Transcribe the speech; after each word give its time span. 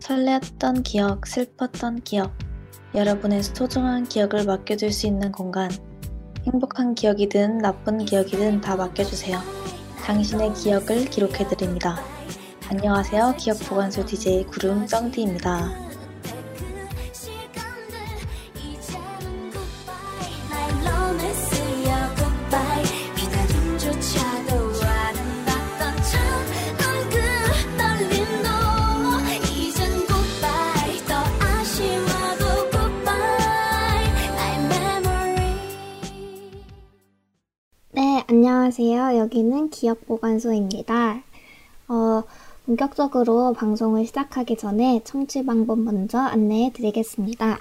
설레었던 0.00 0.82
기억, 0.82 1.26
슬펐던 1.26 2.00
기억, 2.02 2.32
여러분의 2.94 3.42
소중한 3.42 4.04
기억을 4.04 4.44
맡겨줄 4.46 4.92
수 4.92 5.06
있는 5.06 5.30
공간. 5.30 5.70
행복한 6.46 6.94
기억이든 6.94 7.58
나쁜 7.58 8.04
기억이든 8.04 8.62
다 8.62 8.76
맡겨주세요. 8.76 9.38
당신의 10.02 10.54
기억을 10.54 11.04
기록해드립니다. 11.04 12.02
안녕하세요. 12.70 13.34
기억보관소 13.38 14.06
DJ 14.06 14.44
구름 14.46 14.86
쩡디입니다. 14.86 15.89
여기는 39.30 39.70
기억보관소입니다. 39.70 41.22
어, 41.86 42.24
본격적으로 42.66 43.52
방송을 43.52 44.04
시작하기 44.04 44.56
전에 44.56 45.02
청취 45.04 45.44
방법 45.44 45.78
먼저 45.78 46.18
안내해 46.18 46.72
드리겠습니다. 46.72 47.60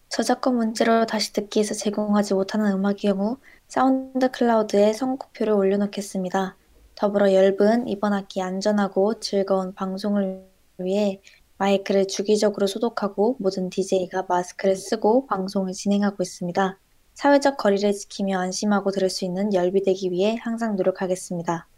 저작권 0.08 0.54
문제로 0.54 1.06
다시 1.06 1.32
듣기에서 1.32 1.74
제공하지 1.74 2.34
못하는 2.34 2.70
음악의 2.70 2.96
경우 2.98 3.38
사운드 3.66 4.30
클라우드에 4.30 4.92
선곡표를 4.92 5.54
올려놓겠습니다. 5.54 6.54
더불어 6.94 7.32
열비는 7.32 7.88
이번 7.88 8.12
학기 8.12 8.40
안전하고 8.40 9.18
즐거운 9.18 9.74
방송을 9.74 10.44
위해 10.78 11.20
마이크를 11.62 12.08
주기적으로 12.08 12.66
소독하고 12.66 13.36
모든 13.38 13.70
DJ가 13.70 14.24
마스크를 14.28 14.74
쓰고 14.74 15.26
방송을 15.26 15.72
진행하고 15.72 16.20
있습니다. 16.20 16.76
사회적 17.14 17.56
거리를 17.56 17.92
지키며 17.92 18.40
안심하고 18.40 18.90
들을 18.90 19.08
수 19.08 19.24
있는 19.24 19.54
열비되기 19.54 20.10
위해 20.10 20.36
항상 20.40 20.74
노력하겠습니다. 20.74 21.68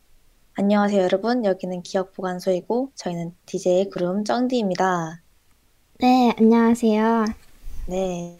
안녕하세요 0.54 1.02
여러분 1.02 1.44
여기는 1.44 1.82
기억보관소이고 1.82 2.92
저희는 2.94 3.34
DJ 3.44 3.91
구름 3.91 4.24
쩡디입니다. 4.24 5.20
네 6.00 6.32
안녕하세요. 6.38 7.26
네 7.88 8.38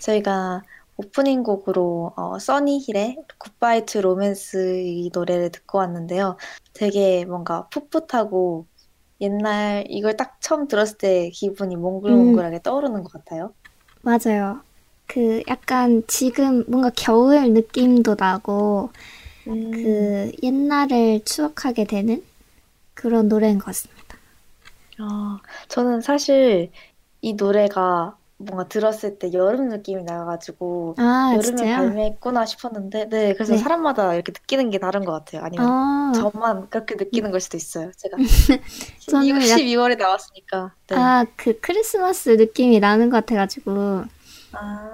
저희가 0.00 0.64
오프닝 0.96 1.44
곡으로 1.44 2.12
어, 2.16 2.40
써니힐의 2.40 3.18
Goodbye 3.38 3.86
to 3.86 4.00
Romance 4.00 4.82
이 4.84 5.10
노래를 5.14 5.52
듣고 5.52 5.78
왔는데요. 5.78 6.38
되게 6.74 7.24
뭔가 7.24 7.68
풋풋하고 7.68 8.66
옛날 9.22 9.84
이걸 9.88 10.16
딱 10.16 10.36
처음 10.40 10.68
들었을 10.68 10.98
때 10.98 11.30
기분이 11.30 11.76
몽글몽글하게 11.76 12.56
음. 12.56 12.62
떠오르는 12.62 13.04
것 13.04 13.12
같아요. 13.12 13.54
맞아요. 14.02 14.60
그 15.06 15.42
약간 15.48 16.02
지금 16.06 16.64
뭔가 16.68 16.90
겨울 16.96 17.52
느낌도 17.52 18.16
나고 18.18 18.90
음. 19.46 19.70
그 19.70 20.32
옛날을 20.42 21.20
추억하게 21.24 21.84
되는 21.84 22.22
그런 22.94 23.28
노래인 23.28 23.58
것 23.58 23.66
같습니다. 23.66 24.18
아, 24.98 25.40
저는 25.68 26.00
사실 26.00 26.70
이 27.20 27.34
노래가 27.34 28.16
뭔가 28.44 28.68
들었을 28.68 29.18
때 29.18 29.32
여름 29.32 29.68
느낌이 29.68 30.04
나가지고 30.04 30.94
아, 30.98 31.30
여름에 31.32 31.42
진짜요? 31.42 31.76
발매했구나 31.76 32.46
싶었는데 32.46 33.08
네 33.08 33.34
그래서 33.34 33.52
네. 33.54 33.58
사람마다 33.58 34.14
이렇게 34.14 34.32
느끼는 34.32 34.70
게 34.70 34.78
다른 34.78 35.04
것 35.04 35.12
같아요 35.12 35.42
아니면 35.44 35.66
아. 35.68 36.12
저만 36.14 36.68
그렇게 36.70 36.94
느끼는 36.96 37.30
걸 37.30 37.40
수도 37.40 37.56
있어요 37.56 37.90
제가 37.96 38.16
저는 39.10 39.38
12월에 39.38 39.98
나왔으니까 39.98 40.72
네. 40.88 40.96
아그 40.96 41.60
크리스마스 41.60 42.30
느낌이 42.30 42.80
나는 42.80 43.10
것 43.10 43.16
같아가지고 43.18 44.04
아. 44.52 44.90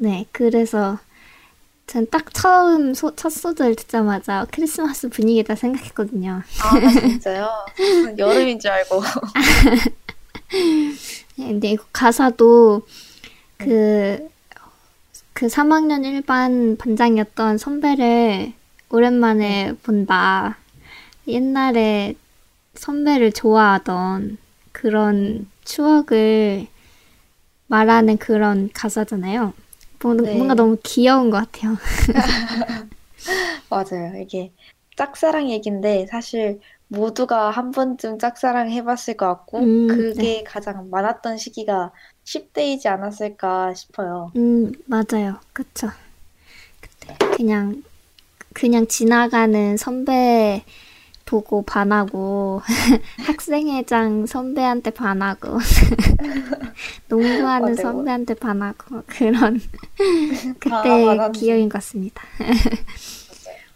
네 0.00 0.26
그래서 0.32 0.98
전 1.86 2.06
딱 2.10 2.34
처음 2.34 2.94
소, 2.94 3.14
첫 3.14 3.30
소절 3.30 3.76
듣자마자 3.76 4.44
크리스마스 4.50 5.08
분위기다 5.08 5.54
생각했거든요 5.54 6.42
아 6.64 6.90
진짜요? 7.00 7.48
여름인 8.18 8.58
줄 8.58 8.72
알고 8.72 9.00
근데 11.36 11.70
이거 11.70 11.84
가사도 11.92 12.82
그, 13.58 14.28
그 15.32 15.46
3학년 15.46 16.02
1반 16.04 16.78
반장이었던 16.78 17.58
선배를 17.58 18.52
오랜만에 18.90 19.74
본다. 19.82 20.58
옛날에 21.28 22.14
선배를 22.74 23.32
좋아하던 23.32 24.38
그런 24.72 25.48
추억을 25.64 26.66
말하는 27.66 28.16
그런 28.16 28.70
가사잖아요. 28.72 29.52
뭔가, 30.02 30.22
네. 30.22 30.36
뭔가 30.36 30.54
너무 30.54 30.76
귀여운 30.82 31.30
것 31.30 31.38
같아요. 31.38 31.76
맞아요. 33.68 34.22
이게 34.22 34.52
짝사랑 34.96 35.50
얘기인데 35.50 36.06
사실 36.06 36.60
모두가 36.88 37.50
한 37.50 37.72
번쯤 37.72 38.18
짝사랑 38.18 38.70
해봤을 38.70 39.16
것 39.16 39.26
같고 39.26 39.58
음, 39.58 39.86
그게 39.88 40.22
네. 40.22 40.44
가장 40.44 40.88
많았던 40.90 41.36
시기가 41.36 41.92
10대이지 42.24 42.86
않았을까 42.86 43.74
싶어요. 43.74 44.32
음 44.36 44.72
맞아요, 44.86 45.40
그쵸. 45.52 45.88
그때 46.80 47.16
그냥 47.36 47.82
그냥 48.52 48.86
지나가는 48.86 49.76
선배 49.76 50.64
보고 51.26 51.62
반하고 51.62 52.62
학생회장 53.26 54.26
선배한테 54.26 54.90
반하고 54.90 55.58
농구하는 57.08 57.74
선배한테 57.74 58.34
반하고 58.34 59.02
그런 59.06 59.60
그때 60.60 61.18
기억인 61.34 61.68
것 61.68 61.78
같습니다. 61.78 62.22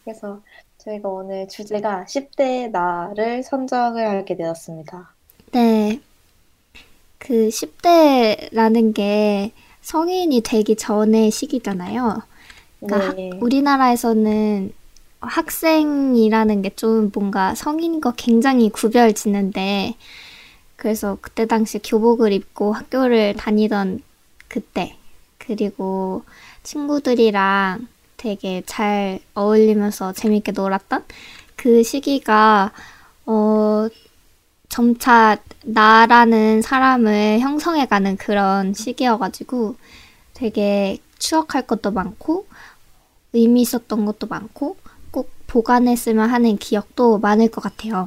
그래서 0.05 0.41
저희가 0.91 1.09
오늘 1.09 1.47
주제가 1.49 2.05
10대 2.09 2.71
나를 2.71 3.43
선정을 3.43 4.07
하게 4.07 4.37
되었습니다. 4.37 5.13
네. 5.53 6.01
그 7.19 7.49
10대라는 7.49 8.95
게 8.95 9.53
성인이 9.83 10.41
되기 10.41 10.77
전의 10.77 11.31
시기잖아요. 11.31 12.23
그러니까 12.81 13.15
네. 13.15 13.31
우리나라에서는 13.41 14.73
학생이라는 15.21 16.63
게 16.63 16.71
좀 16.77 17.11
뭔가 17.15 17.55
성인과 17.55 18.15
굉장히 18.17 18.71
구별 18.71 19.13
짓는데 19.13 19.95
그래서 20.77 21.19
그때 21.21 21.47
당시 21.47 21.79
교복을 21.79 22.33
입고 22.33 22.73
학교를 22.73 23.35
다니던 23.37 24.03
그때 24.49 24.97
그리고 25.39 26.25
친구들이랑 26.63 27.87
되게 28.21 28.63
잘 28.67 29.19
어울리면서 29.35 30.13
재밌게 30.13 30.53
놀았던 30.53 31.07
그 31.57 31.83
시기가 31.83 32.71
어 33.25 33.89
점차 34.69 35.39
나라는 35.65 36.61
사람을 36.61 37.41
형성해가는 37.41 38.19
그런 38.19 38.75
시기여가지고 38.75 39.77
되게 40.35 40.99
추억할 41.19 41.67
것도 41.67 41.93
많고 41.93 42.47
의미 43.33 43.63
있었던 43.63 44.05
것도 44.05 44.27
많고 44.27 44.77
꼭 45.11 45.31
보관했으면 45.47 46.29
하는 46.29 46.59
기억도 46.59 47.19
많을 47.19 47.51
것 47.51 47.63
같아요. 47.63 48.07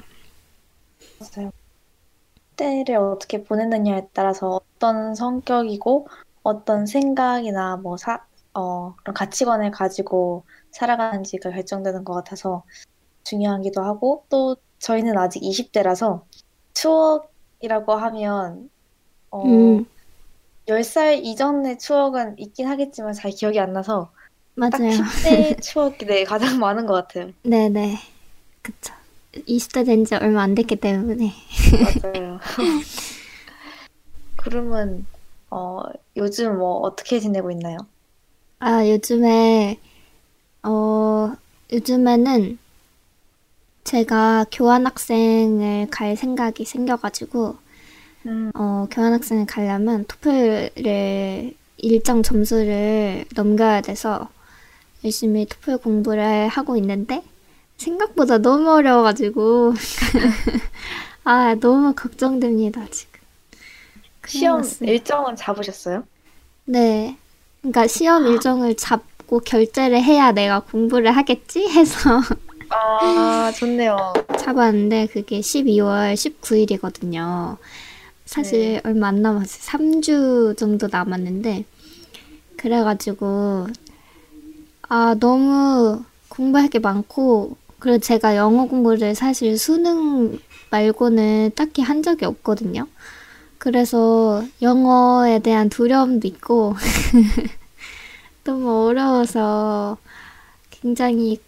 때를 2.56 2.98
어떻게 2.98 3.44
보냈느냐에 3.44 4.10
따라서 4.14 4.62
어떤 4.76 5.16
성격이고 5.16 6.08
어떤 6.44 6.86
생각이나 6.86 7.78
뭐 7.78 7.98
사, 7.98 8.24
어, 8.54 8.96
그런 8.98 9.14
가치관을 9.14 9.72
가지고 9.72 10.46
살아가는지가 10.72 11.52
결정되는 11.52 12.04
것 12.04 12.14
같아서 12.14 12.64
중요하기도 13.24 13.82
하고 13.84 14.26
또 14.30 14.56
저희는 14.80 15.18
아직 15.18 15.42
20대라서 15.42 16.24
추억이라고 16.74 17.94
하면 17.94 18.70
어, 19.32 19.46
음. 19.46 19.86
10살 20.68 21.24
이전의 21.24 21.80
추억은 21.80 22.36
있긴 22.40 22.68
하겠지만 22.68 23.14
잘 23.14 23.32
기억이 23.32 23.60
안 23.60 23.74
나서 23.74 24.12
맞아요. 24.56 24.72
딱 24.72 24.80
10대 24.80 25.62
추억이 25.62 25.98
네, 26.06 26.24
가장 26.24 26.60
많은 26.60 26.86
것 26.86 26.94
같아요. 26.94 27.32
네네. 27.44 27.98
그쵸. 28.62 28.94
20대 29.34 29.84
된 29.86 30.06
지 30.06 30.16
얼마 30.16 30.44
안 30.44 30.54
됐기 30.56 30.76
때문에. 30.78 31.32
맞아요. 32.04 32.40
그러면 34.38 35.06
어, 35.50 35.82
요즘 36.18 36.58
뭐 36.58 36.78
어떻게 36.80 37.20
지내고 37.20 37.52
있나요? 37.52 37.78
아, 38.65 38.88
요즘에, 38.88 39.77
어, 40.63 41.33
요즘에는 41.69 42.57
제가 43.83 44.45
교환학생을 44.54 45.88
갈 45.92 46.15
생각이 46.15 46.63
생겨가지고, 46.63 47.57
음, 48.25 48.51
어, 48.56 48.88
교환학생을 48.89 49.48
가려면 49.48 50.06
토플을 50.06 51.54
일정 51.75 52.24
점수를 52.24 53.25
넘겨야 53.36 53.81
돼서 53.81 54.30
열심히 55.04 55.45
토플 55.45 55.80
공부를 55.80 56.48
하고 56.48 56.77
있는데, 56.77 57.21
생각보다 57.75 58.38
너무 58.38 58.71
어려워가지고, 58.71 59.74
아, 61.25 61.56
너무 61.56 61.94
걱정됩니다, 61.94 62.88
지금. 62.92 63.19
시험 64.25 64.62
났어요. 64.62 64.89
일정은 64.89 65.36
잡으셨어요? 65.36 66.06
네. 66.63 67.18
그러니까 67.63 67.88
시험 67.88 68.27
일정을 68.27 68.75
잡고 68.75 69.39
결제를 69.39 70.04
해야 70.04 70.33
내가 70.33 70.60
공부를 70.60 71.15
하겠지 71.15 71.65
해서 71.69 72.19
아, 72.69 73.54
좋네요. 73.56 74.13
잡았는데 74.38 75.07
그게 75.07 75.39
12월 75.39 76.13
19일이거든요. 76.13 77.56
사실 78.25 78.74
네. 78.74 78.81
얼마 78.83 79.07
안 79.07 79.21
남았어요. 79.21 79.62
3주 79.62 80.57
정도 80.57 80.89
남았는데 80.92 81.63
그래가지고 82.57 83.68
아 84.89 85.15
너무 85.18 86.04
공부할 86.27 86.68
게 86.68 86.80
많고 86.80 87.56
그리고 87.80 87.98
제가 88.00 88.36
영어 88.36 88.68
공부를 88.68 89.15
사실 89.15 89.57
수능 89.57 90.38
말고는 90.69 91.51
딱히 91.56 91.81
한 91.81 92.04
적이 92.04 92.25
없거든요. 92.25 92.88
그래서 93.63 94.44
영어에 94.62 95.39
대한 95.39 95.69
두려움도 95.69 96.27
있고 96.27 96.75
너무 98.44 98.88
어려워서 98.88 99.98
굉장히 100.71 101.39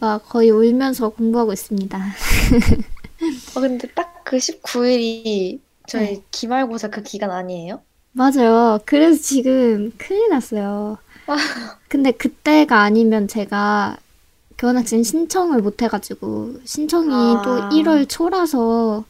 막 0.00 0.28
거의 0.28 0.50
울면서 0.50 1.10
공부하고 1.10 1.52
있습니다. 1.52 1.98
어, 3.54 3.60
근데 3.60 3.88
딱 3.94 4.16
그 4.26 4.40
19일이 4.40 5.60
저희 5.86 6.16
네. 6.16 6.22
기말고사 6.32 6.88
그 6.90 7.02
기간 7.04 7.30
아니에요? 7.30 7.84
맞아요. 8.12 8.80
그래서 8.84 9.22
지금 9.22 9.92
큰일 9.98 10.30
났어요. 10.30 10.98
근데 11.88 12.12
그때가 12.12 12.82
아니면 12.82 13.28
제가 13.28 13.98
교환학생 14.58 15.02
신청을 15.04 15.62
못 15.62 15.82
해가지고 15.82 16.60
신청이 16.64 17.42
또 17.42 17.60
아, 17.60 17.68
1월 17.70 18.06
초라서 18.06 19.04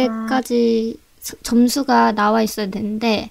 아, 0.00 0.42
그때까지 0.42 0.96
서- 0.96 1.03
점수가 1.42 2.12
나와 2.12 2.42
있어야 2.42 2.68
되는데 2.68 3.30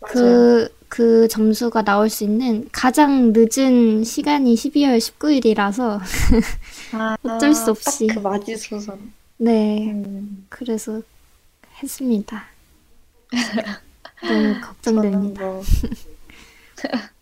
맞아요. 0.00 0.14
그, 0.14 0.74
그 0.88 1.28
점수가 1.28 1.82
나올 1.82 2.10
수 2.10 2.24
있는 2.24 2.68
가장 2.72 3.32
늦은 3.34 4.04
시간이 4.04 4.54
12월 4.54 4.98
19일이라서 4.98 6.00
아, 6.92 7.16
어쩔 7.22 7.54
수딱그 7.54 7.70
없이 7.70 8.06
마지소선. 8.22 9.12
네, 9.38 9.90
음, 9.90 10.46
그래서 10.48 11.00
했습니다. 11.82 12.44
너무 14.22 14.60
걱정됩니다. 14.60 15.42
뭐 15.42 15.62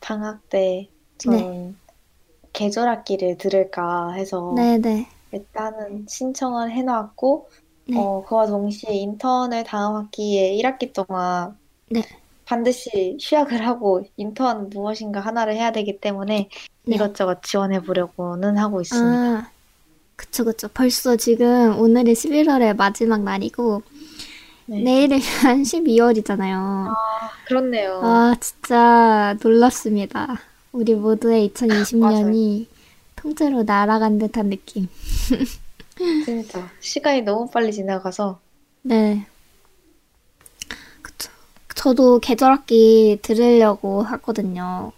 방학 0.00 0.48
때 0.48 0.88
네, 0.88 0.88
저는 1.18 1.76
계절학기를 2.52 3.36
들을까 3.38 4.12
해서 4.12 4.54
네, 4.56 4.78
네, 4.78 5.08
일단은 5.32 6.06
신청을 6.08 6.70
해놨고, 6.70 7.50
네, 7.86 7.96
어, 7.98 8.24
그와 8.26 8.46
동시에 8.46 8.94
인턴을 8.94 9.64
다음 9.64 9.96
학기에 9.96 10.56
1학기 10.56 10.92
동안 10.92 11.56
네, 11.88 12.02
반드시 12.44 13.16
휴학을 13.20 13.66
하고 13.66 14.04
인턴 14.16 14.70
무엇인가 14.70 15.20
하나를 15.20 15.54
해야 15.54 15.72
되기 15.72 16.00
때문에 16.00 16.48
네. 16.84 16.94
이것저것 16.94 17.42
지원해 17.42 17.82
보려고는 17.82 18.56
하고 18.56 18.80
있습니다. 18.80 19.06
아, 19.06 19.50
그쵸, 20.14 20.44
그쵸. 20.44 20.68
벌써 20.72 21.16
지금 21.16 21.78
오늘이 21.78 22.12
11월의 22.12 22.76
마지막 22.76 23.22
날이고, 23.22 23.82
네. 24.66 24.80
내일이면 24.82 25.20
12월이잖아요. 25.62 26.94
그렇네요. 27.46 28.00
아, 28.02 28.36
진짜 28.40 29.36
놀랍습니다. 29.42 30.40
우리 30.72 30.94
모두의 30.94 31.50
맞아요. 31.60 31.82
2020년이 31.82 32.66
통째로 33.16 33.64
날아간 33.64 34.18
듯한 34.18 34.50
느낌. 34.50 34.88
진짜 36.24 36.70
시간이 36.80 37.22
너무 37.22 37.48
빨리 37.50 37.72
지나가서 37.72 38.40
네, 38.82 39.26
그쵸. 41.02 41.30
저도 41.74 42.18
계절학기 42.20 43.18
들으려고 43.22 44.02
하거든요. 44.02 44.92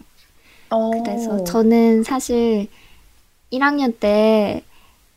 그래서 1.02 1.34
어, 1.34 1.44
저는 1.44 2.02
사실 2.04 2.68
1학년 3.50 3.98
때, 3.98 4.62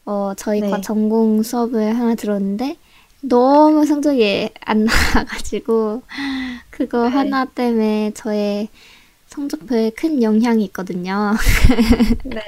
어, 0.05 0.33
저희 0.37 0.61
과 0.61 0.77
네. 0.77 0.81
전공 0.81 1.43
수업을 1.43 1.97
하나 1.97 2.15
들었는데, 2.15 2.77
너무 3.21 3.85
성적이 3.85 4.49
안 4.61 4.85
나와가지고, 4.85 6.03
그거 6.69 7.09
네. 7.09 7.09
하나 7.09 7.45
때문에 7.45 8.11
저의 8.15 8.69
성적표에 9.27 9.91
큰 9.91 10.23
영향이 10.23 10.63
있거든요. 10.65 11.33
네. 12.23 12.41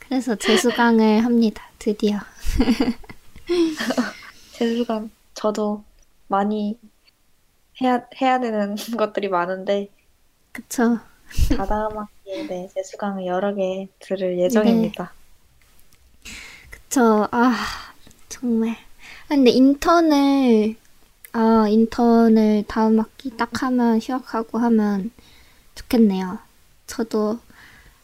그래서 0.00 0.36
재수강을 0.36 1.24
합니다. 1.24 1.62
드디어. 1.78 2.18
재수강 4.52 5.10
저도 5.34 5.84
많이 6.28 6.78
해야 7.80 8.06
해야 8.20 8.38
되는 8.40 8.76
것들이 8.98 9.28
많은데 9.28 9.90
그쵸. 10.52 10.98
다다음 11.52 11.98
학기에 11.98 12.46
네, 12.46 12.68
재수강을 12.74 13.26
여러 13.26 13.54
개 13.54 13.88
들을 13.98 14.38
네. 14.46 14.94
예정입니다. 14.94 15.14
그쵸. 16.70 17.28
아, 17.30 17.54
정말. 18.28 18.70
아, 18.70 18.76
근데 19.28 19.50
인턴을, 19.50 20.76
아, 21.32 21.66
인턴을 21.68 22.64
다음 22.68 23.00
학기 23.00 23.36
딱 23.36 23.62
하면, 23.62 24.00
휴학하고 24.00 24.58
하면 24.58 25.10
좋겠네요. 25.74 26.38
저도 26.86 27.38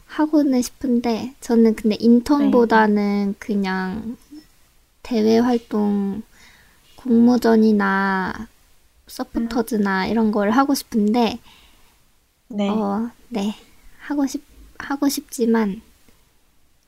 하고는 0.07 0.63
싶은데, 0.63 1.35
저는 1.41 1.77
근데 1.77 1.97
네. 2.37 2.45
인턴보다는 2.47 3.37
그냥 3.39 4.17
대외 5.05 5.39
활동, 5.39 6.23
공모전이나 6.97 8.33
음, 8.41 8.47
서포터즈나 9.07 10.07
이런 10.07 10.33
걸 10.33 10.51
하고 10.51 10.75
싶은데, 10.75 11.39
네. 12.49 12.71
어, 12.71 13.11
네. 13.29 13.55
하고 14.01 14.27
싶, 14.27 14.43
하고 14.79 15.09
싶지만, 15.09 15.83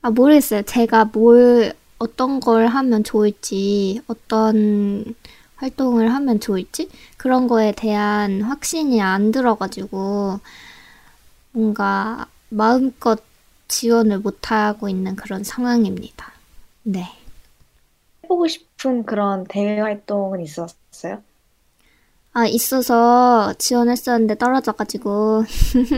아, 0.01 0.09
모르겠어요. 0.09 0.63
제가 0.63 1.05
뭘, 1.05 1.73
어떤 1.99 2.39
걸 2.39 2.67
하면 2.67 3.03
좋을지, 3.03 4.01
어떤 4.07 5.15
활동을 5.55 6.13
하면 6.13 6.39
좋을지, 6.39 6.89
그런 7.17 7.47
거에 7.47 7.71
대한 7.71 8.41
확신이 8.41 8.99
안 8.99 9.31
들어가지고, 9.31 10.39
뭔가 11.51 12.27
마음껏 12.49 13.23
지원을 13.67 14.19
못하고 14.19 14.89
있는 14.89 15.15
그런 15.15 15.43
상황입니다. 15.43 16.31
네. 16.83 17.16
해보고 18.29 18.47
싶은 18.47 19.05
그런 19.05 19.43
대외 19.45 19.79
활동은 19.81 20.41
있었어요? 20.41 21.23
아, 22.33 22.45
있어서 22.45 23.53
지원했었는데 23.57 24.35
떨어져가지고, 24.35 25.43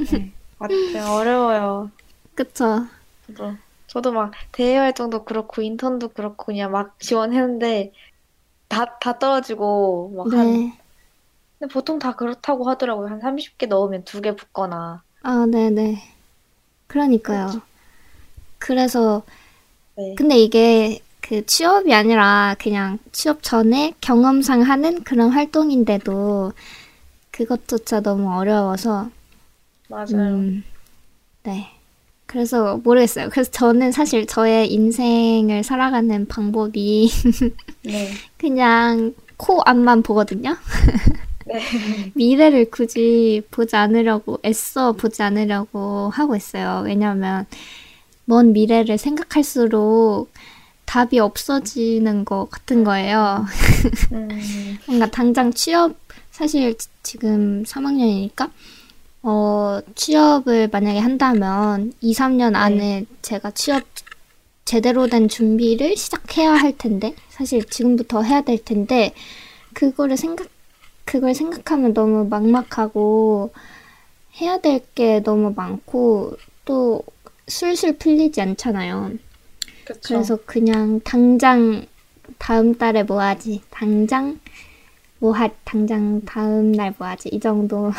네. 0.08 0.34
맞아요. 0.58 1.12
어려워요. 1.14 1.92
그쵸. 2.36 2.88
저도 3.28 3.58
저도 3.88 4.12
막 4.12 4.38
대외 4.52 4.78
활동도 4.78 5.24
그렇고 5.26 5.62
인턴도 5.62 6.10
그렇고 6.10 6.46
그냥 6.48 6.72
막 6.72 7.00
지원했는데 7.00 7.94
다, 8.70 9.00
다 9.00 9.20
떨어지고 9.20 10.12
막 10.18 10.38
한, 10.38 10.58
네. 10.58 10.80
근데 11.60 11.74
보통 11.74 12.00
다 12.00 12.16
그렇다고 12.16 12.70
하더라고요. 12.70 13.08
한 13.10 13.22
30개 13.22 13.66
넣으면 13.68 14.04
두 14.06 14.22
개 14.22 14.36
붙거나. 14.36 15.04
아, 15.22 15.46
네네. 15.46 16.02
그러니까요. 16.88 17.54
그렇죠. 17.54 17.62
그래서 18.60 19.24
네. 19.96 20.18
근데 20.18 20.38
이게 20.40 21.02
그 21.30 21.46
취업이 21.46 21.94
아니라 21.94 22.56
그냥 22.58 22.98
취업 23.12 23.44
전에 23.44 23.94
경험상 24.02 24.64
하는 24.64 25.04
그런 25.04 25.30
활동인데도 25.30 26.54
그것조차 27.30 28.00
너무 28.00 28.36
어려워서, 28.36 29.12
맞아요. 29.90 30.08
음, 30.16 30.64
네. 31.44 31.68
그래서 32.26 32.78
모르겠어요. 32.78 33.30
그래서 33.30 33.52
저는 33.52 33.92
사실 33.92 34.26
저의 34.26 34.74
인생을 34.74 35.62
살아가는 35.64 36.28
방법이 36.28 37.12
네. 37.86 38.10
그냥 38.40 39.14
코 39.38 39.62
앞만 39.64 40.02
보거든요. 40.02 40.58
네. 41.46 41.62
미래를 42.16 42.72
굳이 42.72 43.44
보지 43.52 43.76
않으려고, 43.76 44.40
애써 44.44 44.94
보지 44.94 45.22
않으려고 45.22 46.10
하고 46.10 46.36
있어요. 46.36 46.82
왜냐면 46.86 47.46
먼 48.26 48.52
미래를 48.52 48.98
생각할수록 48.98 50.32
답이 50.90 51.20
없어지는 51.20 52.26
것 52.26 52.50
같은 52.50 52.84
거예요. 52.84 53.46
음, 54.12 54.78
뭔가 54.88 55.06
당장 55.06 55.54
취업, 55.54 55.96
사실 56.32 56.76
지- 56.80 56.88
지금 57.04 57.62
3학년이니까, 57.64 58.50
어, 59.22 59.80
취업을 59.94 60.68
만약에 60.72 60.98
한다면 60.98 61.94
2, 62.02 62.12
3년 62.16 62.56
안에 62.56 63.06
제가 63.22 63.52
취업 63.52 63.84
제대로 64.66 65.06
된 65.06 65.28
준비를 65.30 65.96
시작해야 65.96 66.54
할 66.54 66.76
텐데, 66.76 67.14
사실 67.30 67.64
지금부터 67.66 68.24
해야 68.24 68.42
될 68.42 68.58
텐데, 68.66 69.14
그거를 69.76 70.18
생각, 70.18 70.48
그걸 71.06 71.36
생각하면 71.36 71.94
너무 71.94 72.26
막막하고, 72.28 73.52
해야 74.42 74.58
될 74.60 74.82
게 74.96 75.22
너무 75.22 75.54
많고, 75.56 76.36
또 76.66 77.04
술술 77.48 77.98
풀리지 77.98 78.42
않잖아요. 78.42 79.12
그쵸. 79.90 80.32
그래서 80.32 80.38
그냥 80.46 81.00
당장 81.04 81.86
다음 82.40 82.76
달에 82.76 83.04
뭐 83.04 83.22
하지? 83.22 83.64
당장 83.72 84.40
뭐 85.20 85.34
하, 85.34 85.50
당장 85.66 86.22
다음 86.26 86.72
날 86.74 86.96
뭐 87.00 87.08
하지? 87.08 87.30
이 87.30 87.40
정도만 87.40 87.94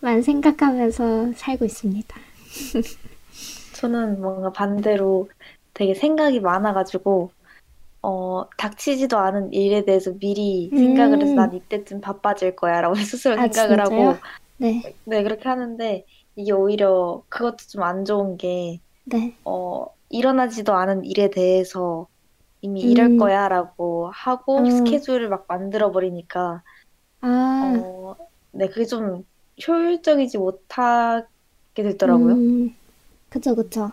생각하면서 0.22 1.32
살고 1.36 1.64
있습니다. 1.64 2.16
저는 3.72 4.20
뭔가 4.20 4.52
반대로 4.52 5.30
되게 5.74 5.94
생각이 5.94 6.40
많아가지고, 6.40 7.34
어, 8.02 8.50
닥치지도 8.58 9.18
않은 9.18 9.52
일에 9.54 9.84
대해서 9.84 10.12
미리 10.18 10.74
생각을 10.76 11.22
해서 11.22 11.34
음. 11.34 11.36
난 11.36 11.54
이때쯤 11.54 12.00
바빠질 12.02 12.56
거야 12.56 12.80
라고 12.82 12.94
스스로 12.96 13.36
아, 13.36 13.40
생각을 13.40 13.80
진짜요? 13.80 13.80
하고, 13.80 14.22
네, 14.58 14.82
네, 15.04 15.22
그렇게 15.22 15.48
하는데, 15.48 16.06
이게 16.36 16.52
오히려 16.52 17.24
그것도 17.30 17.58
좀 17.70 17.82
안 17.84 18.04
좋은 18.04 18.36
게, 18.38 18.80
네. 19.04 19.36
어, 19.44 19.86
일어나지도 20.10 20.74
않은 20.74 21.04
일에 21.04 21.30
대해서 21.30 22.08
이미 22.62 22.82
이럴 22.82 23.08
음. 23.10 23.18
거야 23.18 23.48
라고 23.48 24.10
하고 24.12 24.60
음. 24.60 24.70
스케줄을 24.70 25.28
막 25.28 25.46
만들어 25.48 25.92
버리니까, 25.92 26.62
아, 27.20 27.28
어, 27.64 28.16
네, 28.52 28.68
그게 28.68 28.84
좀 28.86 29.24
효율적이지 29.66 30.38
못하게 30.38 31.26
되더라고요. 31.74 32.34
음, 32.34 32.74
그쵸, 33.30 33.54
그쵸. 33.54 33.92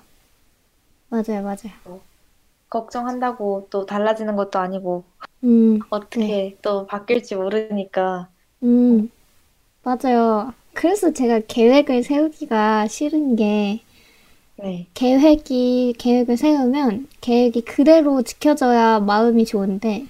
맞아요, 1.10 1.42
맞아요. 1.44 1.72
걱정한다고 2.70 3.70
또 3.72 3.86
달라지는 3.88 4.36
것도 4.36 4.60
아니고, 4.60 5.04
음, 5.44 5.80
어떻게 5.92 6.20
네. 6.20 6.58
또 6.62 6.86
바뀔지 6.88 7.36
모르니까, 7.36 8.32
음, 8.64 9.10
맞아요. 9.84 10.54
그래서 10.74 11.12
제가 11.14 11.42
계획을 11.48 12.04
세우기가 12.04 12.88
싫은 12.88 13.36
게, 13.38 13.84
네, 14.58 14.88
계획이, 14.94 15.96
계획을 15.98 16.38
세우면 16.38 17.08
계획이 17.22 17.62
그대로 17.62 18.22
지켜져야 18.22 19.00
마음이 19.02 19.46
좋은데, 19.46 20.06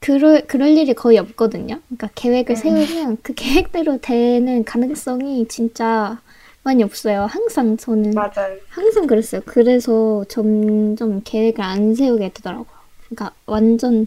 그럴, 0.00 0.46
그럴 0.46 0.70
일이 0.70 0.94
거의 0.94 1.18
없거든요. 1.18 1.78
그러니까 1.86 2.08
계획을 2.14 2.54
음. 2.54 2.56
세우면 2.56 3.18
그 3.22 3.34
계획대로 3.34 3.98
되는 3.98 4.64
가능성이 4.64 5.46
진짜 5.48 6.20
많이 6.64 6.82
없어요. 6.82 7.26
항상 7.26 7.76
저는, 7.76 8.12
맞아요. 8.12 8.56
항상 8.68 9.06
그랬어요. 9.06 9.42
그래서 9.44 10.24
점점 10.28 11.20
계획을 11.22 11.62
안 11.62 11.94
세우게 11.94 12.30
되더라고요. 12.30 12.66
그러니까 13.08 13.34
완전 13.46 14.06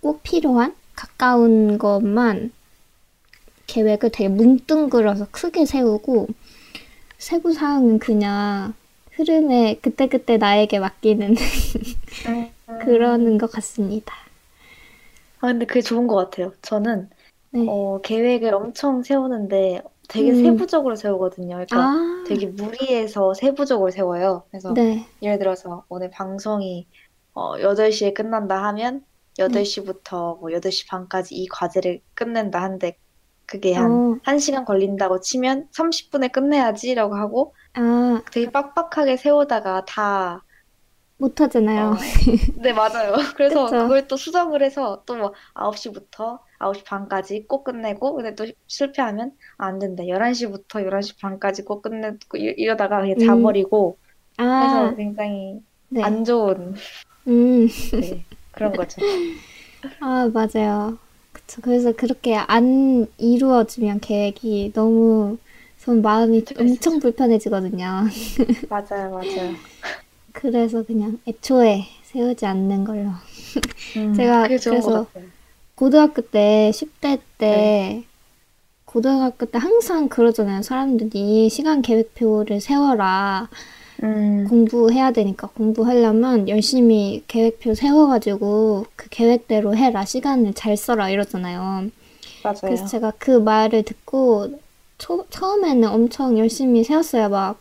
꼭 0.00 0.22
필요한 0.22 0.74
가까운 0.96 1.78
것만 1.78 2.52
계획을 3.66 4.10
되게 4.10 4.28
뭉뚱그려서 4.28 5.28
크게 5.30 5.64
세우고, 5.64 6.26
세부 7.18 7.52
사항은 7.52 7.98
그냥 7.98 8.74
흐름에 9.12 9.78
그때그때 9.82 10.36
나에게 10.36 10.78
맡기는 10.78 11.34
음. 12.28 12.50
그러는 12.80 13.38
것 13.38 13.50
같습니다. 13.50 14.14
아, 15.40 15.48
근데 15.48 15.66
그게 15.66 15.80
좋은 15.80 16.06
것 16.06 16.14
같아요. 16.16 16.52
저는, 16.62 17.10
네. 17.50 17.66
어, 17.68 18.00
계획을 18.02 18.54
엄청 18.54 19.02
세우는데 19.02 19.82
되게 20.08 20.30
음. 20.30 20.42
세부적으로 20.42 20.96
세우거든요. 20.96 21.54
그러니까 21.66 21.76
아, 21.76 22.24
되게 22.26 22.46
무리해서 22.46 23.34
세부적으로 23.34 23.90
세워요. 23.90 24.44
그래서 24.50 24.72
네. 24.72 25.04
예를 25.20 25.38
들어서 25.38 25.84
오늘 25.88 26.10
방송이 26.10 26.86
어, 27.34 27.56
8시에 27.56 28.14
끝난다 28.14 28.62
하면 28.68 29.04
네. 29.36 29.44
8시부터 29.44 30.40
뭐 30.40 30.50
8시 30.50 30.88
반까지 30.88 31.34
이 31.34 31.46
과제를 31.48 32.00
끝낸다 32.14 32.60
한데 32.62 32.96
그게 33.48 33.74
한 33.74 34.02
어, 34.02 34.18
1시간 34.24 34.64
걸린다고 34.66 35.20
치면 35.20 35.68
30분에 35.72 36.28
끝내야지라고 36.28 37.16
하고 37.16 37.54
아, 37.74 38.22
되게 38.30 38.50
빡빡하게 38.52 39.16
세우다가 39.18 39.84
다 39.86 40.44
못하잖아요. 41.18 41.94
어, 41.94 41.98
네, 42.54 42.72
맞아요. 42.72 43.14
그래서 43.36 43.76
그쵸? 43.76 43.76
그걸 43.76 44.06
또 44.08 44.16
수정을 44.16 44.62
해서 44.62 45.04
또 45.06 45.16
뭐 45.16 45.32
9시부터 45.54 46.40
9시 46.58 46.84
반까지 46.84 47.46
꼭 47.46 47.64
끝내고 47.64 48.16
근데 48.16 48.34
또 48.34 48.46
실패하면 48.66 49.36
아, 49.58 49.66
안 49.66 49.78
된다. 49.78 50.06
11시부터 50.08 50.82
11시 50.82 51.16
반까지 51.18 51.64
꼭 51.64 51.82
끝내고 51.82 52.18
이- 52.36 52.54
이러다가 52.58 53.00
그냥 53.00 53.16
음, 53.16 53.18
자버리고 53.18 54.00
그래서 54.58 54.90
아, 54.90 54.96
굉장히 54.96 55.60
네. 55.90 56.00
안 56.00 56.24
좋은 56.24 56.74
음, 57.26 57.68
네, 57.96 58.26
그런 58.50 58.76
거죠. 58.76 59.02
아, 60.00 60.28
맞아요. 60.32 60.98
그쵸. 61.48 61.62
그래서 61.62 61.92
그렇게 61.92 62.36
안 62.36 63.06
이루어지면 63.16 64.00
계획이 64.00 64.72
너무 64.74 65.38
전 65.78 66.02
마음이 66.02 66.40
스트레스죠. 66.40 66.62
엄청 66.62 67.00
불편해지거든요. 67.00 68.04
맞아요, 68.68 69.10
맞아요. 69.10 69.54
그래서 70.32 70.82
그냥 70.84 71.18
애초에 71.26 71.84
세우지 72.04 72.44
않는 72.46 72.84
걸로. 72.84 73.10
음, 73.96 74.14
제가 74.14 74.48
그래서. 74.48 75.06
고등학교 75.74 76.22
때, 76.22 76.72
10대 76.74 77.08
네, 77.08 77.18
때, 77.38 78.04
고등학교 78.84 79.46
때 79.46 79.58
항상 79.58 80.08
그러잖아요. 80.08 80.62
사람들이 80.62 81.48
시간 81.50 81.82
계획표를 81.82 82.60
세워라. 82.60 83.48
음, 84.02 84.46
공부해야 84.48 85.10
되니까 85.10 85.48
공부하려면 85.48 86.48
열심히 86.48 87.24
계획표 87.26 87.74
세워가지고 87.74 88.86
그 88.94 89.08
계획대로 89.10 89.76
해라. 89.76 90.04
시간을 90.04 90.54
잘 90.54 90.76
써라. 90.76 91.10
이러잖아요. 91.10 91.90
그래서 92.42 92.66
맞아요. 92.66 92.86
제가 92.86 93.12
그 93.18 93.32
말을 93.32 93.82
듣고 93.82 94.58
초, 94.98 95.26
처음에는 95.30 95.88
엄청 95.88 96.38
열심히 96.38 96.84
세웠어요. 96.84 97.28
막 97.28 97.60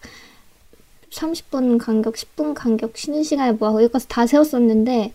30분 1.12 1.79
간격, 1.79 2.15
10분 2.15 2.53
간격 2.53 2.98
쉬는 2.98 3.24
시간에 3.24 3.53
뭐 3.53 3.70
하고 3.70 3.82
이것다 3.82 4.27
세웠었는데 4.27 5.13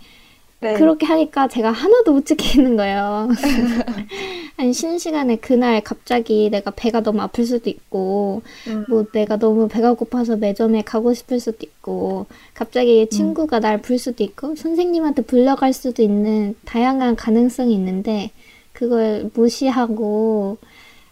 네, 0.62 0.74
그렇게 0.74 1.06
하니까 1.06 1.48
제가 1.48 1.72
하나도 1.72 2.12
못 2.12 2.24
지키는 2.24 2.76
거예요. 2.76 3.28
아니, 4.56 4.72
쉬는 4.72 4.98
시간에 4.98 5.34
그날 5.36 5.80
갑자기 5.80 6.48
내가 6.50 6.70
배가 6.70 7.00
너무 7.00 7.20
아플 7.20 7.44
수도 7.44 7.68
있고, 7.68 8.42
음, 8.68 8.84
뭐 8.88 9.04
내가 9.12 9.36
너무 9.38 9.66
배가 9.66 9.94
고파서 9.94 10.36
매점에 10.36 10.82
가고 10.82 11.14
싶을 11.14 11.40
수도 11.40 11.58
있고, 11.62 12.26
갑자기 12.54 13.02
음, 13.02 13.10
친구가 13.10 13.58
날 13.58 13.82
부를 13.82 13.98
수도 13.98 14.22
있고, 14.22 14.54
선생님한테 14.54 15.22
불러갈 15.22 15.72
수도 15.72 16.00
있는 16.00 16.54
다양한 16.64 17.16
가능성이 17.16 17.74
있는데, 17.74 18.30
그걸 18.72 19.30
무시하고, 19.34 20.58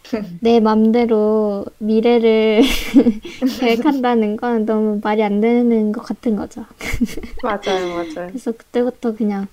내 0.41 0.59
맘대로 0.59 1.65
미래를 1.79 2.61
계획한다는 3.59 4.37
건 4.37 4.65
너무 4.65 4.99
말이 5.03 5.23
안 5.23 5.41
되는 5.41 5.91
것 5.91 6.01
같은 6.01 6.35
거죠. 6.35 6.65
맞아요, 7.43 7.89
맞아요. 7.89 8.27
그래서 8.27 8.51
그때부터 8.51 9.15
그냥 9.15 9.47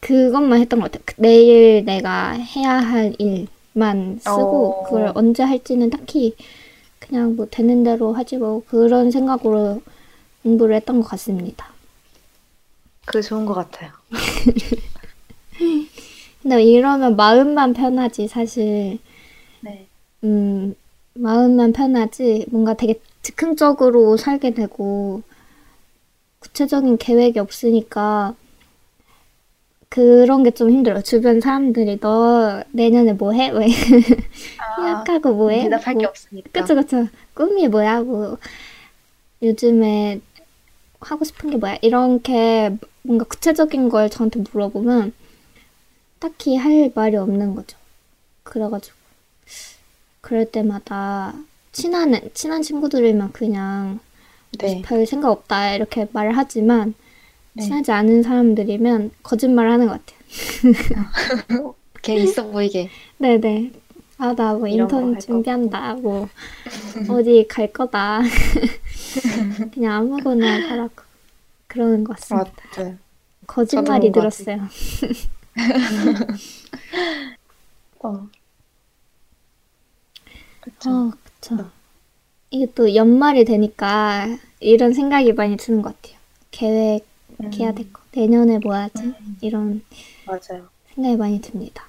그것만 0.00 0.60
했던 0.60 0.80
것 0.80 0.90
같아요. 0.90 1.02
그- 1.06 1.14
내일 1.18 1.84
내가 1.84 2.30
해야 2.32 2.74
할 2.78 3.14
일만 3.18 4.18
쓰고 4.20 4.82
그걸 4.84 5.08
어, 5.08 5.12
언제 5.14 5.42
할지는 5.42 5.90
딱히 5.90 6.34
그냥 6.98 7.36
뭐 7.36 7.46
되는 7.50 7.82
대로 7.84 8.12
하지 8.12 8.36
뭐 8.36 8.62
그런 8.68 9.10
생각으로 9.10 9.82
공부를 10.42 10.76
했던 10.76 11.00
것 11.00 11.08
같습니다. 11.08 11.66
그게 13.04 13.22
좋은 13.22 13.46
것 13.46 13.54
같아요. 13.54 13.90
근데 16.42 16.62
이러면 16.62 17.16
마음만 17.16 17.72
편하지 17.72 18.28
사실 18.28 18.64
네, 18.64 18.98
음 20.24 20.74
마음만 21.14 21.72
편하지 21.72 22.46
뭔가 22.50 22.74
되게 22.74 23.00
즉흥적으로 23.22 24.16
살게 24.16 24.54
되고 24.54 25.22
구체적인 26.40 26.98
계획이 26.98 27.38
없으니까 27.38 28.34
그런 29.88 30.42
게 30.42 30.50
좀 30.50 30.70
힘들어. 30.70 31.00
주변 31.02 31.40
사람들이 31.40 31.98
너 32.00 32.62
내년에 32.72 33.14
뭐 33.14 33.32
해? 33.32 33.50
왜 33.50 33.66
아, 34.58 34.76
휴학하고 35.04 35.34
뭐 35.34 35.50
해? 35.50 35.62
대답할 35.64 35.94
게뭐 35.94 36.08
없으니까. 36.10 36.50
그쵸 36.52 36.74
그쵸. 36.74 37.08
꿈이 37.34 37.68
뭐야? 37.68 38.02
뭐 38.02 38.36
요즘에 39.42 40.20
하고 41.00 41.24
싶은 41.24 41.50
게 41.50 41.56
뭐야? 41.58 41.78
이렇게 41.82 42.76
뭔가 43.02 43.24
구체적인 43.26 43.88
걸 43.88 44.10
저한테 44.10 44.42
물어보면 44.52 45.12
딱히 46.18 46.56
할 46.56 46.92
말이 46.94 47.16
없는 47.16 47.54
거죠. 47.54 47.78
그래가지고 48.44 48.97
그럴 50.20 50.50
때마다 50.50 51.34
친한 51.72 52.18
친한 52.34 52.62
친구들이면 52.62 53.32
그냥 53.32 54.00
네, 54.58 54.82
별 54.84 55.06
생각 55.06 55.30
없다 55.30 55.74
이렇게 55.74 56.06
말을 56.12 56.36
하지만 56.36 56.94
네. 57.52 57.62
친하지 57.64 57.92
않은 57.92 58.22
사람들이면 58.22 59.10
거짓말을 59.22 59.70
하는 59.70 59.86
것 59.88 60.00
같아요. 60.04 61.74
걔 62.02 62.14
있어 62.14 62.44
보이게. 62.46 62.88
네네. 63.18 63.72
아, 64.18 64.34
나 64.34 64.54
뭐 64.54 64.66
인턴. 64.66 65.18
준비한다. 65.20 65.94
뭐, 65.94 66.28
어디 67.08 67.46
갈 67.48 67.72
거다. 67.72 68.20
그냥 69.72 69.92
아무거나 69.92 70.68
하라고. 70.70 71.02
그러는 71.68 72.02
것 72.02 72.16
같습니다. 72.18 72.50
맞아요. 72.76 72.96
거짓말이 73.46 74.10
맞아요. 74.10 74.12
늘었어요. 74.16 74.68
어. 78.00 78.26
그쵸. 80.78 80.90
어, 80.90 81.10
그쵸. 81.24 81.70
이게 82.50 82.72
또 82.74 82.94
연말이 82.94 83.44
되니까 83.44 84.26
이런 84.60 84.92
생각이 84.94 85.32
많이 85.34 85.56
드는 85.56 85.82
것 85.82 85.94
같아요. 86.00 86.18
계획 86.50 87.06
해야 87.58 87.72
음, 87.72 87.72
될 87.72 87.92
거. 87.92 88.02
내년에 88.12 88.58
뭐 88.58 88.74
하지? 88.74 89.14
이런 89.40 89.82
맞아요. 90.24 90.70
생각이 90.94 91.16
많이 91.16 91.40
듭니다. 91.40 91.86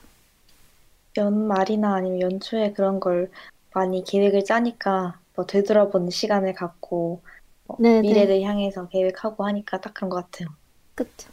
연말이나 1.17 1.93
아니면 1.96 2.19
연초에 2.22 2.74
그런 2.74 3.00
걸 3.00 3.29
많이 3.74 4.03
계획을 4.03 4.43
짜니까 4.43 5.22
뭐 5.36 5.46
되돌아보는 5.46 6.10
시간을 6.10 6.53
갖고 6.53 7.22
뭐 7.67 7.77
네네. 7.77 8.01
미래를 8.01 8.41
향해서 8.41 8.88
계획하고 8.89 9.46
하니까 9.46 9.81
딱 9.81 9.93
그런 9.93 10.10
것 10.10 10.15
같아요. 10.31 10.50
그쵸. 10.96 11.29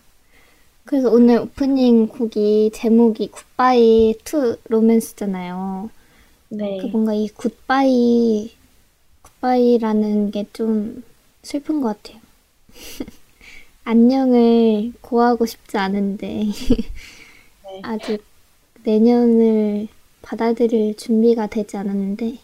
그래서 0.85 1.11
오늘 1.11 1.39
오프닝 1.41 2.09
곡이 2.09 2.73
제목이 2.75 3.31
Goodbye 3.31 4.15
to 4.25 4.59
Romance잖아요. 4.69 5.91
그 6.51 6.55
네. 6.57 6.81
뭔가 6.87 7.13
이 7.15 7.29
goodbye, 7.29 8.55
goodbye라는 9.23 10.31
게 10.33 10.47
좀 10.53 11.05
슬픈 11.43 11.81
것 11.81 12.03
같아요. 12.03 12.21
안녕을 13.85 14.93
고하고 15.01 15.47
싶지 15.47 15.79
않은데, 15.79 16.45
네. 17.65 17.83
아직 17.83 18.25
내년을 18.85 19.89
받아들일 20.23 20.97
준비가 20.97 21.47
되지 21.49 21.77
않았는데, 21.77 22.39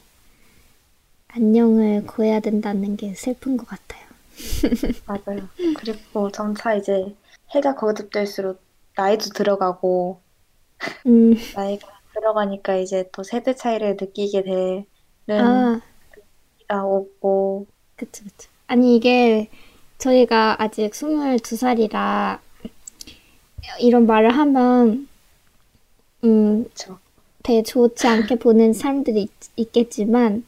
안녕을 1.29 2.07
고해야 2.07 2.39
된다는 2.41 2.97
게 2.97 3.13
슬픈 3.15 3.57
것 3.57 3.67
같아요. 3.67 4.07
맞아요. 5.07 5.49
그리고 5.75 6.31
점차 6.31 6.75
이제 6.75 7.15
해가 7.55 7.75
거듭될수록 7.75 8.61
나이도 8.97 9.31
들어가고 9.31 10.21
음, 11.07 11.35
나이가 11.55 12.02
들어가니까 12.15 12.77
이제 12.77 13.09
또 13.13 13.23
세대 13.23 13.55
차이를 13.55 13.97
느끼게 14.01 14.43
되는 14.43 14.87
아, 15.31 15.81
시기가 16.59 16.85
오고 16.85 17.67
그쵸, 17.97 18.25
그쵸. 18.25 18.51
아니, 18.67 18.97
이게 18.97 19.51
저희가 19.99 20.57
아직 20.63 20.91
22살이라 20.93 22.41
이런 23.81 24.07
말을 24.07 24.31
하면, 24.31 25.09
음, 26.25 26.65
그쵸. 26.65 26.99
되게 27.43 27.63
좋지 27.63 28.07
않게 28.07 28.37
보는 28.37 28.73
사람들이 28.73 29.29
있, 29.57 29.73
겠지만 29.73 30.45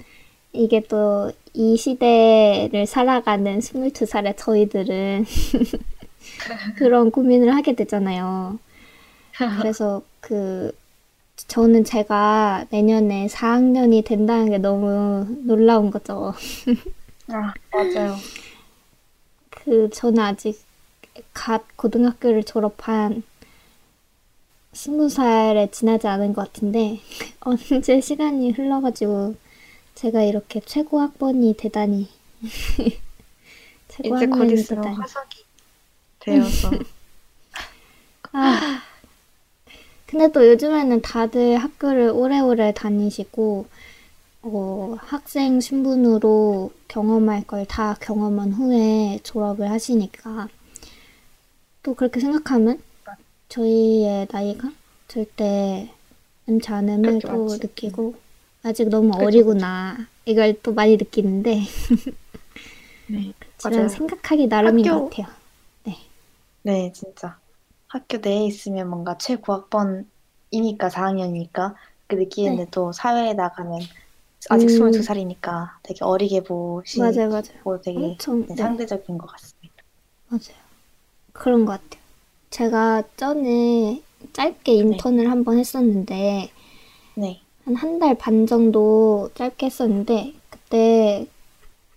이게 0.53 0.81
또 0.81 1.33
이 1.57 1.77
시대를 1.77 2.85
살아가는 2.85 3.61
22살의 3.61 4.37
저희들은 4.37 5.25
그런 6.77 7.13
고민을 7.13 7.55
하게 7.55 7.75
되잖아요. 7.75 8.59
그래서 9.61 10.03
그, 10.21 10.73
저는 11.37 11.85
제가 11.85 12.67
내년에 12.71 13.27
4학년이 13.29 14.05
된다는 14.05 14.51
게 14.51 14.59
너무 14.59 15.27
놀라운 15.45 15.91
거죠. 15.91 16.33
아, 17.29 17.53
맞아요. 17.73 18.17
그, 19.51 19.91
저는 19.91 20.19
아직 20.21 20.61
갓 21.33 21.77
고등학교를 21.77 22.45
졸업한 22.45 23.23
스무 24.73 25.09
살에 25.09 25.71
지나지 25.71 26.07
않은 26.07 26.35
것 26.35 26.47
같은데, 26.47 27.01
언제 27.41 28.01
시간이 28.01 28.51
흘러가지고, 28.53 29.37
제가 29.95 30.23
이렇게 30.23 30.61
최고 30.61 31.01
학번이 31.01 31.57
되다니. 31.57 32.09
최고 33.89 34.17
이제 34.17 34.27
곧 34.27 34.51
있으면. 34.51 34.85
화석이 34.95 35.45
되어서 36.21 36.71
아, 38.33 38.83
근데 40.15 40.31
또 40.31 40.47
요즘에는 40.49 41.03
다들 41.03 41.57
학교를 41.57 42.11
오래오래 42.11 42.73
다니시고, 42.73 43.67
어, 44.43 44.95
학생 45.01 45.61
신분으로 45.61 46.71
경험할 46.87 47.43
걸 47.49 47.65
다 47.67 47.97
경험한 48.01 48.53
후에 48.53 49.19
졸업을 49.25 49.69
하시니까, 49.69 50.47
또 51.83 51.95
그렇게 51.95 52.21
생각하면 52.21 52.81
저희의 53.49 54.29
나이가 54.31 54.71
절대 55.09 55.91
많지 56.47 56.71
않음을 56.71 57.19
또. 57.19 57.49
느끼고, 57.49 58.15
아직 58.63 58.89
너무 58.91 59.11
그쵸, 59.11 59.25
어리구나. 59.25 60.07
이걸 60.27 60.55
또 60.63 60.73
많이 60.75 60.97
느끼는데, 60.97 61.61
네, 63.09 63.33
지금 63.59 63.77
맞아요. 63.79 63.89
생각하기 63.89 64.47
나름인 64.47 64.87
학교- 64.87 65.09
것 65.09 65.17
같아요. 65.17 65.35
네. 65.83 65.97
네, 66.63 66.93
진짜. 66.95 67.37
학교 67.95 68.19
내에 68.19 68.45
있으면 68.47 68.89
뭔가 68.91 69.17
최고학번이니까 69.19 70.91
4학년이니까 70.91 71.75
그 72.09 72.17
느끼는데 72.17 72.65
네. 72.65 72.71
또 72.73 72.93
사회에 72.93 73.35
나가면 73.35 73.81
아직 74.49 74.67
음. 74.67 74.69
22살이니까 74.69 75.79
되게 75.83 76.05
어리게 76.05 76.43
보시고 76.45 77.03
맞아요, 77.03 77.29
맞아요. 77.31 77.81
되게 77.83 77.99
엄청, 77.99 78.41
네, 78.47 78.55
네. 78.55 78.57
상대적인 78.57 79.19
것 79.19 79.27
같습니다. 79.29 79.75
맞아요. 80.29 80.65
그런 81.33 81.65
것 81.67 81.73
같아요. 81.83 82.03
제가 82.51 83.03
전에 83.17 84.03
짧게 84.33 84.73
인턴을 84.75 85.31
한 85.31 85.45
번 85.45 85.59
했었는데, 85.59 86.51
네. 87.15 87.41
한한 87.65 87.99
달 87.99 88.15
반 88.17 88.47
정도 88.47 89.31
짧게 89.35 89.67
했었는데, 89.67 90.35
그때 90.51 91.27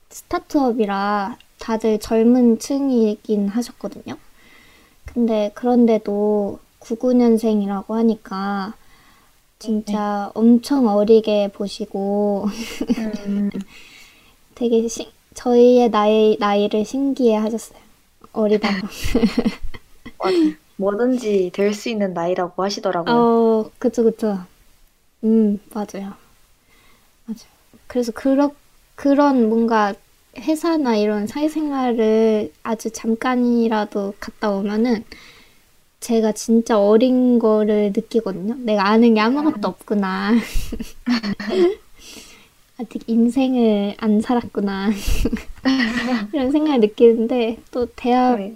스타트업이라 0.09 1.37
다들 1.59 1.99
젊은 1.99 2.59
층이긴 2.59 3.49
하셨거든요. 3.49 4.17
근데 5.17 5.49
그런데도 5.55 6.59
99년생이라고 6.79 7.95
하니까, 7.95 8.75
진짜 9.57 10.29
엄청 10.35 10.87
어리게 10.87 11.47
보시고, 11.53 12.45
음, 12.99 13.49
되게 14.53 14.87
시, 14.87 15.11
저희의 15.33 15.89
나이, 15.89 16.37
나이를 16.39 16.85
신기해 16.85 17.35
하셨어요. 17.35 17.79
어리다고. 18.31 18.75
맞아요. 20.19 20.53
뭐든지 20.77 21.49
될 21.51 21.73
수 21.73 21.89
있는 21.89 22.13
나이라고 22.13 22.61
하시더라고요. 22.63 23.15
어, 23.15 23.71
그쵸, 23.79 24.03
그쵸. 24.03 24.37
음, 25.23 25.59
맞아요. 25.73 26.13
맞아요. 27.25 27.49
그래서 27.87 28.11
그런, 28.11 28.51
그런 28.93 29.49
뭔가 29.49 29.95
회사나 30.39 30.95
이런 30.95 31.27
사회생활을 31.27 32.51
아주 32.63 32.91
잠깐이라도 32.91 34.15
갔다 34.19 34.51
오면은 34.51 35.03
제가 35.99 36.31
진짜 36.31 36.79
어린 36.79 37.39
거를 37.39 37.91
느끼거든요. 37.95 38.55
내가 38.59 38.87
아는 38.87 39.15
게 39.15 39.19
아무것도 39.19 39.67
없구나. 39.67 40.33
아직 42.79 43.03
인생을 43.07 43.95
안 43.97 44.21
살았구나. 44.21 44.91
이런 46.33 46.51
생각을 46.51 46.79
느끼는데 46.79 47.57
또 47.71 47.87
대학 47.95 48.37
네. 48.37 48.55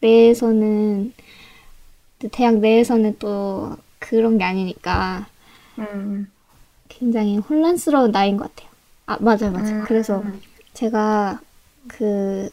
내에서는 0.00 1.12
또 2.20 2.28
대학 2.28 2.58
내에서는 2.58 3.16
또 3.18 3.76
그런 3.98 4.38
게 4.38 4.44
아니니까 4.44 5.26
음, 5.78 6.30
굉장히 6.88 7.38
혼란스러운 7.38 8.12
나이인 8.12 8.36
것 8.36 8.54
같아요. 8.54 8.70
아, 9.06 9.16
맞아요, 9.20 9.50
맞아요. 9.52 9.80
음. 9.80 9.84
그래서 9.86 10.22
제가 10.76 11.40
그 11.88 12.50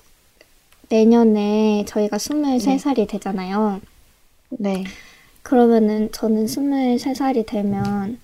내년에 0.87 1.83
저희가 1.85 2.15
23살이 2.15 3.05
되잖아요. 3.09 3.81
네. 4.49 4.85
그러면은 5.41 6.09
저는 6.13 6.45
23살이 6.45 7.45
되면 7.45 8.17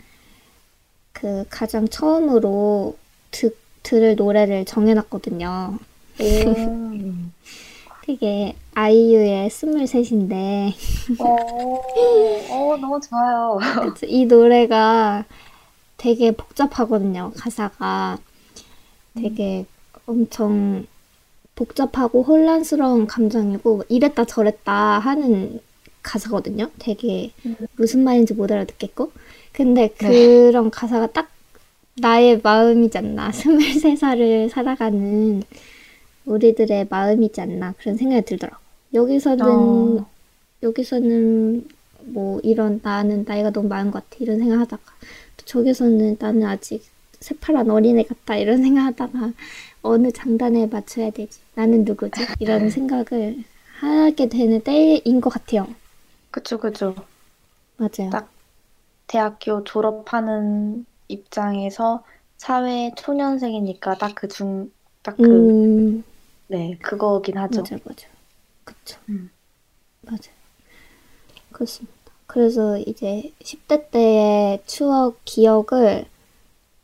그 1.12 1.44
가장 1.50 1.90
처음으로 1.90 2.98
듣, 3.32 3.58
들을 3.84 4.16
노래를 4.16 4.64
정해놨거든요. 4.64 5.78
오. 5.78 6.24
그게 8.06 8.56
아이유의 8.76 9.50
23인데 9.50 10.74
오, 11.20 11.84
오, 12.54 12.78
너무 12.78 13.02
좋아요. 13.02 13.60
이 14.08 14.26
노래가 14.26 15.26
되게 15.98 16.32
복잡하거든요. 16.32 17.34
가사가 17.36 18.18
되게 19.16 19.66
엄청 20.10 20.88
복잡하고 21.56 22.24
혼란스러운 22.24 23.06
감정이고 23.06 23.84
이랬다 23.90 24.26
저랬다 24.26 25.00
하는 25.00 25.60
가사거든요. 26.02 26.70
되게 26.80 27.32
무슨 27.76 28.04
말인지 28.04 28.34
못 28.34 28.52
알아듣겠고. 28.52 29.12
근데 29.52 29.90
그런 29.90 30.72
가사가 30.72 31.08
딱 31.08 31.30
나의 31.98 32.40
마음이지 32.42 32.98
않나. 32.98 33.30
23살을 33.32 34.50
살아가는 34.50 35.44
우리들의 36.26 36.88
마음이지 36.90 37.42
않나. 37.42 37.74
그런 37.78 37.98
생각이 37.98 38.26
들더라고. 38.26 38.58
여기서는 38.94 39.46
어, 39.46 40.10
여기서는 40.64 41.68
뭐 42.06 42.40
이런 42.42 42.80
나는 42.82 43.26
나이가 43.28 43.52
너무 43.52 43.68
많은 43.68 43.92
것 43.92 44.04
같아 44.10 44.18
이런 44.22 44.40
생각 44.40 44.60
하다가 44.62 44.82
또 45.38 45.46
저기서는 45.46 46.18
나는 46.20 46.44
아직 46.46 46.84
새파란 47.20 47.70
어린애 47.70 48.04
같다 48.04 48.38
이런 48.38 48.62
생각 48.64 48.86
하다가 48.86 49.34
어느 49.82 50.12
장단에 50.12 50.68
맞춰야 50.68 51.10
되지 51.12 51.42
나는 51.56 51.84
누구지 51.86 52.34
이런 52.40 52.70
생각을 52.70 53.44
하게 53.80 54.30
되는 54.30 54.62
때인 54.64 55.22
것 55.22 55.30
같아요. 55.30 55.68
그쵸, 56.32 56.58
그쵸. 56.60 56.96
맞아요. 57.78 58.10
딱 58.10 58.32
대학교 59.08 59.64
졸업하는 59.66 60.86
입장에서 61.08 62.06
사회 62.38 62.94
초년생이니까 62.98 63.98
딱 63.98 64.16
그 64.16 64.28
중, 64.28 64.72
딱 65.04 65.22
그, 65.22 65.54
음 65.90 66.04
네, 66.48 66.78
그거긴 66.82 67.38
하죠. 67.38 67.70
맞아 67.70 67.78
맞아 67.84 68.08
그쵸 68.66 69.00
음. 69.10 69.30
맞아요. 70.02 70.40
그렇습니다. 71.52 71.96
그래서 72.28 72.78
이제 72.80 73.34
10대 73.44 73.90
때의 73.90 74.64
추억 74.66 75.20
기억을 75.26 76.06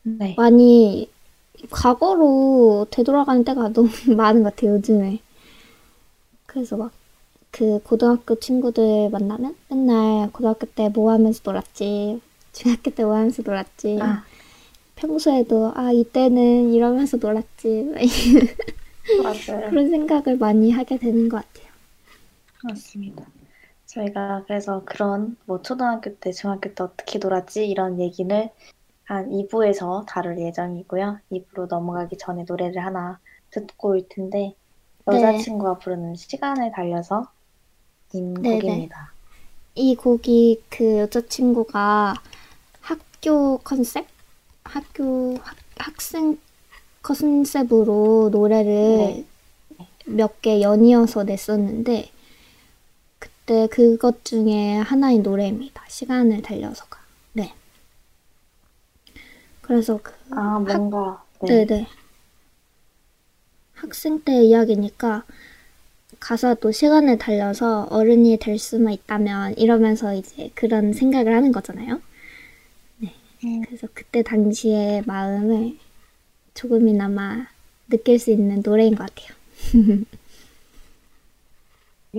네. 0.04 0.36
많이 0.36 1.10
과거로 1.72 2.88
되돌아가는 2.92 3.44
때가 3.46 3.70
너무 3.74 3.90
많은 4.16 4.44
것 4.44 4.56
같아요, 4.56 4.74
요즘에. 4.76 5.22
그래서 6.48 6.78
막 6.78 6.92
그 7.52 7.80
고등학교 7.84 8.36
친구들 8.40 9.10
만나면 9.12 9.56
맨날 9.70 10.32
고등학교 10.32 10.68
때 10.68 10.90
뭐 10.90 11.12
하면서 11.12 11.42
놀았지, 11.46 12.22
중학교 12.54 12.92
때 12.92 13.04
뭐 13.04 13.16
하면서 13.16 13.42
놀았지, 13.44 14.00
아, 14.00 14.26
평소에도 14.96 15.74
아, 15.76 15.92
이때는 15.92 16.74
이러면서 16.74 17.18
놀았지, 17.18 17.94
맞아요. 19.18 19.70
그런 19.70 19.90
생각을 19.90 20.38
많이 20.38 20.72
하게 20.72 20.98
되는 20.98 21.30
것 21.30 21.38
같아요. 21.38 21.72
맞습니다. 22.64 23.26
저희가 23.86 24.44
그래서 24.48 24.84
그런 24.86 25.38
뭐 25.46 25.62
초등학교 25.62 26.18
때, 26.20 26.32
중학교 26.32 26.74
때 26.74 26.84
어떻게 26.84 27.20
놀았지? 27.20 27.68
이런 27.70 28.00
얘기를 28.02 28.52
한 29.06 29.30
2부에서 29.30 30.06
다룰 30.08 30.40
예정이고요. 30.40 31.20
2부로 31.32 31.68
넘어가기 31.68 32.18
전에 32.18 32.44
노래를 32.48 32.84
하나 32.84 33.20
듣고 33.52 33.90
올 33.90 34.08
텐데 34.10 34.56
네, 35.08 35.16
여자친구가 35.16 35.78
부르는 35.80 36.16
시간을 36.16 36.72
달려서 36.72 37.32
인 38.14 38.34
네네. 38.34 38.62
곡입니다. 38.62 39.14
이 39.76 39.96
곡이 39.96 40.64
그 40.70 41.00
여자친구가 41.00 42.16
학교 42.82 43.58
컨셉? 43.60 44.08
학교, 44.64 45.38
학, 45.42 45.56
학생 45.78 46.38
컨셉으로 47.02 48.30
네. 48.32 48.38
노래를 48.38 49.26
몇개 50.06 50.62
연이어서 50.62 51.24
냈었는데, 51.24 52.10
그때 53.20 53.68
그것 53.68 54.24
중에 54.26 54.78
하나의 54.78 55.20
노래입니다. 55.20 55.84
시간을 55.88 56.42
달려서가. 56.42 56.95
네. 59.68 59.76
그래서 59.76 60.00
그 60.02 60.14
아, 60.32 60.60
학, 60.66 60.82
뭔가, 60.82 61.26
네. 61.42 61.66
네네. 61.66 61.88
학생 63.76 64.22
때 64.24 64.44
이야기니까 64.44 65.24
가사도 66.20 66.72
시간을 66.72 67.18
달려서 67.20 67.88
어른이 67.92 68.38
될 68.40 68.60
수만 68.60 68.94
있다면 68.94 69.56
이러면서 69.58 70.14
이제 70.14 70.52
그런 70.56 70.94
생각을 70.94 71.36
하는 71.36 71.52
거잖아요. 71.54 72.02
음, 73.44 73.66
그래서 73.66 73.88
그때 73.94 74.24
당시의 74.24 75.04
마음을 75.06 75.78
조금이나마 76.54 77.48
느낄 77.90 78.20
수 78.20 78.32
있는 78.32 78.62
노래인 78.64 78.96
것 78.96 79.08
같아요. 79.14 79.36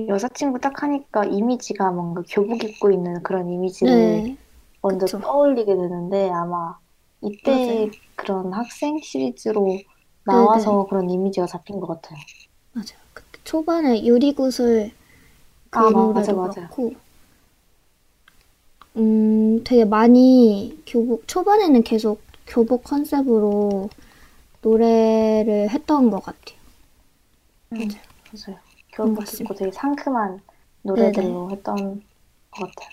여자친구 0.08 0.60
딱 0.60 0.82
하니까 0.84 1.24
이미지가 1.24 1.90
뭔가 1.90 2.22
교복 2.28 2.62
입고 2.64 2.92
있는 2.92 3.22
그런 3.24 3.48
이미지를 3.50 4.22
네, 4.24 4.36
먼저 4.82 5.06
그쵸. 5.06 5.20
떠올리게 5.20 5.74
되는데 5.76 6.30
아마 6.30 6.78
이때 7.22 7.50
맞아요. 7.50 7.90
그런 8.16 8.52
학생 8.54 8.98
시리즈로 9.02 9.84
네네, 10.28 10.48
나와서 10.48 10.86
그런 10.88 11.10
이미지가 11.10 11.46
잡힌 11.46 11.78
것 11.80 11.86
같아요. 11.88 12.18
맞아요. 12.72 12.98
그때 13.12 13.40
초반에 13.44 14.04
유리구슬 14.04 14.92
그 15.70 15.92
아, 15.94 16.12
맞아, 16.12 16.32
맞아. 16.34 16.72
그렇고, 16.72 16.94
음, 18.96 19.62
되게 19.64 19.84
많이 19.84 20.82
교복, 20.86 21.28
초반에는 21.28 21.82
계속 21.82 22.20
교복 22.46 22.84
컨셉으로 22.84 23.90
노래를 24.62 25.70
했던 25.70 26.10
것 26.10 26.22
같아요. 26.24 26.58
음, 27.72 27.78
맞아요. 27.78 28.02
맞아요. 28.32 28.60
교복 28.92 29.32
입고. 29.34 29.54
되게 29.54 29.70
상큼한 29.72 30.42
네네. 30.94 31.12
노래들로 31.14 31.50
했던 31.52 32.02
것 32.50 32.66
같아요. 32.74 32.90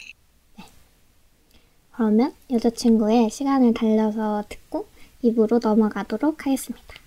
그러면 1.96 2.34
여자친구의 2.50 3.30
시간을 3.30 3.74
달려서 3.74 4.44
듣고 4.50 4.88
입으로 5.22 5.60
넘어가도록 5.62 6.46
하겠습니다. 6.46 7.03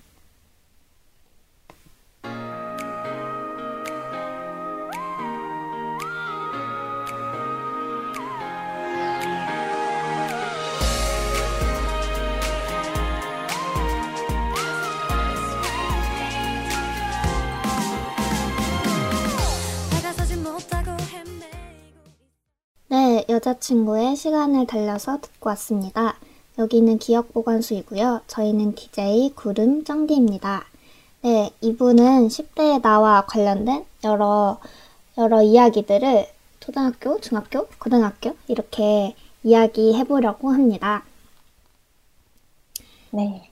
여자친구의 23.37 24.17
시간을 24.17 24.67
달려서 24.67 25.21
듣고 25.21 25.51
왔습니다. 25.51 26.17
여기는 26.59 26.99
기억보관소이고요. 26.99 28.23
저희는 28.27 28.75
DJ 28.75 29.35
구름 29.35 29.85
짱디입니다. 29.85 30.65
네, 31.21 31.51
이분은 31.61 32.29
10대의 32.29 32.81
나와 32.81 33.27
관련된 33.27 33.85
여러, 34.05 34.59
여러 35.19 35.43
이야기들을 35.43 36.27
초등학교, 36.61 37.21
중학교, 37.21 37.67
고등학교 37.79 38.35
이렇게 38.49 39.15
이야기해 39.43 40.05
보려고 40.05 40.51
합니다. 40.51 41.05
네. 43.11 43.51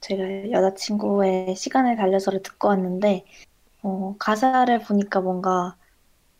제가 0.00 0.50
여자친구의 0.50 1.54
시간을 1.54 1.96
달려서를 1.96 2.42
듣고 2.42 2.68
왔는데, 2.68 3.24
어, 3.82 4.16
가사를 4.18 4.80
보니까 4.80 5.20
뭔가 5.20 5.76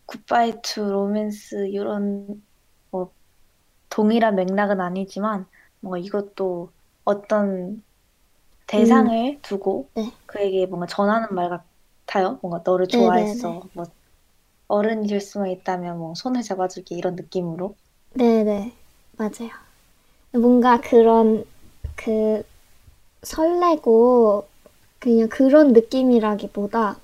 Goodbye 0.06 0.60
to 0.62 0.82
Romance 0.90 1.68
이런 1.68 2.46
뭐 2.90 3.14
동일한 3.90 4.36
맥락은 4.36 4.80
아니지만 4.80 5.48
뭔가 5.80 5.98
이것도 5.98 6.72
어떤 7.04 7.84
음, 8.76 9.10
대상을 9.16 9.40
두고 9.42 9.92
네, 9.94 10.12
그에게 10.26 10.66
뭔가 10.66 10.86
전하는 10.86 11.34
말 11.34 11.50
같아요. 12.06 12.38
뭔가 12.42 12.62
너를 12.64 12.88
네네네. 12.92 13.58
좋아했어. 13.58 13.70
뭐 13.74 13.84
어른이 14.68 15.08
될 15.08 15.20
수만 15.22 15.50
있다면 15.50 15.98
뭐 15.98 16.14
손을 16.16 16.42
잡아줄게 16.42 16.96
이런 16.96 17.16
느낌으로. 17.16 17.78
네네. 18.14 18.72
맞아요. 19.16 19.50
뭔가 20.32 20.80
그런, 20.80 21.44
그, 21.96 22.42
설레고, 23.24 24.46
그냥 25.00 25.28
그런 25.30 25.72
느낌이라기보다, 25.72 26.98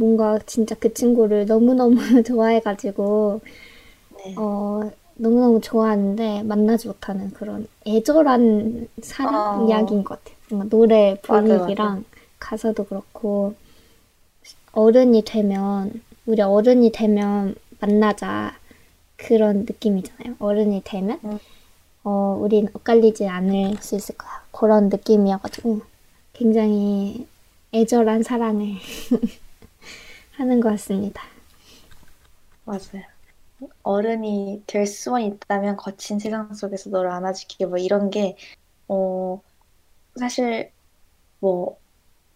뭔가 0.00 0.38
진짜 0.46 0.74
그 0.78 0.92
친구를 0.92 1.46
너무너무 1.46 1.96
좋아해가지고, 2.22 3.40
네. 4.24 4.34
어, 4.36 4.90
너무너무 5.14 5.60
좋아하는데 5.60 6.42
만나지 6.42 6.88
못하는 6.88 7.30
그런 7.30 7.66
애절한 7.86 8.88
사랑 9.02 9.62
어, 9.62 9.66
이야기인 9.66 10.04
것 10.04 10.18
같아요. 10.22 10.36
뭔가 10.50 10.68
노래 10.68 11.18
맞아요, 11.26 11.42
맞아요. 11.42 11.58
분위기랑 11.58 12.04
가사도 12.38 12.84
그렇고, 12.84 13.54
어른이 14.72 15.24
되면, 15.24 16.02
우리 16.26 16.42
어른이 16.42 16.92
되면 16.92 17.54
만나자. 17.80 18.54
그런 19.16 19.60
느낌이잖아요. 19.60 20.36
어른이 20.38 20.82
되면, 20.84 21.18
음, 21.24 21.38
어, 22.04 22.38
우린 22.38 22.68
엇갈리지 22.74 23.26
않을 23.26 23.78
수 23.80 23.96
있을 23.96 24.14
거야. 24.18 24.42
그런 24.52 24.90
느낌이어가지고, 24.90 25.80
굉장히 26.34 27.26
애절한 27.72 28.22
사랑을 28.24 28.74
하는 30.36 30.60
것 30.60 30.68
같습니다. 30.70 31.22
맞아요. 32.64 33.06
어른이 33.82 34.64
될 34.66 34.86
수만 34.86 35.22
있다면 35.22 35.76
거친 35.76 36.18
세상 36.18 36.52
속에서 36.54 36.90
너를 36.90 37.10
안아줄게 37.10 37.66
뭐 37.66 37.78
이런 37.78 38.10
게 38.10 38.36
어, 38.88 39.42
사실 40.20 40.72
뭐 41.40 41.80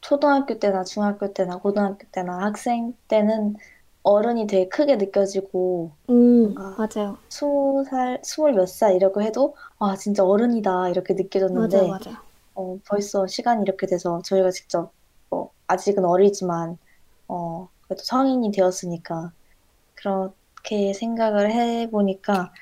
초등학교 0.02 0.58
때나 0.60 0.84
중학교 0.84 1.32
때나 1.34 1.58
고등학교 1.58 2.08
때나 2.12 2.40
학생 2.40 2.94
때는 3.08 3.56
어른이 4.04 4.46
되게 4.48 4.68
크게 4.68 4.96
느껴지고 4.96 5.96
음, 6.10 6.54
맞아요. 6.76 7.18
스무 7.28 7.84
살, 7.88 8.20
스물 8.24 8.52
몇 8.54 8.66
살 8.66 8.94
이라고 8.96 9.22
해도 9.22 9.56
아 9.78 9.96
진짜 9.96 10.24
어른이다 10.24 10.88
이렇게 10.90 11.14
맞아요, 11.52 11.86
느껴졌는데 11.86 11.88
맞아요. 11.88 12.30
어, 12.54 12.78
벌써 12.88 13.26
시간이 13.26 13.62
이렇게 13.62 13.86
돼서 13.86 14.22
저희가 14.24 14.50
직접 14.52 14.94
뭐 15.30 15.52
아직은 15.68 16.04
어리지만 16.04 16.78
어, 17.28 17.70
그래도 17.90 18.04
성인이 18.04 18.52
되었으니까 18.52 19.32
그렇게 19.94 20.92
생각을 20.92 21.50
해보니까 21.50 22.52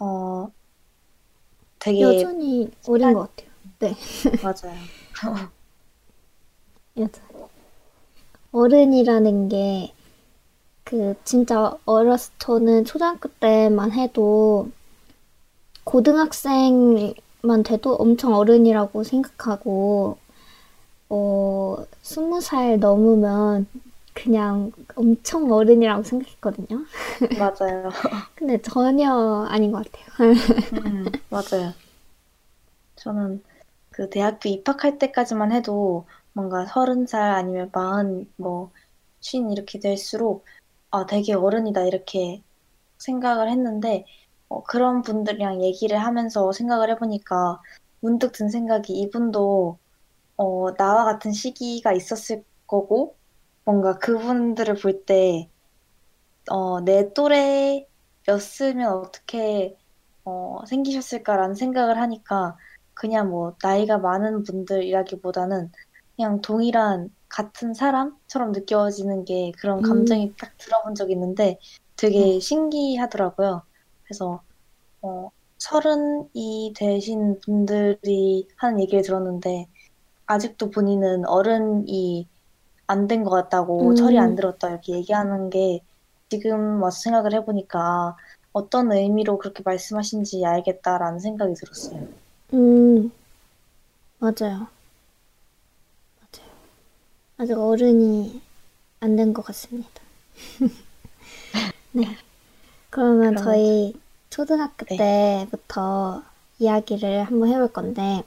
어 0.00 0.50
되게 1.78 2.00
여전히 2.00 2.68
어린 2.88 3.12
것 3.12 3.36
같아요. 3.36 3.50
네, 3.78 3.94
맞아요. 4.42 4.76
여전. 6.98 7.24
어른이라는 8.50 9.48
게, 9.48 9.94
그, 10.82 11.14
진짜 11.22 11.78
어렸을, 11.84 12.32
저는 12.40 12.84
초등학교 12.84 13.28
때만 13.28 13.92
해도, 13.92 14.70
고등학생만 15.84 17.62
돼도 17.64 17.94
엄청 17.94 18.34
어른이라고 18.34 19.04
생각하고, 19.04 20.18
어, 21.10 21.76
스무 22.02 22.40
살 22.40 22.80
넘으면 22.80 23.66
그냥 24.22 24.72
엄청 24.96 25.50
어른이라고 25.52 26.02
생각했거든요. 26.02 26.84
맞아요. 27.38 27.90
근데 28.34 28.60
전혀 28.60 29.46
아닌 29.48 29.70
것 29.70 29.84
같아요. 29.84 30.32
음, 30.84 31.06
맞아요. 31.30 31.72
저는 32.96 33.42
그 33.90 34.10
대학교 34.10 34.48
입학할 34.48 34.98
때까지만 34.98 35.52
해도 35.52 36.06
뭔가 36.32 36.66
서른 36.66 37.06
살 37.06 37.30
아니면 37.30 37.70
마흔 37.72 38.30
뭐쉰 38.36 39.52
이렇게 39.52 39.78
될수록 39.78 40.44
아 40.90 41.06
되게 41.06 41.34
어른이다 41.34 41.82
이렇게 41.84 42.42
생각을 42.98 43.50
했는데 43.50 44.04
어, 44.48 44.64
그런 44.64 45.02
분들이랑 45.02 45.62
얘기를 45.62 45.98
하면서 45.98 46.50
생각을 46.52 46.90
해보니까 46.90 47.60
문득 48.00 48.32
든 48.32 48.48
생각이 48.48 48.92
이분도 48.94 49.78
어, 50.36 50.74
나와 50.76 51.04
같은 51.04 51.32
시기가 51.32 51.92
있었을 51.92 52.44
거고 52.66 53.17
뭔가 53.68 53.98
그분들을 53.98 54.76
볼 54.76 55.04
때 55.04 55.50
어, 56.50 56.80
내 56.80 57.12
또래였으면 57.12 58.92
어떻게 58.92 59.76
어, 60.24 60.64
생기셨을까라는 60.66 61.54
생각을 61.54 61.98
하니까 61.98 62.56
그냥 62.94 63.28
뭐 63.28 63.56
나이가 63.62 63.98
많은 63.98 64.44
분들이라기보다는 64.44 65.70
그냥 66.16 66.40
동일한 66.40 67.14
같은 67.28 67.74
사람처럼 67.74 68.52
느껴지는 68.52 69.26
게 69.26 69.52
그런 69.58 69.80
음, 69.80 69.82
감정이 69.82 70.34
딱 70.38 70.56
들어본 70.56 70.94
적이 70.94 71.12
있는데 71.12 71.58
되게 71.96 72.40
신기하더라고요. 72.40 73.64
그래서 74.04 74.42
어, 75.02 75.30
서른이 75.58 76.72
되신 76.74 77.40
분들이 77.40 78.48
하는 78.56 78.80
얘기를 78.80 79.02
들었는데 79.02 79.68
아직도 80.26 80.70
본인은 80.70 81.26
어른이 81.26 82.28
안 82.88 83.06
된 83.08 83.24
것 83.24 83.30
같다고 83.30 83.94
철이 83.94 84.18
안 84.18 84.34
음, 84.34 84.36
들었다 84.36 84.70
이렇게 84.70 84.94
얘기하는 84.94 85.50
게 85.50 85.80
지금 86.30 86.82
와서 86.82 87.00
생각을 87.00 87.34
해보니까 87.34 88.16
어떤 88.52 88.92
의미로 88.92 89.38
그렇게 89.38 89.62
말씀하신지 89.64 90.44
알겠다라는 90.46 91.20
생각이 91.20 91.54
들었어요. 91.54 92.00
음, 92.52 93.10
맞아요. 94.20 94.68
맞아요. 96.20 96.50
아직 97.38 97.54
어른이 97.58 98.42
안 99.00 99.16
된 99.16 99.32
것 99.34 99.42
같습니다. 99.44 100.02
네. 101.92 102.16
그러면 102.90 103.34
그러면 103.34 103.36
저희 103.36 103.94
초등학교 104.30 104.86
네, 104.88 104.96
때부터 104.96 106.22
이야기를 106.58 107.24
한번 107.24 107.48
해볼 107.50 107.72
건데, 107.72 108.24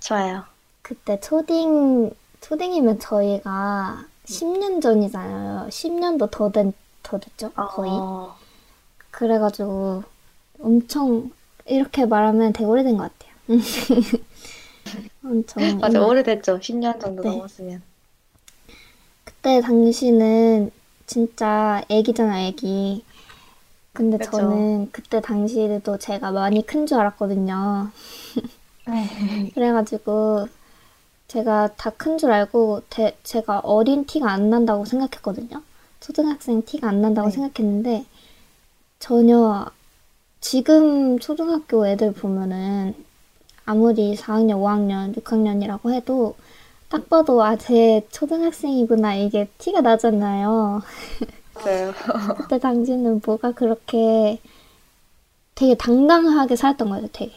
좋아요. 0.00 0.44
그때 0.82 1.18
초딩, 1.20 2.10
초딩이면 2.42 2.98
저희가 3.00 4.04
10년 4.26 4.82
전이잖아요. 4.82 5.68
10년도 5.68 6.30
더 6.30 6.50
된, 6.50 6.72
더 7.02 7.18
됐죠? 7.18 7.50
거의. 7.52 7.90
어, 7.92 8.36
그래가지고 9.10 10.02
엄청, 10.60 11.30
이렇게 11.66 12.04
말하면 12.06 12.52
되게 12.52 12.64
오래된 12.66 12.96
것 12.96 13.10
같아요. 13.18 13.32
엄청 15.24 15.62
맞아, 15.80 15.98
옛날. 15.98 16.02
오래됐죠. 16.08 16.58
10년 16.58 17.00
정도 17.00 17.22
네. 17.22 17.30
넘었으면. 17.30 17.82
그때 19.24 19.60
당시는 19.60 20.70
진짜 21.06 21.82
애기잖아, 21.88 22.42
애기. 22.46 23.04
근데 23.92 24.16
그렇죠. 24.18 24.38
저는 24.38 24.90
그때 24.92 25.20
당시에도 25.20 25.98
제가 25.98 26.30
많이 26.32 26.64
큰 26.66 26.86
줄 26.86 26.98
알았거든요. 26.98 27.90
네. 28.88 29.50
그래가지고 29.54 30.48
제가 31.32 31.68
다 31.76 31.90
큰 31.96 32.18
줄 32.18 32.30
알고 32.30 32.82
대- 32.90 33.16
제가 33.22 33.60
어린 33.60 34.04
티가 34.04 34.30
안 34.30 34.50
난다고 34.50 34.84
생각했거든요. 34.84 35.62
초등학생 36.00 36.62
티가 36.62 36.88
안 36.88 37.00
난다고 37.00 37.28
네. 37.28 37.34
생각했는데 37.34 38.04
전혀 38.98 39.66
지금 40.40 41.18
초등학교 41.18 41.86
애들 41.86 42.12
보면은 42.12 42.94
아무리 43.64 44.14
4학년, 44.16 44.56
5학년, 44.58 45.14
6학년이라고 45.16 45.92
해도 45.94 46.34
딱 46.90 47.08
봐도 47.08 47.42
아, 47.42 47.56
쟤 47.56 48.06
초등학생이구나 48.10 49.14
이게 49.14 49.48
티가 49.58 49.80
나잖아요. 49.80 50.82
맞아요. 51.54 51.92
그때 52.36 52.58
당시는 52.58 53.22
뭐가 53.24 53.52
그렇게 53.52 54.38
되게 55.54 55.74
당당하게 55.76 56.56
살았던 56.56 56.88
거예요, 56.90 57.08
되게. 57.12 57.32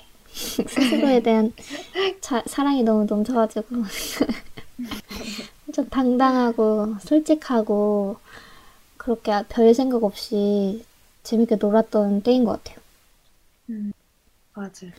스스로에 0.67 1.21
대한 1.21 1.53
자- 2.21 2.43
사랑이 2.47 2.83
너무 2.83 3.05
넘쳐가지고 3.05 3.67
좀 5.73 5.87
당당하고 5.89 6.95
솔직하고 6.99 8.17
그렇게 8.97 9.31
별 9.49 9.73
생각 9.73 10.03
없이 10.03 10.85
재밌게 11.23 11.57
놀았던 11.57 12.23
때인 12.23 12.45
것 12.45 12.63
같아요. 12.63 12.79
음, 13.69 13.91
맞아요. 14.53 14.93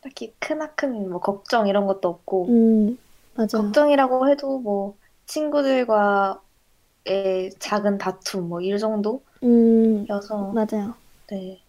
딱히 0.00 0.34
크나큰 0.40 1.10
뭐 1.10 1.20
걱정 1.20 1.68
이런 1.68 1.86
것도 1.86 2.08
없고, 2.08 2.46
음, 2.48 2.98
맞아요. 3.34 3.48
걱정이라고 3.52 4.30
해도 4.30 4.60
뭐 4.60 4.98
친구들과의 5.26 6.40
작은 7.60 7.98
다툼 7.98 8.48
뭐 8.48 8.60
이 8.62 8.78
정도여서 8.78 9.22
음, 9.42 10.06
맞아요. 10.54 10.94
네. 11.30 11.64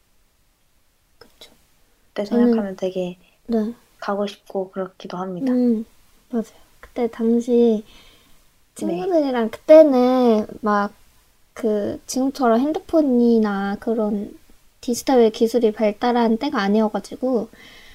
그때 2.22 2.30
저는, 2.30 2.46
생각하면 2.48 2.76
되게 2.76 3.18
네. 3.48 3.74
가고 4.00 4.28
싶고 4.28 4.72
그렇기도 4.72 5.18
합니다. 5.18 5.52
음, 5.54 5.86
맞아요. 6.30 6.46
그때 6.80 7.08
당시 7.08 7.84
네, 8.76 8.76
친구들이랑 8.76 9.50
그때는 9.50 10.48
막 10.62 11.00
그 11.60 12.00
지금처럼 12.08 12.62
핸드폰이나 12.62 13.76
그런 13.82 14.34
디지털 14.80 15.30
기술이 15.30 15.74
발달한 15.74 16.38
때가 16.38 16.62
아니어가지고 16.62 17.50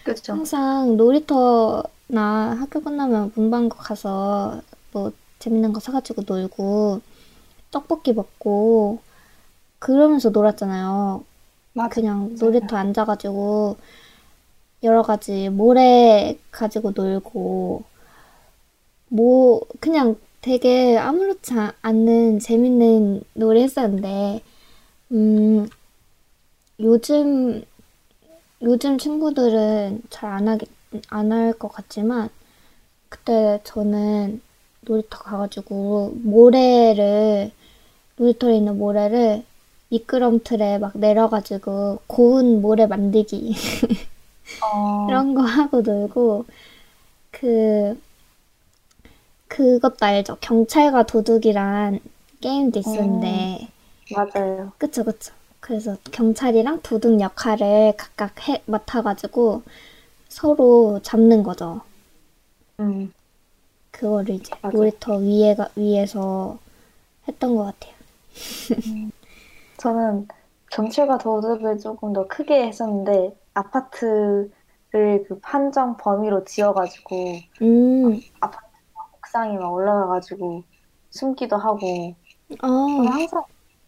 그렇죠. 0.04 0.34
항상 0.34 0.98
놀이터나 0.98 2.56
학교 2.60 2.82
끝나면 2.82 3.32
문방구 3.34 3.78
가서 3.78 4.60
뭐 4.92 5.12
재밌는 5.38 5.72
거 5.72 5.80
사가지고 5.80 6.24
놀고 6.26 7.00
떡볶이 7.70 8.12
먹고 8.12 8.98
그러면서 9.78 10.28
놀았잖아요. 10.28 11.24
맞아, 11.72 11.88
그냥. 11.88 12.36
놀이터 12.38 12.76
앉아가지고 12.76 13.78
여러 14.84 15.02
가지 15.02 15.48
모래 15.48 16.38
가지고 16.52 16.92
놀고 16.94 17.82
뭐 19.08 19.60
그냥 19.80 20.16
되게 20.42 20.98
아무렇지 20.98 21.54
아- 21.54 21.72
않는 21.82 22.38
재밌는 22.40 23.22
놀이 23.34 23.62
했었는데 23.62 24.42
음 25.12 25.68
요즘 26.80 27.62
요즘 28.62 28.98
친구들은 28.98 30.02
잘 30.10 30.30
안 30.30 30.48
하겠 30.48 30.68
안할 31.08 31.52
것 31.54 31.68
같지만 31.68 32.28
그때 33.10 33.60
저는 33.64 34.42
놀이터 34.82 35.18
가가지고 35.18 36.14
모래를 36.24 37.52
놀이터에 38.16 38.56
있는 38.58 38.78
모래를 38.78 39.44
미끄럼틀에 39.90 40.78
막 40.78 40.98
내려가지고 40.98 42.00
고운 42.08 42.62
모래 42.62 42.86
만들기 42.86 43.54
어, 44.60 45.24
이런 45.24 45.34
거 45.34 45.42
하고 45.42 45.80
놀고 45.82 46.46
그 47.32 48.00
그것도 49.48 50.04
알죠? 50.04 50.36
경찰과 50.42 51.04
도둑이란 51.04 52.00
게임도 52.42 52.78
음, 52.86 53.48
있었는데 53.58 53.68
맞아요. 54.08 54.72
그쵸 54.78 55.02
그쵸 55.04 55.32
그래서 55.60 55.96
경찰이랑 56.12 56.80
도둑 56.82 57.20
역할을 57.20 57.94
각각 57.96 58.48
해 58.48 58.62
맡아가지고 58.66 59.62
서로 60.28 61.00
잡는 61.02 61.42
거죠. 61.44 61.82
음, 62.80 63.12
그거를 63.92 64.34
이제 64.34 64.52
맞아요. 64.62 64.74
놀이터 64.74 65.16
위에가 65.16 65.70
위에서 65.76 66.58
했던 67.28 67.56
것 67.56 67.64
같아요. 67.64 67.94
음, 68.86 69.10
저는 69.78 70.28
경찰과 70.72 71.18
도둑을 71.18 71.78
조금 71.78 72.12
더 72.12 72.26
크게 72.28 72.66
했었는데 72.66 73.36
아파트를 73.54 74.50
그 74.92 75.40
판정 75.42 75.96
범위로 75.96 76.44
지어가지고 76.44 77.40
음, 77.62 78.20
아파트 78.40 78.64
옥상에 79.14 79.56
막 79.58 79.72
올라가가지고 79.72 80.64
숨기도 81.10 81.56
하고 81.56 82.14
어, 82.62 82.68
항상 82.68 83.44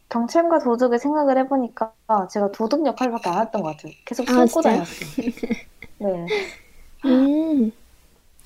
경찰과 0.08 0.60
도둑을 0.60 0.98
생각을 0.98 1.38
해보니까 1.38 1.92
제가 2.30 2.52
도둑 2.52 2.86
역할밖에 2.86 3.28
안 3.28 3.42
했던 3.46 3.62
것 3.62 3.76
같아요. 3.76 3.92
계속 4.06 4.28
아, 4.28 4.32
숨고 4.32 4.46
진짜요? 4.46 4.74
다녔어요. 4.74 5.10
네. 5.98 6.26
음, 7.04 7.72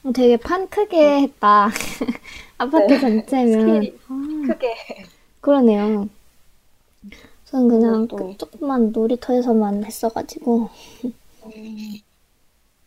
어, 0.05 0.13
되게 0.13 0.37
판 0.37 0.69
크게 0.69 1.23
했다. 1.23 1.69
아파트 2.59 2.87
네. 2.95 2.99
전체면. 2.99 3.99
아, 4.09 4.15
크게. 4.47 4.75
그러네요. 5.41 6.09
저는 7.51 7.69
그냥 7.69 8.09
또그 8.09 8.37
조그만 8.39 8.93
놀이터에서만 8.93 9.85
했어가지고. 9.85 10.69
음, 11.45 11.99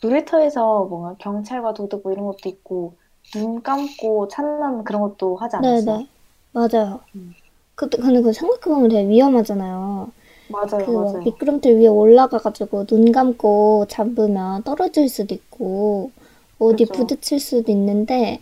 놀이터에서 0.02 0.86
뭔가 0.86 1.16
경찰과 1.20 1.74
도둑 1.74 2.04
뭐 2.04 2.12
이런 2.12 2.26
것도 2.26 2.50
있고 2.50 2.96
눈 3.34 3.62
감고 3.64 4.28
찾는 4.28 4.84
그런 4.84 5.02
것도 5.02 5.36
하지 5.38 5.56
않았어요? 5.56 5.98
네네. 5.98 6.08
맞아요. 6.52 7.02
음. 7.16 7.34
그때, 7.76 7.98
근데 7.98 8.22
그 8.22 8.34
생각해보면 8.34 8.90
되게 8.90 9.08
위험하잖아요. 9.10 10.12
맞아요, 10.48 10.86
그막 10.86 11.04
맞아요. 11.04 11.24
미끄럼틀 11.24 11.80
위에 11.80 11.88
올라가가지고 11.88 12.86
눈 12.86 13.12
감고 13.12 13.88
잡으면 13.90 14.64
떨어질 14.64 15.10
수도 15.10 15.34
있고, 15.34 16.12
어디 16.60 16.86
그죠. 16.86 16.94
부딪힐 16.94 17.40
수도 17.40 17.72
있는데, 17.72 18.42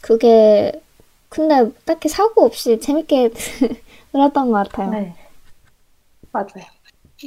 그게, 0.00 0.72
근데 1.28 1.70
딱히 1.84 2.08
사고 2.08 2.44
없이 2.44 2.80
재밌게 2.80 3.30
놀았던 4.12 4.50
것 4.50 4.52
같아요. 4.70 4.90
네, 4.90 5.16
맞아요. 6.32 6.66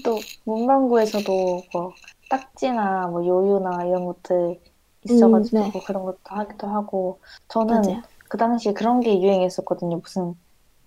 또 0.03 0.29
문방구에서도 0.45 1.69
뭐 1.73 1.99
딱지나 2.29 3.07
뭐 3.07 3.25
요요나 3.25 3.85
이런 3.85 4.05
것들 4.05 4.61
음, 5.09 5.49
있어가지고 5.49 5.53
네. 5.53 5.71
그런 5.83 6.03
것도 6.05 6.19
하기도 6.25 6.67
하고 6.67 7.21
저는 7.49 7.95
맞아요. 7.95 8.03
그 8.29 8.37
당시에 8.37 8.73
그런 8.73 9.01
게 9.01 9.21
유행했었거든요. 9.21 9.97
무슨 9.99 10.35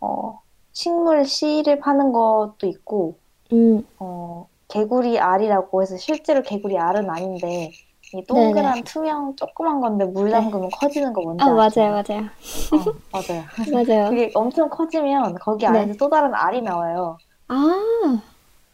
어 0.00 0.42
식물 0.72 1.24
씨를 1.26 1.80
파는 1.80 2.12
것도 2.12 2.66
있고 2.68 3.20
음, 3.52 3.84
어 3.98 4.48
개구리 4.68 5.18
알이라고 5.20 5.82
해서 5.82 5.96
실제로 5.98 6.42
개구리 6.42 6.78
알은 6.78 7.10
아닌데 7.10 7.72
이 8.12 8.24
네네. 8.28 8.72
동그란 8.72 8.84
투명 8.84 9.36
조그만 9.36 9.80
건데 9.80 10.04
물 10.04 10.30
네. 10.30 10.32
담그면 10.32 10.70
커지는 10.72 11.12
거 11.12 11.22
뭔지 11.22 11.48
아, 11.48 11.52
맞아요, 11.52 11.92
아시나요? 11.92 12.00
맞아요. 12.02 12.30
어, 12.70 12.94
맞아요. 13.12 13.48
맞아요. 13.72 14.16
그게 14.16 14.30
엄청 14.34 14.70
커지면 14.70 15.36
거기 15.36 15.66
네. 15.66 15.68
안에서 15.68 15.94
또 15.98 16.08
다른 16.10 16.34
알이 16.34 16.62
나와요. 16.62 17.20
아, 17.48 18.22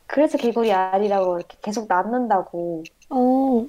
그래서 0.06 0.38
개구리 0.38 0.72
알이라고 0.72 1.36
이렇게 1.38 1.58
계속 1.62 1.88
낳는다고. 1.88 2.88
어, 3.08 3.66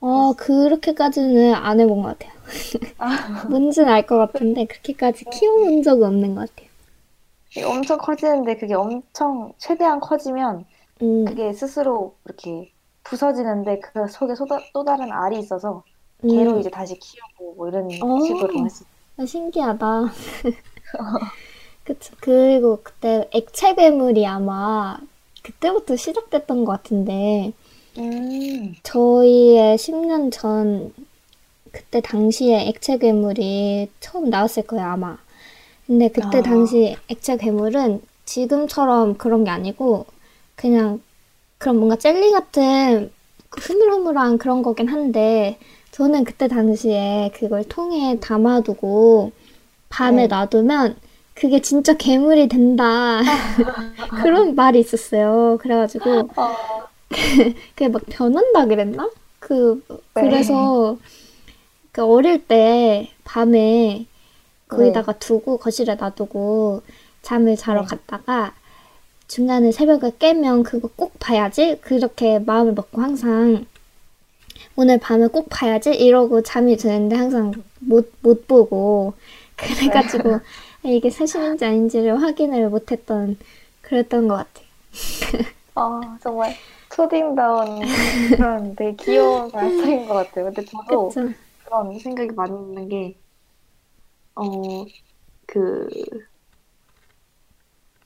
어, 0.00 0.34
그렇게까지는 0.34 1.54
안 1.54 1.80
해본 1.80 2.02
것 2.02 2.18
같아요. 2.18 2.32
아, 2.98 3.08
뭔지는 3.48 3.88
알 3.88 4.06
것 4.06 4.18
같은데, 4.18 4.66
그렇게까지 4.66 5.26
키워본 5.30 5.82
적은 5.82 6.06
없는 6.06 6.34
것 6.34 6.50
같아요. 6.50 6.68
엄청 7.64 7.98
커지는데 7.98 8.56
그게 8.56 8.74
엄청 8.74 9.52
최대한 9.58 10.00
커지면 10.00 10.66
음, 11.02 11.26
그게 11.26 11.52
스스로 11.54 12.18
이렇게 12.26 12.74
부서지는데 13.04 13.80
그 13.80 14.06
속에 14.08 14.34
또, 14.38 14.46
다- 14.46 14.68
또 14.72 14.84
다른 14.84 15.12
알이 15.12 15.38
있어서 15.40 15.84
걔로 16.28 16.58
음, 16.58 16.60
이제 16.60 16.70
다시 16.70 16.98
키우고 16.98 17.54
뭐 17.56 17.68
이런 17.68 17.88
어, 18.00 18.06
식으로 18.18 18.64
했어. 18.64 18.84
아, 19.18 19.26
신기하다. 19.26 20.06
그쵸. 21.84 22.14
그리고 22.20 22.80
그때 22.82 23.28
액체 23.32 23.74
괴물이 23.74 24.26
아마 24.26 24.98
그때부터 25.42 25.96
시작됐던 25.96 26.64
것 26.64 26.72
같은데, 26.72 27.52
음, 27.96 28.74
저희의 28.82 29.78
10년 29.78 30.30
전, 30.30 30.92
그때 31.72 32.00
당시에 32.02 32.68
액체 32.68 32.98
괴물이 32.98 33.90
처음 34.00 34.30
나왔을 34.30 34.64
거예요, 34.66 34.86
아마. 34.86 35.18
근데 35.86 36.08
그때 36.10 36.42
아, 36.42 36.42
당시 36.42 36.96
액체 37.08 37.36
괴물은 37.38 38.02
지금처럼 38.26 39.16
그런 39.18 39.44
게 39.44 39.50
아니고, 39.50 40.06
그냥 40.56 41.02
그런 41.62 41.76
뭔가 41.76 41.94
젤리 41.94 42.32
같은 42.32 43.12
흐물흐물한 43.50 44.38
그런 44.38 44.62
거긴 44.62 44.88
한데, 44.88 45.60
저는 45.92 46.24
그때 46.24 46.48
당시에 46.48 47.30
그걸 47.36 47.62
통에 47.62 48.18
담아두고, 48.18 49.30
밤에 49.88 50.22
네. 50.22 50.26
놔두면 50.26 50.96
그게 51.34 51.60
진짜 51.60 51.94
괴물이 51.94 52.48
된다. 52.48 53.20
그런 54.24 54.56
말이 54.56 54.80
있었어요. 54.80 55.58
그래가지고, 55.60 56.30
어, 56.34 56.56
그게 57.76 57.86
막 57.86 58.02
변한다 58.08 58.66
그랬나? 58.66 59.08
그, 59.38 59.84
네. 59.88 59.98
그래서, 60.14 60.96
그 61.92 62.02
어릴 62.04 62.44
때 62.44 63.08
밤에 63.22 63.52
네. 63.52 64.06
거기다가 64.66 65.12
두고, 65.12 65.58
거실에 65.58 65.94
놔두고, 65.94 66.82
잠을 67.22 67.54
자러 67.56 67.82
네. 67.82 67.86
갔다가, 67.86 68.52
중간에 69.32 69.72
새벽에 69.72 70.12
깨면 70.18 70.62
그거 70.62 70.90
꼭 70.94 71.18
봐야지? 71.18 71.78
그렇게 71.80 72.38
마음을 72.38 72.74
먹고 72.74 73.00
항상, 73.00 73.64
오늘 74.76 74.98
밤에 74.98 75.26
꼭 75.28 75.48
봐야지? 75.48 75.90
이러고 75.94 76.42
잠이 76.42 76.76
드는데 76.76 77.16
항상 77.16 77.52
못, 77.80 78.12
못 78.20 78.46
보고, 78.46 79.14
그래가지고, 79.56 80.40
이게 80.84 81.08
사실인지 81.08 81.64
아닌지를 81.64 82.20
확인을 82.20 82.68
못했던, 82.68 83.38
그랬던 83.80 84.28
것 84.28 84.34
같아요. 84.34 84.66
아, 85.74 86.18
정말 86.22 86.54
초딩다운 86.90 87.80
그런 88.36 88.74
되게 88.76 88.94
귀여운 88.96 89.50
발상인 89.52 90.06
것 90.06 90.14
같아요. 90.14 90.44
근데 90.46 90.62
저도 90.66 91.08
그쵸? 91.08 91.32
그런 91.64 91.98
생각이 91.98 92.32
많이 92.32 92.52
있는 92.54 92.88
게, 92.88 93.18
어, 94.34 94.84
그, 95.46 95.88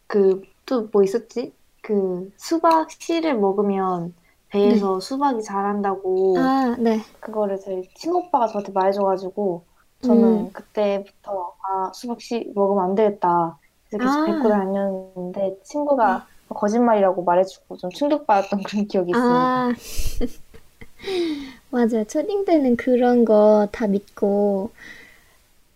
그, 0.07 0.43
또 0.67 0.89
뭐 0.93 1.03
있었지? 1.03 1.55
그, 1.83 2.31
수박 2.37 2.91
씨를 2.91 3.39
먹으면 3.39 4.15
네. 4.63 4.89
배에서 4.89 5.01
수박이 5.01 5.43
자란다고, 5.43 6.37
아, 6.39 6.77
네. 6.79 7.01
그거를 7.21 7.59
저희 7.61 7.89
친오빠가 7.95 8.49
저한테 8.49 8.73
말해줘가지고, 8.73 9.67
음, 10.05 10.07
저는 10.07 10.53
그때부터, 10.53 11.57
아, 11.69 11.93
수박 11.95 12.21
씨 12.21 12.53
먹으면 12.55 12.85
안 12.85 12.95
되겠다. 12.95 13.59
그래서 13.89 14.03
계속 14.03 14.25
뱉고 14.25 14.49
아, 14.49 14.51
다녔는데, 14.51 15.59
네. 15.99 16.21
친구가 16.21 16.27
거짓말이라고 16.49 17.25
말해주고 17.25 17.77
좀 17.79 17.91
충격받았던 17.93 18.63
그런 18.65 18.87
기억이 18.89 19.13
있습니다. 19.13 19.51
아, 19.69 19.73
맞아요. 21.71 22.05
초딩 22.05 22.45
때는 22.45 22.77
그런 22.77 23.25
거 23.25 23.69
다 23.73 23.87
믿고 23.87 24.71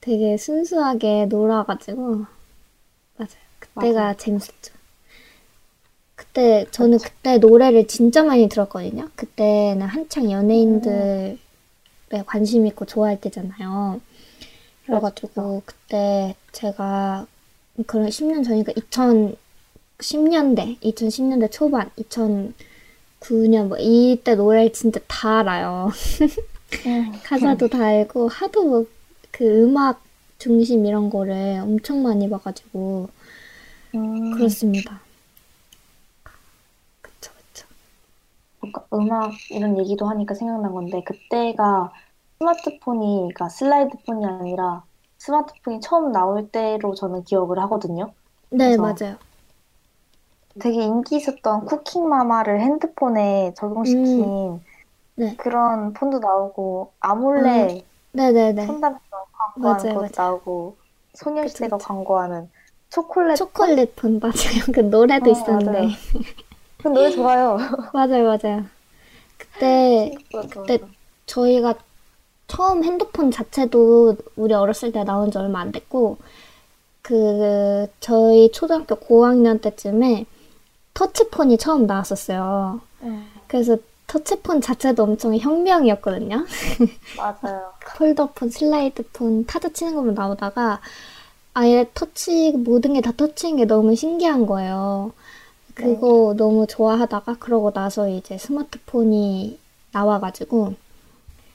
되게 0.03 0.37
순수하게 0.37 1.27
놀아가지고, 1.27 2.27
맞아요. 3.17 3.45
그때가 3.59 4.15
맞아요. 4.15 4.17
재밌었죠. 4.17 4.75
그때, 6.21 6.67
저는. 6.71 6.99
그때 6.99 7.39
노래를 7.39 7.87
진짜 7.87 8.23
많이 8.23 8.49
들었거든요. 8.49 9.09
그때는 9.17 9.87
한창 9.87 10.25
음, 10.29 10.31
연예인들에 10.31 11.39
관심 12.27 12.67
있고 12.67 12.85
좋아할 12.85 13.21
때잖아요. 13.21 14.01
그래가지고 14.87 15.63
그때 15.65 16.35
제가 16.53 17.27
그런 17.87 18.11
10년 18.11 18.45
전이니까 18.45 18.73
2010년대, 18.73 20.81
2010년대 20.81 21.51
초반, 21.51 21.91
2009년 21.99 23.69
뭐 23.69 23.79
이때 23.79 24.35
노래를 24.35 24.73
진짜 24.73 25.01
다 25.07 25.41
알아요. 25.41 25.91
음, 26.87 27.13
가사도 27.25 27.69
다 27.69 27.85
알고 27.85 28.29
하도 28.29 28.65
뭐 28.65 29.01
그 29.31 29.63
음악 29.63 30.03
중심 30.39 30.87
이런 30.87 31.11
거를 31.11 31.61
엄청 31.63 32.03
많이 32.03 32.29
봐가지고 32.29 33.09
음, 33.95 34.37
그렇습니다. 34.37 35.01
그쵸, 37.03 37.31
그쵸. 37.53 37.67
뭔가 38.61 38.87
음악 38.95 39.33
이런 39.51 39.79
얘기도 39.79 40.09
하니까 40.09 40.35
생각난 40.35 40.73
건데, 40.73 41.03
그때가 41.05 41.93
스마트폰이, 42.39 43.17
그러니까 43.19 43.49
슬라이드 43.49 43.99
폰이 44.07 44.25
아니라 44.27 44.87
스마트폰이 45.19 45.81
처음 45.81 46.13
나올 46.13 46.51
때로 46.51 46.95
저는 46.95 47.25
기억을 47.25 47.59
하거든요. 47.61 48.15
네, 48.51 48.77
맞아요. 48.79 49.19
되게 50.61 50.83
인기 50.85 51.17
있었던 51.17 51.65
쿠킹 51.67 52.09
마마를 52.09 52.61
핸드폰에 52.61 53.53
음, 53.85 54.33
적용시킨 54.37 54.65
네. 55.17 55.39
그런 55.39 55.93
폰도 55.95 56.21
나오고, 56.21 56.97
아, 57.01 57.11
아몰레 57.11 57.87
네네네. 58.13 58.67
손담배 58.67 59.01
광고하는 59.33 59.91
맞아요, 59.91 59.95
것도 59.95 60.09
맞아요. 60.09 60.13
나오고, 60.17 60.81
그쵸, 61.41 61.65
소녀시대가 61.65 61.79
그쵸. 61.79 61.79
광고하는 61.81 62.51
초콜릿 62.91 63.53
폰? 63.55 63.71
초콜릿 63.73 63.97
폰 63.97 64.19
맞아요. 64.21 64.65
그 64.73 64.81
노래도 64.81 65.29
어, 65.29 65.31
있었는데. 65.31 65.89
그 66.83 66.89
노래 66.89 67.11
좋아요. 67.11 67.59
맞아요, 67.93 68.25
맞아요. 68.25 68.65
그때 69.37 70.15
맞아, 70.33 70.49
그때 70.49 70.79
맞아. 70.79 70.93
저희가 71.27 71.75
처음 72.47 72.83
핸드폰 72.85 73.31
자체도 73.31 74.17
우리 74.37 74.55
어렸을 74.55 74.93
때 74.93 75.05
나온 75.05 75.31
지 75.31 75.39
얼마 75.39 75.61
안 75.61 75.73
됐고 75.73 76.17
그 77.03 77.87
저희 78.01 78.51
초등학교 78.53 78.97
고학년 78.97 79.61
때쯤에 79.61 80.27
터치폰이 80.95 81.59
처음 81.59 81.87
나왔었어요. 81.87 82.81
음. 83.03 83.27
그래서 83.47 83.77
터치폰 84.07 84.61
자체도 84.61 85.03
엄청 85.05 85.37
혁명이었거든요. 85.37 86.45
맞아요. 87.17 87.73
폴더폰, 87.97 88.51
슬라이드폰, 88.51 89.47
타자 89.47 89.69
치는 89.69 89.95
것만 89.95 90.15
나오다가 90.15 90.81
아예 91.55 91.89
터치 91.95 92.53
모든 92.53 92.95
게 92.95 93.01
다 93.01 93.13
터치인 93.17 93.57
게 93.57 93.65
너무 93.67 93.95
신기한 93.95 94.47
거예요. 94.47 95.13
그거 95.75 96.35
네. 96.35 96.37
너무 96.37 96.67
좋아하다가 96.67 97.39
그러고 97.39 97.73
나서 97.73 98.09
이제 98.09 98.39
스마트폰이 98.39 99.59
나와가지고 99.93 100.75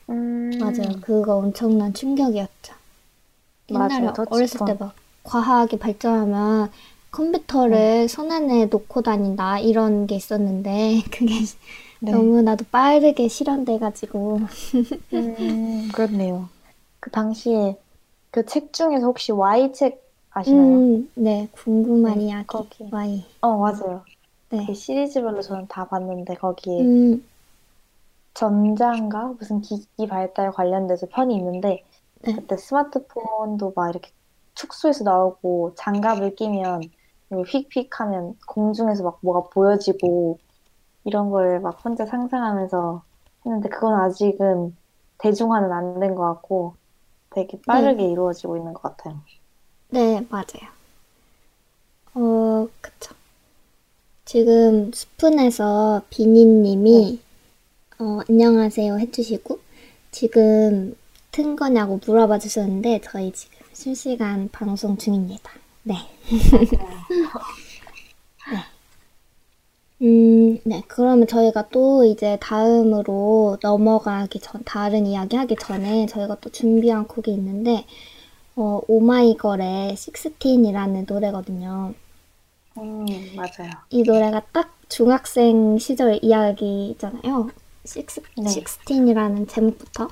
음... 0.10 0.52
맞아요. 0.60 0.98
그거 1.02 1.36
엄청난 1.38 1.94
충격이었죠. 1.94 2.74
옛날에 3.72 4.08
맞아, 4.08 4.24
어렸을 4.26 4.64
때 4.66 4.74
막 4.74 4.96
과학이 5.24 5.78
발전하면 5.80 6.72
컴퓨터를 7.12 8.08
네. 8.08 8.10
손 8.10 8.32
안에 8.32 8.68
놓고 8.68 9.02
다닌다 9.02 9.60
이런 9.60 10.08
게 10.08 10.16
있었는데 10.16 11.02
그게 11.12 11.36
네. 12.00 12.12
너무 12.12 12.42
나도 12.42 12.66
빠르게 12.72 13.28
실현돼가지고 13.28 14.42
음, 15.14 15.88
그렇네요. 15.94 16.50
그 17.00 17.10
당시에 17.12 17.78
그 18.32 18.46
책 18.46 18.74
중에서 18.74 19.08
혹시 19.08 19.32
Y 19.32 19.74
책 19.74 20.05
아시나요? 20.36 20.84
음, 20.84 21.10
네, 21.16 21.50
궁금한 21.52 22.22
이야기. 22.22 22.48
네, 22.48 22.48
거기. 22.48 22.84
와이. 22.92 23.26
어, 23.42 23.58
맞아요. 23.58 24.06
네. 24.50 24.68
그 24.68 24.74
시리즈별로 24.76 25.42
저는 25.42 25.68
다 25.68 25.88
봤는데 25.88 26.36
거기에 26.36 26.82
음. 26.82 27.24
전자인가 28.34 29.28
무슨 29.40 29.62
기기 29.62 30.08
발달 30.08 30.52
관련돼서 30.52 31.08
편이 31.08 31.36
있는데 31.38 31.84
네. 32.24 32.36
그때 32.36 32.58
스마트폰도 32.58 33.74
막 33.76 33.90
이렇게 33.90 34.12
축소해서 34.56 35.04
나오고 35.04 35.76
장갑을 35.76 36.36
끼면 36.36 36.82
휙휙하면 37.32 38.38
공중에서 38.48 39.04
막 39.04 39.20
뭐가 39.22 39.50
보여지고 39.54 40.40
이런 41.06 41.30
걸 41.32 41.62
막 41.62 41.84
혼자 41.86 42.06
상상하면서 42.08 43.06
했는데 43.46 43.70
그건 43.70 43.96
아직은 44.02 44.78
대중화는 45.20 45.72
안 45.74 46.00
된 46.00 46.16
것 46.16 46.24
같고 46.36 46.78
되게 47.32 47.60
빠르게 47.68 48.04
네. 48.04 48.12
이루어지고 48.12 48.58
있는 48.58 48.74
것 48.74 48.82
같아요. 48.84 49.24
네, 49.96 50.28
맞아요. 50.30 50.76
어, 52.16 52.68
그쵸. 52.82 53.16
지금 54.26 54.92
스푼에서 54.92 56.02
비니님이 56.10 57.22
네. 57.98 58.04
어, 58.04 58.20
안녕하세요 58.28 59.00
해주시고 59.00 59.58
지금 60.12 60.98
튼 61.32 61.56
거냐고 61.56 62.02
물어봐 62.06 62.40
주셨는데 62.40 63.00
저희 63.06 63.32
지금 63.32 63.58
실시간 63.72 64.50
방송 64.52 64.98
중입니다. 64.98 65.54
네. 65.84 65.96
네. 68.52 68.66
음, 70.02 70.60
네. 70.66 70.84
그러면 70.90 71.26
저희가 71.26 71.70
또 71.70 72.04
이제 72.04 72.38
다음으로 72.42 73.60
넘어가기 73.62 74.42
전, 74.42 74.62
다른 74.66 75.08
이야기 75.08 75.38
하기 75.38 75.56
전에 75.56 76.06
저희가 76.08 76.42
또 76.42 76.50
준비한 76.52 77.08
곡이 77.08 77.32
있는데, 77.32 77.86
어, 78.56 78.82
오마이걸의 78.88 79.96
식스틴이라는 79.98 81.06
노래거든요. 81.08 81.94
음, 82.78 83.06
맞아요. 83.36 83.72
이 83.90 84.04
노래가 84.04 84.42
딱 84.52 84.74
중학생 84.90 85.78
시절 85.78 86.20
이야기잖아요. 86.22 87.50
네. 88.38 88.50
식스틴이라는 88.50 89.48
제목부터. 89.48 90.10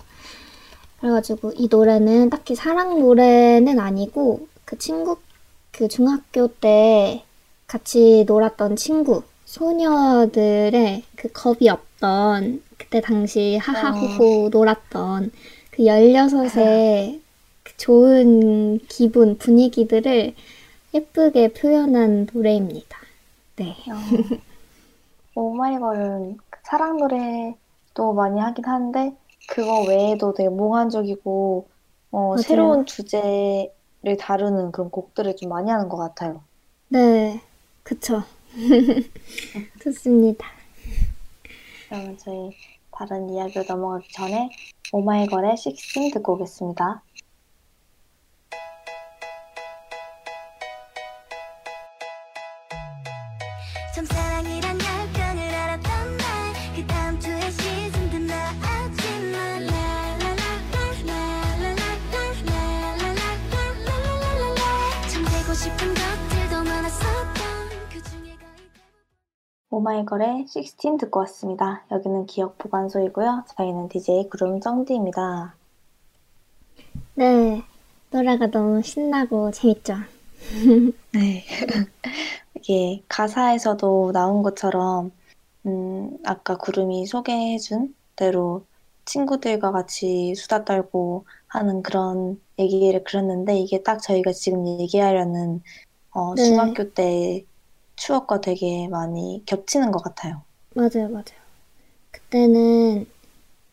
그래가지고 0.99 1.53
이 1.55 1.67
노래는 1.69 2.29
딱히 2.29 2.55
사랑 2.55 2.99
노래는 2.99 3.79
아니고 3.79 4.47
그 4.65 4.77
친구, 4.77 5.17
그 5.71 5.87
중학교 5.87 6.47
때 6.47 7.23
같이 7.67 8.23
놀았던 8.27 8.75
친구, 8.75 9.23
소녀들의 9.45 11.03
그 11.15 11.31
겁이 11.31 11.69
없던 11.69 12.63
그때 12.77 13.01
당시 13.01 13.57
하하호호 13.57 14.45
어. 14.45 14.49
놀았던 14.49 15.31
그 15.71 15.83
16의 15.83 17.22
좋은 17.77 18.79
기분, 18.87 19.37
분위기들을 19.37 20.33
예쁘게 20.93 21.53
표현한 21.53 22.27
노래입니다. 22.31 22.97
네. 23.55 23.75
어, 23.89 24.37
뭐 25.33 25.51
오마이걸은 25.51 26.37
그 26.49 26.59
사랑 26.63 26.97
노래도 26.97 28.13
많이 28.13 28.39
하긴 28.39 28.65
한데 28.65 29.15
그거 29.47 29.81
외에도 29.83 30.33
되게 30.33 30.49
몽환적이고 30.49 31.67
어, 32.11 32.37
새로운 32.37 32.85
주제를 32.85 34.17
다루는 34.19 34.71
그런 34.71 34.89
곡들을 34.89 35.35
좀 35.35 35.49
많이 35.49 35.71
하는 35.71 35.89
것 35.89 35.97
같아요. 35.97 36.41
네, 36.89 37.41
그쵸. 37.81 38.23
좋습니다. 39.81 40.47
그러면 41.89 42.17
저희 42.19 42.51
다른 42.91 43.29
이야기로 43.29 43.65
넘어가기 43.67 44.11
전에 44.13 44.49
오마이걸의 44.91 45.57
식싱 45.57 46.11
듣고 46.11 46.33
오겠습니다. 46.33 47.01
오마이걸의 69.73 70.45
16 70.47 70.99
듣고 70.99 71.21
왔습니다. 71.21 71.83
여기는 71.89 72.27
기억 72.27 72.59
보관소이고요. 72.59 73.45
저희는 73.57 73.89
DJ 73.89 74.29
구름 74.29 74.61
정디입니다. 74.61 75.55
네, 77.15 77.63
노래가 78.11 78.51
너무 78.51 78.83
신나고 78.83 79.49
재밌죠? 79.49 79.95
네. 81.13 81.43
이게 82.53 83.01
가사에서도 83.07 84.11
나온 84.11 84.43
것처럼, 84.43 85.11
음, 85.65 86.19
아까 86.23 86.55
구름이 86.55 87.07
소개해준 87.07 87.95
대로 88.15 88.65
친구들과 89.05 89.71
같이 89.71 90.35
수다 90.35 90.65
떨고 90.65 91.25
하는 91.47 91.81
그런 91.81 92.39
얘기를 92.59 93.03
그렸는데, 93.03 93.57
이게 93.57 93.81
딱 93.81 94.03
저희가 94.03 94.33
지금 94.33 94.67
얘기하려는, 94.67 95.63
어, 96.11 96.35
네. 96.35 96.43
중학교 96.43 96.93
때 96.93 97.43
추억과 97.95 98.41
되게 98.41 98.87
많이 98.87 99.43
겹치는 99.45 99.91
것 99.91 100.03
같아요. 100.03 100.43
맞아요, 100.75 101.09
맞아요. 101.09 101.43
그때는, 102.11 103.07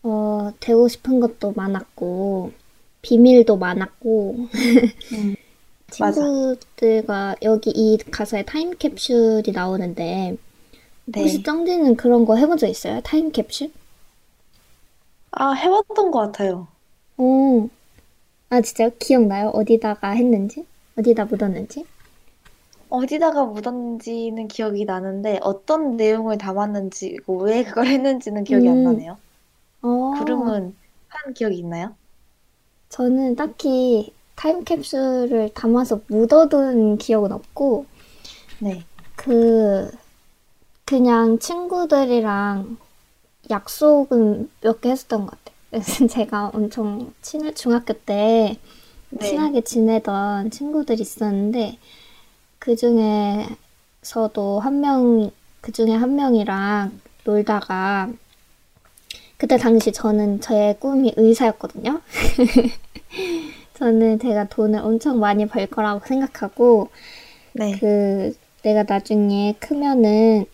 어, 0.02 0.52
되고 0.60 0.88
싶은 0.88 1.20
것도 1.20 1.52
많았고, 1.52 2.52
비밀도 3.02 3.56
많았고, 3.58 4.48
음. 5.12 5.36
친구들과 5.90 7.36
여기 7.42 7.70
이 7.70 7.98
가사에 7.98 8.44
타임캡슐이 8.44 9.52
나오는데, 9.52 10.36
네. 11.06 11.20
혹시 11.20 11.42
쩡디는 11.42 11.96
그런 11.96 12.24
거 12.24 12.36
해본 12.36 12.58
적 12.58 12.68
있어요? 12.68 13.00
타임캡슐? 13.02 13.72
아, 15.32 15.52
해봤던 15.52 16.10
것 16.12 16.18
같아요. 16.20 16.68
오, 17.18 17.68
아, 18.50 18.60
진짜요? 18.60 18.90
기억나요? 18.98 19.48
어디다가 19.50 20.10
했는지? 20.10 20.66
어디다 20.98 21.26
묻었는지? 21.26 21.86
어디다가 22.90 23.46
묻었는지는 23.46 24.48
기억이 24.48 24.84
나는데 24.84 25.38
어떤 25.42 25.96
내용을 25.96 26.38
담았는지, 26.38 27.18
뭐왜 27.26 27.64
그걸 27.64 27.86
했는지는 27.86 28.44
기억이 28.44 28.68
안 28.68 28.82
음. 28.82 28.82
나네요. 28.82 29.18
어, 29.82 29.88
구름은 30.10 30.76
한 31.08 31.34
기억이 31.34 31.58
있나요? 31.58 31.96
저는 32.90 33.36
딱히 33.36 34.14
타임캡슐을 34.36 35.52
담아서 35.54 36.02
묻어둔 36.08 36.98
기억은 36.98 37.32
없고, 37.32 37.86
네. 38.58 38.86
그, 39.16 39.90
그냥 40.86 41.38
친구들이랑 41.38 42.78
약속은 43.50 44.50
몇 44.62 44.80
개 44.82 44.90
했었던 44.90 45.26
것 45.26 45.32
같아요. 45.32 45.56
그래서 45.70 46.06
제가 46.08 46.50
엄청 46.54 47.14
친해, 47.22 47.52
중학교 47.54 47.94
때 47.94 48.58
네. 49.10 49.20
친하게 49.20 49.62
지내던 49.62 50.50
친구들이 50.50 51.02
있었는데, 51.02 51.78
그 52.60 52.76
중에서도 52.76 54.60
한 54.60 54.80
명, 54.80 55.30
그 55.62 55.72
중에 55.72 55.92
한 55.92 56.14
명이랑 56.14 57.00
놀다가, 57.24 58.10
그때 59.38 59.56
당시 59.56 59.90
저는 59.92 60.42
저의 60.42 60.78
꿈이 60.78 61.14
의사였거든요. 61.16 62.02
저는 63.74 64.18
제가 64.18 64.44
돈을 64.48 64.78
엄청 64.80 65.18
많이 65.18 65.46
벌 65.46 65.66
거라고 65.66 66.06
생각하고, 66.06 66.90
네. 67.54 67.78
그, 67.80 68.36
내가 68.62 68.84
나중에 68.86 69.54
크면은 69.58 70.44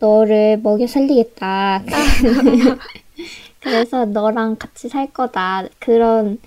너를 0.00 0.60
먹여 0.62 0.86
살리겠다. 0.86 1.84
그래서 3.60 4.04
너랑 4.04 4.56
같이 4.56 4.90
살 4.90 5.10
거다. 5.10 5.68
그런 5.78 6.38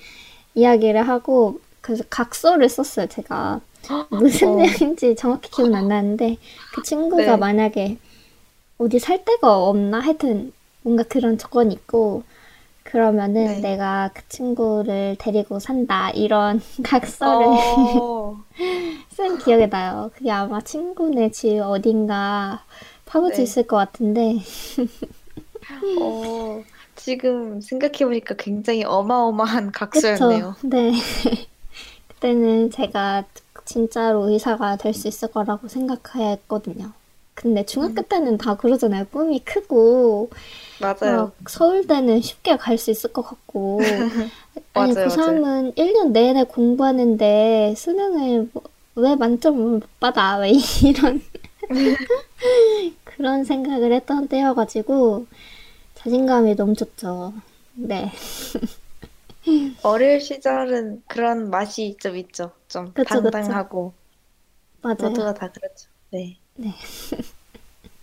이야기를 0.54 1.02
하고, 1.08 1.62
그래서 1.82 2.04
각서를 2.12 2.70
썼어요, 2.70 3.08
제가. 3.08 3.62
무슨 4.10 4.56
어. 4.56 4.58
내용인지 4.58 5.16
정확히 5.16 5.52
기억은 5.52 5.76
안 5.76 5.88
나는데, 5.88 6.38
그 6.72 6.82
친구가 6.82 7.38
네. 7.38 7.38
만약에 7.38 7.98
어디 8.78 9.00
살 9.00 9.26
데가 9.26 9.58
없나? 9.66 10.00
하여튼, 10.02 10.54
뭔가 10.84 11.04
그런 11.04 11.38
조건이 11.38 11.74
있고, 11.76 12.24
그러면은 12.84 13.62
네. 13.62 13.62
내가 13.62 14.12
그 14.14 14.28
친구를 14.30 15.18
데리고 15.20 15.60
산다. 15.60 16.12
이런 16.12 16.62
각서를 16.84 17.50
어, 17.56 18.46
쓴 19.10 19.38
기억이 19.38 19.68
나요. 19.70 20.12
그게 20.16 20.32
아마 20.32 20.62
친구네 20.62 21.32
집 21.32 21.60
어딘가 21.60 22.64
파묻혀 23.06 23.42
네. 23.42 23.44
있을 23.44 23.64
것 23.68 23.78
같은데. 23.78 24.38
어, 25.96 26.66
지금 26.96 27.60
생각해보니까 27.62 28.36
굉장히 28.36 28.84
어마어마한 28.84 29.72
그쵸? 29.90 30.46
각서였네요. 30.52 30.56
네. 30.62 30.92
그때는 32.08 32.72
제가 32.72 33.26
진짜로 33.68 34.30
의사가 34.30 34.78
될 34.78 34.94
수 34.94 35.08
있을 35.08 35.28
거라고 35.30 35.68
생각했거든요. 35.68 36.92
근데 37.34 37.64
중학교 37.66 38.02
음. 38.02 38.04
때는 38.10 38.38
다 38.40 38.56
그러잖아요. 38.58 39.06
꿈이 39.12 39.40
크고, 39.40 40.30
맞아요. 40.82 41.32
막 41.40 41.50
서울대는 41.50 42.22
쉽게 42.22 42.58
갈 42.58 42.78
수 42.80 42.90
있을 42.90 43.14
것 43.14 43.22
같고. 43.22 43.80
아니, 44.74 44.94
맞아요, 44.94 45.08
고3은 45.10 45.76
1년 45.76 46.12
내내 46.12 46.46
공부하는데 46.46 47.76
수능을 47.78 48.50
뭐- 48.54 48.64
왜 48.96 49.16
만점을 49.16 49.60
못 49.80 49.84
받아? 50.00 50.38
왜 50.42 50.52
이런 50.84 51.22
그런 53.04 53.44
생각을 53.44 53.92
했던 53.94 54.28
때여가지고 54.28 55.28
자신감이 55.96 56.56
넘쳤죠. 56.56 57.34
네. 57.76 58.12
어릴 59.84 60.20
시절은 60.20 61.04
그런 61.08 61.50
맛이 61.50 61.98
좀 62.00 62.16
있죠. 62.18 62.52
좀 62.68 62.94
그쵸, 62.94 63.22
그쵸. 63.22 63.32
당당하고 63.32 63.94
맞아요. 64.82 64.96
모두가 65.02 65.34
다 65.34 65.52
그렇죠. 65.52 65.90
네. 66.12 66.40
네. 66.56 66.72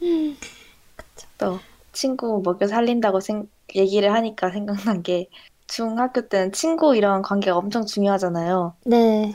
또 1.39 1.59
친구 1.93 2.41
먹여 2.45 2.67
살린다고 2.67 3.21
생, 3.21 3.49
얘기를 3.75 4.13
하니까 4.13 4.51
생각난 4.51 5.03
게 5.03 5.29
중학교 5.67 6.29
때는 6.29 6.53
친구 6.53 6.97
이런 6.97 7.23
관계가 7.23 7.57
엄청 7.57 7.87
중요하잖아요. 7.87 8.77
네. 8.87 9.33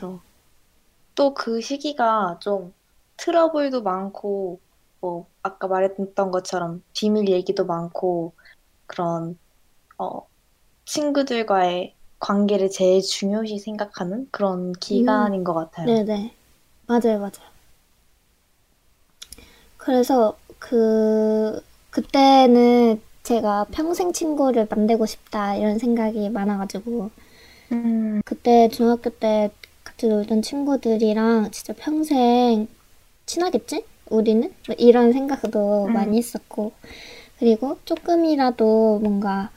또 1.14 1.34
그 1.34 1.60
시기가 1.60 2.38
좀 2.40 2.72
트러블도 3.18 3.82
많고 3.82 4.60
뭐 5.00 5.26
아까 5.42 5.68
말했던 5.68 6.30
것처럼 6.30 6.82
비밀 6.94 7.28
얘기도 7.28 7.66
많고 7.66 8.34
그런 8.86 9.38
어 9.98 10.26
친구들과의 10.86 11.96
관계를 12.20 12.70
제일 12.70 13.02
중요시 13.02 13.58
생각하는 13.58 14.28
그런 14.30 14.72
기간인 14.74 15.44
것 15.44 15.54
같아요. 15.54 15.86
네네. 15.86 16.34
맞아요, 16.86 17.18
맞아요. 17.18 17.50
그래서 19.76 20.36
그, 20.58 21.60
그때는 21.90 23.00
제가 23.22 23.66
평생 23.72 24.12
친구를 24.12 24.66
만들고 24.70 25.06
싶다 25.06 25.56
이런 25.56 25.78
생각이 25.78 26.28
많아가지고 26.30 27.10
음, 27.72 28.20
그때 28.24 28.68
중학교 28.68 29.10
때 29.10 29.50
같이 29.84 30.08
놀던 30.08 30.42
친구들이랑 30.42 31.50
진짜 31.52 31.72
평생 31.76 32.68
친하겠지? 33.26 33.84
우리는? 34.10 34.52
뭐 34.66 34.76
이런 34.78 35.12
생각도 35.12 35.86
음. 35.86 35.92
많이 35.92 36.18
했었고 36.18 36.72
그리고 37.38 37.78
조금이라도 37.84 39.00
뭔가 39.02 39.50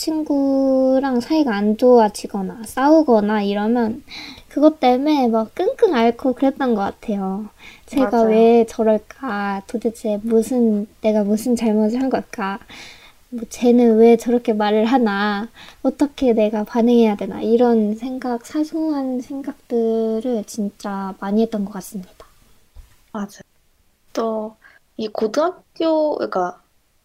친구랑 0.00 1.20
사이가 1.20 1.54
안 1.54 1.76
좋아지거나 1.76 2.62
싸우거나 2.64 3.42
이러면 3.42 4.02
그것 4.48 4.80
때문에 4.80 5.28
막 5.28 5.54
끙끙 5.54 5.94
앓고 5.94 6.32
그랬던 6.34 6.74
것 6.74 6.80
같아요. 6.80 7.50
제가 7.86 8.24
맞아요. 8.24 8.28
왜 8.28 8.64
저럴까? 8.66 9.64
도대체 9.66 10.18
무슨, 10.22 10.86
내가 11.02 11.22
무슨 11.24 11.54
잘못을 11.54 12.00
한 12.00 12.08
걸까? 12.10 12.60
뭐 13.30 13.44
쟤는 13.50 13.98
왜 13.98 14.16
저렇게 14.16 14.54
말을 14.54 14.86
하나? 14.86 15.48
어떻게 15.82 16.32
내가 16.32 16.64
반응해야 16.64 17.16
되나? 17.16 17.42
이런 17.42 17.94
생각, 17.96 18.46
사소한 18.46 19.20
생각들을 19.20 20.44
진짜 20.46 21.14
많이 21.20 21.42
했던 21.42 21.64
것 21.66 21.72
같습니다. 21.74 22.26
맞아요. 23.12 23.42
또 24.12 24.56
이 24.96 25.08
고등학교, 25.08 26.16
그러니까 26.16 26.62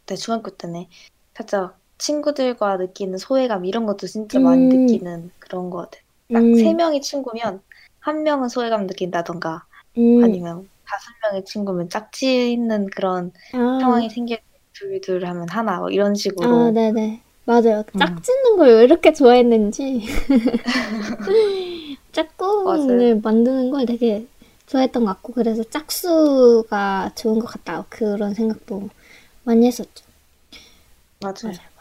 네, 0.07 0.15
중학교 0.17 0.51
때네. 0.57 0.89
살짝 1.35 1.79
친구들과 1.97 2.77
느끼는 2.77 3.17
소외감 3.17 3.65
이런 3.65 3.85
것도 3.85 4.07
진짜 4.07 4.39
많이 4.39 4.67
음. 4.67 4.67
느끼는 4.67 5.31
그런 5.39 5.69
것 5.69 5.77
같아요. 5.83 6.03
딱 6.31 6.49
음, 6.49 6.55
세 6.55 6.73
명이 6.73 7.01
친구면 7.01 7.61
한 7.99 8.23
명은 8.23 8.49
소외감 8.49 8.87
느낀다던가 8.87 9.65
음, 9.97 10.21
아니면 10.21 10.69
다섯 10.85 11.05
명의 11.23 11.45
친구면 11.45 11.89
짝지 11.89 12.51
있는 12.53 12.87
그런 12.87 13.31
아, 13.53 13.59
상황이 13.79 14.09
생길 14.09 14.37
때 14.39 14.43
둘둘 14.73 15.25
하면 15.25 15.47
하나 15.49 15.79
뭐 15.79 15.89
이런 15.89 16.15
아, 16.41 16.71
식으로 16.71 16.73
네네. 16.73 17.21
맞아요. 17.45 17.83
음. 17.95 18.25
짝짓는 18.25 18.57
걸 18.57 18.69
왜 18.69 18.83
이렇게 18.83 19.13
좋아했는지. 19.13 20.03
짝꿍을. 22.11 23.21
만드는 23.21 23.71
걸 23.71 23.85
되게 23.85 24.27
좋아했던 24.67 25.03
것 25.05 25.13
같고, 25.15 25.33
그래서 25.33 25.63
짝수가 25.63 27.11
좋은 27.15 27.39
것 27.39 27.47
같다. 27.47 27.85
그런 27.89 28.33
생각도 28.33 28.89
많이 29.43 29.67
했었죠. 29.67 30.05
맞아요, 31.19 31.33
맞아요. 31.41 31.74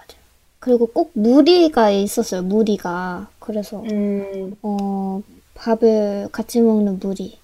그리고 0.64 0.86
꼭 0.86 1.10
무리가 1.12 1.90
있었어요, 1.90 2.40
무리가. 2.42 3.28
그래서, 3.38 3.82
음, 3.82 4.56
어, 4.62 5.22
밥을 5.54 6.30
같이 6.32 6.62
먹는 6.62 7.00
무리, 7.00 7.38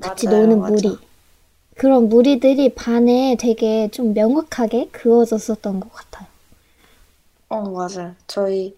같이 0.00 0.26
맞아요, 0.26 0.36
노는 0.36 0.58
맞아. 0.60 0.72
무리. 0.72 0.98
그런 1.76 2.08
무리들이 2.08 2.74
반에 2.74 3.36
되게 3.40 3.88
좀 3.90 4.14
명확하게 4.14 4.90
그어졌었던 4.92 5.80
것 5.80 5.92
같아요. 5.92 6.28
어, 7.48 7.70
맞아요. 7.70 8.14
저희 8.26 8.76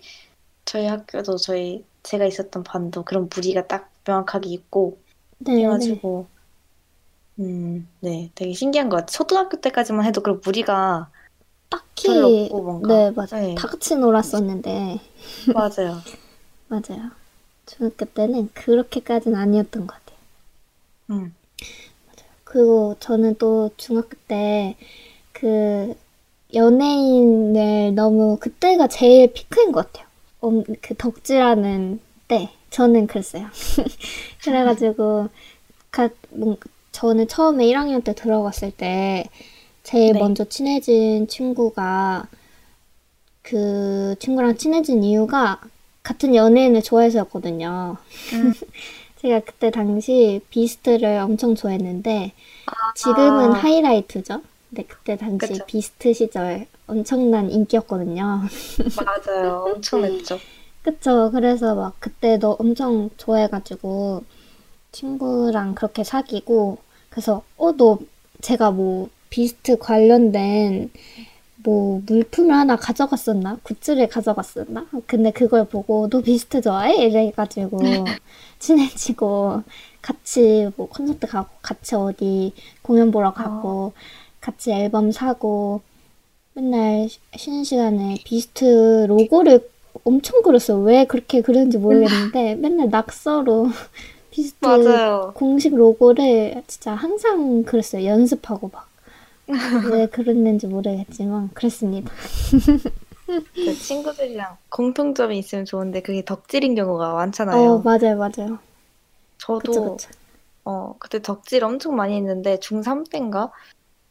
저희 0.64 0.87
학교도 0.87 1.37
저희 1.39 1.85
제가 2.03 2.26
있었던 2.26 2.62
반도 2.64 3.05
그런 3.05 3.28
무리가 3.35 3.66
딱 3.66 3.91
명확하게 4.07 4.51
있고 4.51 4.99
네, 5.39 5.55
네. 5.55 5.62
해가지고 5.64 6.26
음, 7.41 7.89
네, 8.01 8.30
되게 8.35 8.53
신기한 8.55 8.89
것 8.89 8.97
같아요. 8.97 9.12
초등학교 9.12 9.61
때까지만 9.61 10.05
해도 10.07 10.22
그런 10.22 10.41
무리가 10.45 11.11
딱히, 11.79 12.51
네, 12.87 13.11
맞아요. 13.11 13.49
네. 13.49 13.55
다 13.55 13.68
같이 13.68 13.97
놀았었는데, 13.97 15.01
맞아요. 15.55 16.01
맞아요. 16.68 17.11
중학교 17.66 18.05
때는 18.05 18.51
그렇게까지는 18.55 19.39
아니었던 19.39 19.87
것 19.87 19.95
같아요. 19.95 20.18
음, 21.11 21.35
그리고 22.45 22.97
저는 23.01 23.37
또 23.39 23.70
중학교 23.77 24.16
때 24.29 24.77
그 25.35 25.95
연예인을 26.55 27.95
너무 27.95 28.39
그때가 28.39 28.87
제일 28.89 29.33
피크인 29.33 29.72
것 29.72 29.93
같아요. 29.93 30.07
음, 30.45 30.62
그 30.81 30.95
덕질하는 30.97 32.01
때 32.29 32.51
저는 32.70 33.07
그랬어요. 33.09 33.49
그래가지고 34.43 35.29
가, 35.91 36.09
뭔 36.31 36.57
저는 36.93 37.29
처음에 37.29 37.66
1학년 37.66 38.05
때 38.05 38.14
들어갔을 38.14 38.70
때 38.70 39.29
제일 39.85 40.14
네. 40.14 40.18
먼저 40.18 40.45
친해진 40.45 41.28
친구가 41.28 42.26
그 43.43 44.16
친구랑 44.18 44.57
친해진 44.57 45.05
이유가 45.05 45.61
같은 46.03 46.35
연예인을 46.35 46.82
좋아해서였거든요. 46.82 47.97
음, 48.32 48.53
제가 49.20 49.41
그때 49.41 49.70
당시 49.70 50.41
비스트를 50.51 51.18
엄청 51.18 51.55
좋아했는데 51.55 52.32
지금은 52.97 53.53
아. 53.53 53.59
하이라이트죠. 53.59 54.43
근데 54.70 54.82
그때 54.85 55.16
당시 55.16 55.49
그쵸. 55.53 55.66
비스트 55.66 56.12
시절 56.14 56.66
엄청난 56.87 57.51
인기였거든요. 57.51 58.43
맞아요. 59.05 59.64
엄청났죠. 59.76 60.39
그쵸. 60.82 61.30
그래서 61.32 61.74
막 61.74 61.95
그때 62.01 62.39
너 62.39 62.57
엄청 62.59 63.11
좋아해가지고 63.16 64.24
친구랑 64.93 65.74
그렇게 65.74 66.05
사귀고 66.05 66.78
그래서 67.11 67.43
어 67.57 67.72
너 67.72 67.99
제가 68.43 68.70
뭐 68.72 69.09
비스트 69.39 69.78
관련된 69.78 70.91
뭐 71.64 72.01
물품을 72.07 72.55
하나 72.55 72.76
가져갔었나? 72.76 73.59
굿즈를 73.64 74.07
가져갔었나? 74.09 74.87
근데 75.09 75.32
그걸 75.32 75.64
보고 75.66 76.09
너 76.09 76.20
비스트 76.20 76.61
좋아해? 76.61 77.07
이래가지고 77.07 77.78
친해지고 78.61 79.64
같이 80.01 80.70
뭐 80.76 80.89
콘서트 80.89 81.26
가고 81.26 81.49
같이 81.62 81.97
어디 81.97 82.53
공연 82.82 83.11
보러 83.11 83.32
가고 83.32 83.93
같이 84.41 84.70
앨범 84.70 85.11
사고 85.11 85.80
맨날 86.53 87.09
쉬- 87.09 87.18
쉬는 87.37 87.64
시간에 87.64 88.18
비스트 88.24 89.07
로고를 89.09 89.68
엄청 90.05 90.43
그렸어요. 90.43 90.78
왜 90.78 91.07
그렇게 91.07 91.41
그렸는지 91.41 91.78
모르겠는데 91.78 92.55
맨날 92.62 92.89
낙서로 92.89 93.66
비스트 94.30 94.64
맞아요. 94.64 95.32
공식 95.35 95.74
로고를 95.74 96.62
진짜 96.68 96.95
항상 96.95 97.64
그렸어요. 97.64 98.05
연습하고 98.07 98.70
막. 98.72 98.93
왜 99.92 100.07
그랬는지 100.07 100.66
모르겠지만 100.66 101.51
그랬습니다. 101.55 102.11
그 103.26 103.78
친구들이랑 103.78 104.57
공통점이 104.70 105.38
있으면 105.38 105.64
좋은데 105.64 106.03
그게 106.03 106.24
덕질인 106.24 106.74
경우가 106.74 107.14
많잖아요. 107.14 107.72
어, 107.72 107.78
맞아요, 107.78 108.16
맞아요. 108.16 108.59
저도 109.38 109.59
그쵸, 109.59 109.82
그쵸. 109.97 110.11
어, 110.64 110.97
그때 110.99 111.20
덕질 111.20 111.64
엄청 111.64 111.97
많이 111.97 112.16
했는데 112.16 112.59
중3 112.59 113.05
때인가 113.11 113.53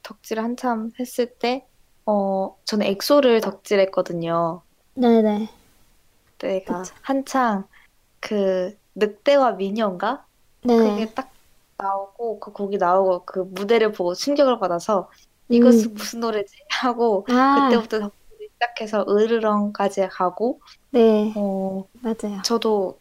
덕질 0.04 0.40
한참 0.40 0.92
했을 1.00 1.34
때 1.40 1.66
어, 2.06 2.56
저는 2.66 2.86
엑소를 2.88 3.42
덕질했거든요. 3.42 4.62
네네. 4.96 5.50
때가 6.40 6.82
그쵸. 6.82 6.94
한창 7.02 7.68
그 8.20 8.78
늑대와 8.96 9.54
미녀인가? 9.54 10.26
네. 10.64 10.78
그게 10.78 11.14
딱 11.14 11.32
나오고 11.78 12.40
그 12.40 12.52
곡이 12.52 12.78
나오고 12.78 13.26
그 13.26 13.40
무대를 13.40 13.92
보고 13.92 14.14
충격을 14.14 14.60
받아서 14.60 15.10
이것은 15.54 15.92
음. 15.92 15.94
무슨 15.94 16.20
노래지? 16.20 16.56
하고 16.70 17.26
아, 17.30 17.70
그때부터 17.70 18.00
덕분에 18.00 18.48
시작해서 18.54 19.06
으르렁까지 19.08 20.08
가고 20.10 20.60
네. 20.92 21.34
어 21.36 21.86
맞아요. 22.02 22.42
저도 22.44 23.00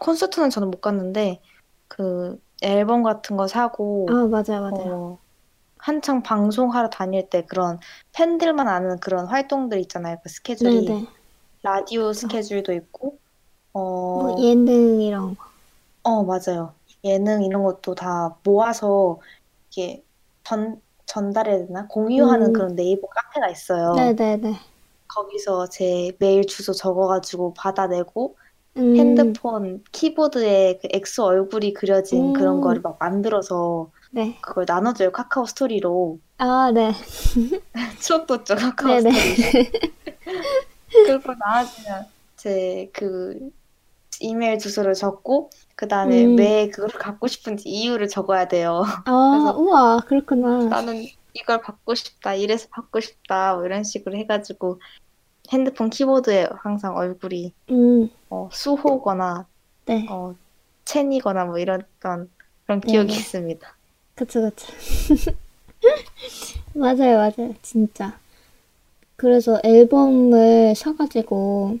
콘서트는 0.00 0.50
저는 0.50 0.70
못 0.70 0.80
갔는데 0.80 1.40
그 1.88 2.40
앨범 2.62 3.02
같은 3.02 3.36
거 3.36 3.46
사고 3.46 4.06
아, 4.08 4.26
맞아요, 4.26 4.62
맞아요. 4.62 4.94
어 4.94 5.18
한창 5.78 6.22
방송하러 6.22 6.90
다닐 6.90 7.28
때 7.28 7.44
그런 7.44 7.78
팬들만 8.12 8.68
아는 8.68 9.00
그런 9.00 9.26
활동들 9.26 9.78
있잖아요. 9.80 10.16
그 10.22 10.28
스케줄이 10.28 10.84
네네. 10.84 11.06
라디오 11.62 12.08
그쵸. 12.08 12.20
스케줄도 12.20 12.72
있고 12.72 13.18
뭐어 13.72 14.36
예능 14.40 15.00
이런 15.00 15.36
거. 15.36 15.52
어, 16.04 16.24
맞아요. 16.24 16.74
예능 17.04 17.42
이런 17.42 17.62
것도 17.62 17.94
다 17.94 18.36
모아서 18.44 19.20
이게 19.70 20.04
전, 20.44 20.80
전달해야 21.12 21.66
되나? 21.66 21.86
공유하는 21.88 22.52
음, 22.52 22.54
그런 22.54 22.74
네이버 22.76 23.08
카페가 23.08 23.50
있어요. 23.50 24.16
네네네. 24.16 24.58
거기서 25.08 25.68
제 25.68 26.12
메일 26.20 26.46
주소 26.46 26.72
적어가지고 26.72 27.54
받아내고 27.54 28.38
음, 28.76 29.34
핸드폰 29.34 29.84
키보드에 29.92 30.80
그 30.82 30.88
X 30.92 31.20
얼굴이 31.22 31.74
그려진 31.74 32.32
그런 32.32 32.60
거를 32.60 32.80
음, 32.80 32.82
막 32.82 32.98
만들어서 33.00 33.92
네. 34.10 34.38
그걸 34.40 34.66
나눠줘요. 34.68 35.12
카카오 35.12 35.46
스토리로. 35.46 36.20
아, 36.38 36.70
네. 36.74 36.92
추억 38.00 38.26
돋죠, 38.26 38.54
카카오 38.56 38.98
네네. 38.98 39.10
스토리. 39.10 39.36
그걸 41.02 41.36
나눠주면 41.38 42.12
제 42.36 42.90
그 42.92 43.50
이메일 44.22 44.58
주소를 44.58 44.94
적고 44.94 45.50
그 45.76 45.88
다음에 45.88 46.24
음, 46.24 46.38
왜 46.38 46.68
그걸 46.68 46.88
갖고 46.90 47.26
싶은지 47.26 47.68
이유를 47.68 48.08
적어야 48.08 48.48
돼요. 48.48 48.82
아, 49.06 49.54
우와, 49.56 50.00
그렇구나. 50.06 50.68
나는 50.70 51.04
이걸 51.34 51.60
받고 51.60 51.94
싶다, 51.94 52.34
이래서 52.34 52.68
받고 52.70 53.00
싶다, 53.00 53.54
뭐 53.54 53.64
이런 53.64 53.84
식으로 53.84 54.16
해가지고 54.18 54.80
핸드폰 55.52 55.90
키보드에 55.90 56.48
항상 56.62 56.96
얼굴이 56.96 57.52
음, 57.70 58.10
어, 58.30 58.48
수호거나 58.52 59.46
네. 59.86 60.06
어, 60.10 60.34
첸이거나 60.84 61.46
뭐 61.46 61.58
이런 61.58 61.82
그런 61.98 62.28
기억이 62.80 63.08
네네. 63.08 63.12
있습니다. 63.12 63.76
그쵸, 64.14 64.40
그쵸. 64.42 64.72
맞아요, 66.74 67.16
맞아요. 67.18 67.54
진짜. 67.62 68.18
그래서 69.16 69.60
앨범을 69.64 70.74
사가지고, 70.76 71.78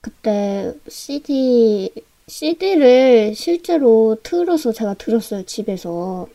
그때 0.00 0.74
CD, 0.88 1.90
CD를 2.26 3.34
실제로 3.34 4.16
틀어서 4.22 4.72
제가 4.72 4.94
들었어요, 4.94 5.44
집에서. 5.44 6.28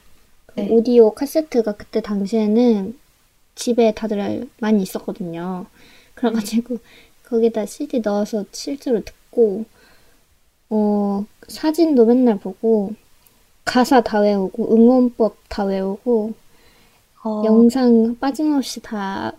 그 0.48 0.60
네. 0.60 0.70
오디오 0.70 1.14
카세트가 1.14 1.74
그때 1.74 2.02
당시에는 2.02 2.98
집에 3.56 3.94
다들 3.94 4.50
많이 4.60 4.84
있었거든요. 4.84 5.66
그래가지고, 6.16 6.78
거기다 7.26 7.66
CD 7.66 8.00
넣어서 8.02 8.46
실제로 8.52 9.04
듣고, 9.04 9.66
어, 10.70 11.26
사진도 11.48 12.06
맨날 12.06 12.38
보고, 12.40 12.94
가사 13.66 14.02
다 14.02 14.20
외우고, 14.20 14.76
응원법 14.76 15.38
다 15.50 15.64
외우고, 15.64 16.34
어, 17.24 17.44
영상 17.46 18.18
빠짐없이 18.20 18.82
다 18.82 19.34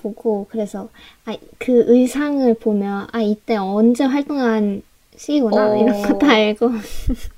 보고, 0.00 0.46
그래서, 0.50 0.88
아, 1.26 1.36
그 1.58 1.84
의상을 1.88 2.52
보면, 2.54 3.08
아, 3.12 3.20
이때 3.20 3.56
언제 3.56 4.04
활동한 4.04 4.82
시기구나, 5.16 5.76
이런 5.76 6.02
거다 6.02 6.28
어, 6.32 6.34
알고, 6.34 6.70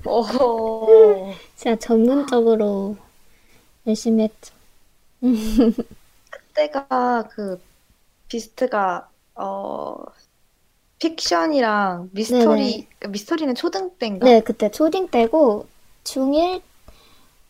어, 0.05 1.43
진짜 1.55 1.75
전문적으로 1.77 2.97
열심히 3.87 4.23
했죠. 4.25 4.53
그때가 6.29 7.27
그 7.29 7.63
비스트가 8.29 9.11
어 9.35 9.95
픽션이랑 10.99 12.09
네네. 12.27 12.73
미스터리 12.77 12.89
미스터리는 13.09 13.55
초등 13.55 13.97
때인가? 13.99 14.37
네, 14.37 14.41
그때 14.41 14.71
초딩 14.71 15.09
때고, 15.09 15.67
중1 16.03 16.61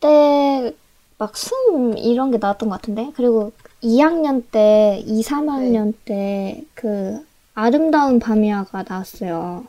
때 0.02 0.74
막 1.20 1.36
숨 1.38 1.98
이런 1.98 2.32
게 2.32 2.38
나왔던 2.38 2.70
것 2.70 2.76
같은데? 2.76 3.12
그리고 3.16 3.52
2학년 3.84 4.44
때, 4.52 5.04
2, 5.06 5.22
네. 5.22 5.30
3학년 5.30 5.94
때 6.06 6.64
그 6.74 7.26
아름다운 7.54 8.20
밤이야가 8.20 8.84
나왔어요. 8.88 9.66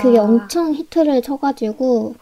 그게 0.00 0.18
아, 0.18 0.22
엄청 0.22 0.72
히트를 0.74 1.22
쳐가지고, 1.22 2.14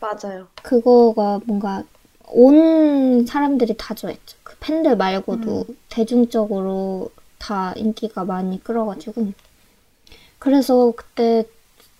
맞아요. 0.00 0.46
그거가 0.62 1.40
뭔가 1.46 1.82
온 2.28 3.24
사람들이 3.26 3.76
다 3.76 3.94
좋아했죠. 3.94 4.36
그 4.42 4.56
팬들 4.60 4.96
말고도 4.96 5.64
음, 5.68 5.76
대중적으로 5.88 7.10
다 7.38 7.72
인기가 7.76 8.24
많이 8.24 8.62
끌어가지고. 8.62 9.32
그래서 10.38 10.92
그때 10.94 11.44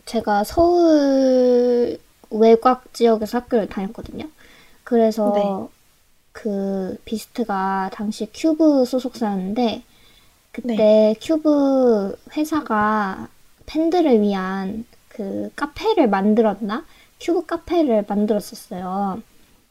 제가 0.05 0.45
서울 0.45 1.99
외곽 2.31 2.93
지역에서 2.93 3.39
학교를 3.39 3.69
다녔거든요. 3.69 4.25
네. 4.25 4.31
그래서 4.85 5.71
그 6.37 6.99
비스트가 7.07 7.91
당시 7.95 8.29
큐브 8.35 8.85
소속사였는데 8.85 9.63
네. 9.63 9.85
그때 10.53 11.15
큐브 11.23 12.15
회사가 12.37 13.29
팬들을 13.65 14.21
위한 14.21 14.85
그 15.09 15.51
카페를 15.57 16.09
만들었나? 16.11 16.85
큐브 17.21 17.47
카페를 17.47 18.05
만들었었어요. 18.07 19.15
네. 19.17 19.23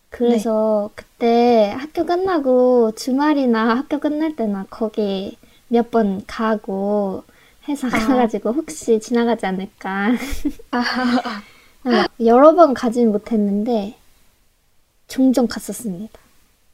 그래서 0.10 0.90
그때 0.96 1.72
학교 1.78 2.04
끝나고 2.06 2.94
주말이나 2.96 3.78
학교 3.78 4.00
끝날 4.00 4.36
때나 4.36 4.66
거기 4.72 5.38
몇 5.68 5.92
번 5.92 6.26
가고 6.26 7.24
해서 7.70 7.88
아, 7.88 7.92
가가지고 7.92 8.54
혹시 8.54 9.00
지나가지 9.00 9.46
않을까. 9.46 10.14
아, 10.72 10.84
막 11.84 12.12
여러 12.26 12.56
번 12.56 12.74
가진 12.74 13.12
못했는데 13.12 13.98
종종 15.08 15.48
갔었습니다. 15.48 16.25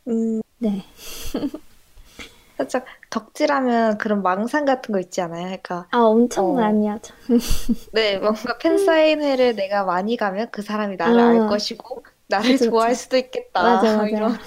음, 0.07 0.41
네. 0.57 0.83
살짝 2.57 2.85
덕질하면 3.09 3.97
그런 3.97 4.21
망상 4.21 4.65
같은 4.65 4.93
거 4.93 4.99
있지 4.99 5.21
않아요? 5.21 5.45
그러니까 5.45 5.87
아, 5.91 5.97
엄청 5.99 6.53
어, 6.53 6.55
많이 6.55 6.87
하죠. 6.87 7.13
네, 7.93 8.17
뭔가 8.19 8.57
팬 8.57 8.77
사인회를 8.77 9.55
내가 9.55 9.83
많이 9.83 10.15
가면 10.17 10.49
그 10.51 10.61
사람이 10.61 10.95
나를 10.97 11.19
알 11.19 11.45
아, 11.45 11.45
것이고 11.45 12.03
나를 12.27 12.57
그쵸, 12.57 12.65
좋아할 12.69 12.95
그쵸. 12.95 12.95
수도 12.95 13.17
있겠다. 13.17 13.61
맞아, 13.63 13.93
맞아요. 13.97 14.07
이런 14.15 14.37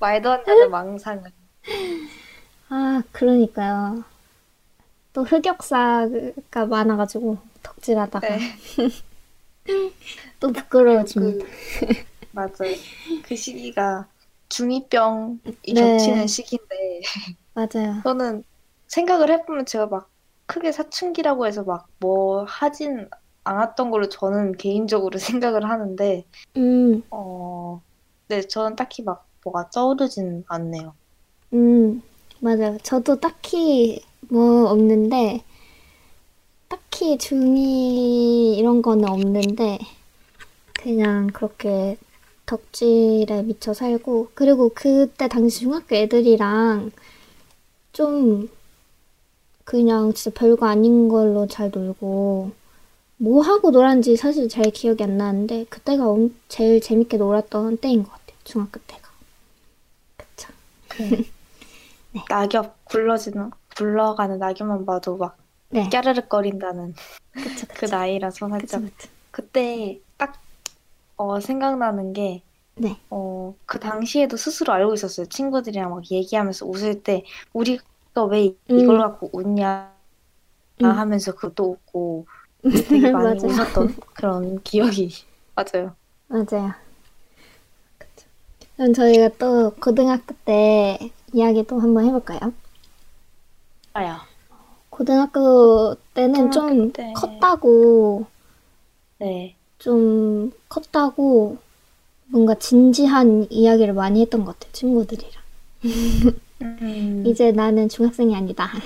말도 0.00 0.30
안 0.32 0.44
되는 0.44 0.70
망상을. 0.70 1.32
아, 2.68 3.02
그러니까요. 3.12 4.04
또 5.12 5.24
흑역사가 5.24 6.66
많아가지고 6.66 7.38
덕질하다가 7.62 8.26
네. 8.28 8.38
또 10.40 10.52
부끄러워집니다. 10.52 11.44
그 11.44 11.50
맞아요. 12.32 12.74
그 13.22 13.36
시기가 13.36 14.08
중2병이 14.48 15.38
네, 15.74 15.74
겹치는 15.74 16.26
시기인데 16.26 17.00
맞아요. 17.54 18.00
저는 18.04 18.44
생각을 18.86 19.30
해보면 19.30 19.66
제가 19.66 19.86
막 19.86 20.08
크게 20.46 20.72
사춘기라고 20.72 21.46
해서 21.46 21.62
막 21.64 21.86
뭐 22.00 22.44
하진 22.44 23.08
않았던 23.44 23.90
걸로 23.90 24.08
저는 24.08 24.52
개인적으로 24.56 25.18
생각을 25.18 25.68
하는데 25.68 26.24
음, 26.56 27.02
어, 27.10 27.80
네, 28.28 28.42
저는 28.42 28.76
딱히 28.76 29.02
막 29.02 29.26
뭐가 29.44 29.70
떠오르진 29.70 30.44
않네요. 30.48 30.94
음, 31.54 32.02
맞아요. 32.40 32.76
저도 32.82 33.18
딱히 33.20 34.02
뭐 34.30 34.68
없는데, 34.70 35.42
딱히 36.68 37.16
중이 37.18 38.56
이런 38.58 38.82
거는 38.82 39.08
없는데, 39.08 39.78
그냥 40.74 41.28
그렇게 41.28 41.96
덕질에 42.48 43.44
미쳐 43.44 43.74
살고, 43.74 44.32
그리고 44.34 44.70
그때 44.74 45.28
당시 45.28 45.60
중학교 45.60 45.96
애들이랑 45.96 46.90
좀 47.92 48.48
그냥 49.64 50.12
진짜 50.14 50.36
별거 50.36 50.66
아닌 50.66 51.08
걸로 51.08 51.46
잘 51.46 51.70
놀고, 51.70 52.50
뭐 53.18 53.42
하고 53.42 53.70
놀았는지 53.72 54.16
사실 54.16 54.48
잘 54.48 54.70
기억이 54.72 55.04
안 55.04 55.16
나는데, 55.18 55.66
그때가 55.70 56.08
엄- 56.08 56.34
제일 56.48 56.80
재밌게 56.80 57.18
놀았던 57.18 57.78
때인 57.78 58.04
것 58.04 58.12
같아요. 58.12 58.36
중학교 58.44 58.80
때가. 58.86 59.10
그쵸. 60.16 60.52
그 60.88 61.24
네. 62.12 62.22
낙엽 62.28 62.84
굴러지는 62.84 63.50
굴러가는 63.76 64.38
낙엽만 64.38 64.84
봐도 64.86 65.16
막 65.16 65.38
네. 65.70 65.88
깨르륵 65.90 66.28
거린다는 66.28 66.94
그쵸, 67.40 67.66
그 67.74 67.86
그쵸. 67.86 67.86
나이라서 67.86 68.48
그쵸, 68.56 68.80
살짝 68.80 68.82
그쵸. 68.82 69.08
그때 69.30 70.00
딱 70.16 70.42
어, 71.18 71.40
생각나는 71.40 72.14
게 72.14 72.42
네. 72.76 72.98
어, 73.10 73.54
그 73.66 73.80
당시에도 73.80 74.36
스스로 74.36 74.72
알고 74.74 74.94
있었어요. 74.94 75.26
친구들이랑 75.28 75.90
막 75.90 76.10
얘기하면서 76.10 76.66
웃을 76.66 77.02
때 77.02 77.24
우리가 77.54 77.82
왜 78.30 78.54
이걸 78.74 78.98
음, 78.98 79.00
갖고 79.00 79.30
웃냐 79.32 79.94
음. 80.82 81.00
하면서 81.00 81.34
그것도 81.34 81.64
웃고 81.72 82.26
되게 82.88 83.08
많이 83.10 83.38
맞아요. 83.40 83.40
웃었던 83.40 83.96
그런 84.14 84.62
기억이 84.62 85.10
맞아요. 85.54 85.96
맞아요. 86.28 86.74
그쵸. 87.98 88.26
그럼 88.76 88.92
저희가 88.94 89.28
또 89.38 89.70
고등학교 89.80 90.34
때 90.46 90.98
이야기 91.34 91.64
또 91.66 91.78
한번 91.80 92.06
해볼까요? 92.06 92.52
아야. 93.92 94.26
고등학교 94.90 95.94
때는 96.14 96.50
좀 96.50 96.62
고등학교 96.66 96.92
때. 96.92 97.04
컸다고, 97.12 98.26
네. 99.18 99.57
좀 99.78 100.52
컸다고 100.68 101.58
뭔가 102.26 102.54
진지한 102.56 103.46
이야기를 103.50 103.94
많이 103.94 104.20
했던 104.20 104.44
것 104.44 104.58
같아요, 104.58 104.72
친구들이랑. 104.72 105.42
음, 106.62 107.24
이제 107.26 107.52
나는 107.52 107.88
중학생이 107.88 108.34
아니다. 108.34 108.70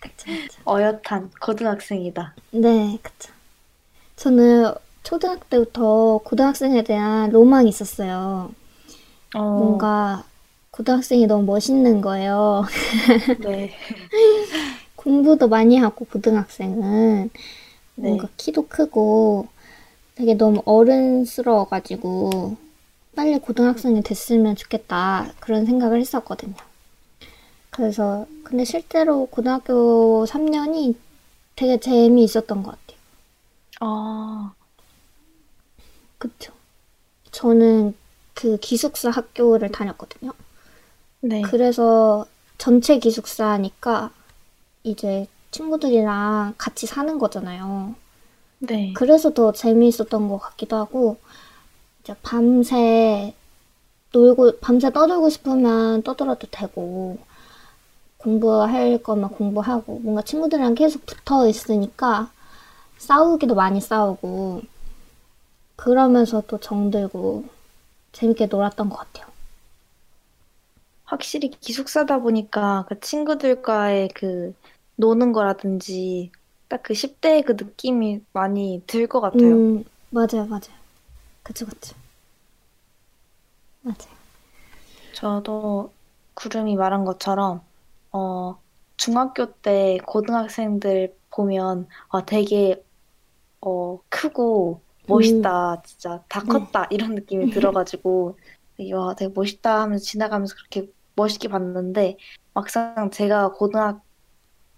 그쵸, 0.00 0.26
그쵸. 0.26 0.60
어엿한 0.66 1.30
고등학생이다. 1.40 2.34
네, 2.52 2.98
그쵸. 3.02 3.32
저는 4.16 4.72
초등학교 5.02 5.44
때부터 5.48 6.20
고등학생에 6.24 6.84
대한 6.84 7.30
로망이 7.30 7.68
있었어요. 7.68 8.52
어, 9.34 9.40
뭔가 9.40 10.24
고등학생이 10.70 11.26
너무 11.26 11.44
멋있는 11.44 12.00
거예요. 12.00 12.64
네. 13.40 13.74
공부도 14.96 15.48
많이 15.48 15.78
하고 15.78 16.04
고등학생은 16.04 17.30
뭔가 18.00 18.26
네. 18.26 18.32
키도 18.36 18.68
크고 18.68 19.48
되게 20.14 20.34
너무 20.34 20.62
어른스러워가지고 20.64 22.56
빨리 23.14 23.38
고등학생이 23.38 24.02
됐으면 24.02 24.56
좋겠다 24.56 25.32
그런 25.40 25.66
생각을 25.66 26.00
했었거든요. 26.00 26.54
그래서 27.70 28.26
근데 28.44 28.64
실제로 28.64 29.26
고등학교 29.26 30.24
3년이 30.26 30.96
되게 31.56 31.78
재미있었던 31.78 32.62
것 32.62 32.70
같아요. 32.72 32.98
아, 33.80 34.52
그쵸? 36.18 36.52
저는 37.30 37.94
그 38.34 38.56
기숙사 38.58 39.10
학교를 39.10 39.70
다녔거든요. 39.70 40.32
네. 41.20 41.42
그래서 41.42 42.26
전체 42.58 42.98
기숙사니까 42.98 44.10
이제 44.82 45.26
친구들이랑 45.50 46.54
같이 46.58 46.86
사는 46.86 47.18
거잖아요. 47.18 47.94
네. 48.60 48.92
그래서 48.94 49.30
더 49.30 49.52
재미있었던 49.52 50.28
것 50.28 50.38
같기도 50.38 50.76
하고, 50.76 51.18
이제 52.02 52.14
밤새 52.22 53.34
놀고, 54.12 54.58
밤새 54.60 54.92
떠들고 54.92 55.28
싶으면 55.30 56.02
떠들어도 56.02 56.46
되고, 56.50 57.18
공부할 58.18 59.02
거면 59.02 59.30
공부하고, 59.30 60.00
뭔가 60.00 60.22
친구들이랑 60.22 60.74
계속 60.74 61.06
붙어 61.06 61.48
있으니까 61.48 62.30
싸우기도 62.98 63.54
많이 63.54 63.80
싸우고, 63.80 64.62
그러면서 65.76 66.42
또 66.46 66.58
정들고, 66.58 67.44
재밌게 68.12 68.46
놀았던 68.46 68.88
것 68.90 68.96
같아요. 68.96 69.26
확실히 71.04 71.50
기숙사다 71.50 72.20
보니까 72.20 72.84
그 72.88 73.00
친구들과의 73.00 74.10
그 74.14 74.54
노는 75.00 75.32
거라든지 75.32 76.32
딱 76.68 76.82
그 76.84 76.94
10대의 76.94 77.42
그 77.42 77.52
느낌이 77.52 78.24
많이 78.32 78.84
들 78.86 79.08
것 79.08 79.20
같아요. 79.20 79.64
음, 79.64 79.84
맞아요, 80.10 80.46
맞아요. 80.48 80.78
그쵸, 81.42 81.66
그쵸. 81.66 81.96
맞아요. 83.82 84.20
저도 85.12 85.96
구름이 86.34 86.76
말한 86.76 87.04
것처럼, 87.04 87.66
어, 88.12 88.62
중학교 88.96 89.60
때 89.60 89.98
고등학생들 90.06 91.16
보면, 91.30 91.88
아, 92.10 92.24
되게, 92.24 92.82
어, 93.60 94.00
크고 94.08 94.86
멋있다. 95.06 95.82
진짜 95.84 96.24
다 96.28 96.42
네. 96.42 96.46
컸다. 96.46 96.86
이런 96.90 97.14
느낌이 97.14 97.48
들어가지고, 97.50 98.38
와, 98.94 99.14
되게 99.14 99.32
멋있다 99.34 99.82
하면서 99.82 100.04
지나가면서 100.04 100.54
그렇게 100.56 100.92
멋있게 101.16 101.48
봤는데, 101.48 102.18
막상 102.54 103.10
제가 103.12 103.52
고등학 103.52 104.02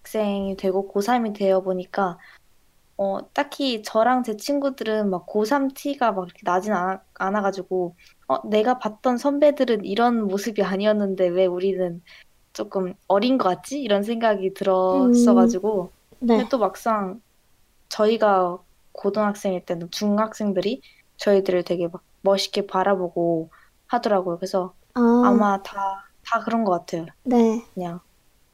생이 0.05 0.57
되고 0.57 0.91
고3이 0.93 1.35
되어 1.35 1.61
보니까, 1.63 2.19
어, 2.97 3.19
딱히 3.33 3.83
저랑 3.83 4.23
제 4.23 4.37
친구들은 4.37 5.11
막 5.11 5.27
고3 5.27 5.75
티가 5.75 6.13
막 6.13 6.27
이렇게 6.27 6.41
나진 6.45 6.73
않아, 6.73 7.03
않아가지고, 7.15 7.95
어, 8.29 8.49
내가 8.49 8.79
봤던 8.79 9.19
선배들은 9.19 9.85
이런 9.85 10.27
모습이 10.27 10.63
아니었는데 10.63 11.29
왜 11.29 11.47
우리는 11.47 12.03
조금 12.53 12.95
어린 13.09 13.39
것 13.39 13.49
같지? 13.49 13.81
이런 13.81 14.03
생각이 14.03 14.55
들었어가지고. 14.55 15.91
네. 16.21 16.37
근데 16.37 16.49
또 16.49 16.59
막상 16.59 17.21
저희가 17.89 18.59
고등학생일 18.93 19.65
때는 19.65 19.91
중학생들이 19.91 20.83
저희들을 21.17 21.65
되게 21.65 21.89
막 21.89 22.03
멋있게 22.23 22.67
바라보고 22.67 23.51
하더라고요. 23.87 24.39
그래서 24.39 24.75
아, 24.95 25.23
아마 25.25 25.63
다, 25.63 26.09
다 26.25 26.41
그런 26.41 26.65
것 26.65 26.73
같아요. 26.73 27.07
네. 27.25 27.65
그냥 27.75 28.01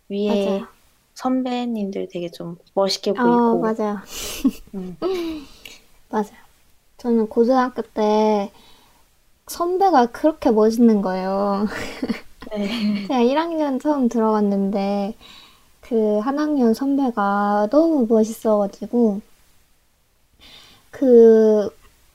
위에 0.08 0.28
맞아요. 0.28 0.77
선배님들 1.18 2.08
되게 2.12 2.30
좀 2.30 2.56
멋있게 2.74 3.12
아, 3.16 3.22
보이고. 3.22 3.58
맞아요. 3.60 3.98
음. 4.74 4.96
맞아요. 6.10 6.26
저는 6.96 7.26
고등학교 7.28 7.82
때 7.82 8.52
선배가 9.48 10.06
그렇게 10.06 10.50
멋있는 10.52 11.02
거예요. 11.02 11.66
네. 12.52 12.68
제가 13.08 13.20
1학년 13.20 13.80
처음 13.82 14.08
들어갔는데 14.08 15.14
그 15.80 16.20
한 16.20 16.38
학년 16.38 16.72
선배가 16.74 17.68
너무 17.70 18.06
멋있어가지고 18.08 19.20
그 20.90 21.70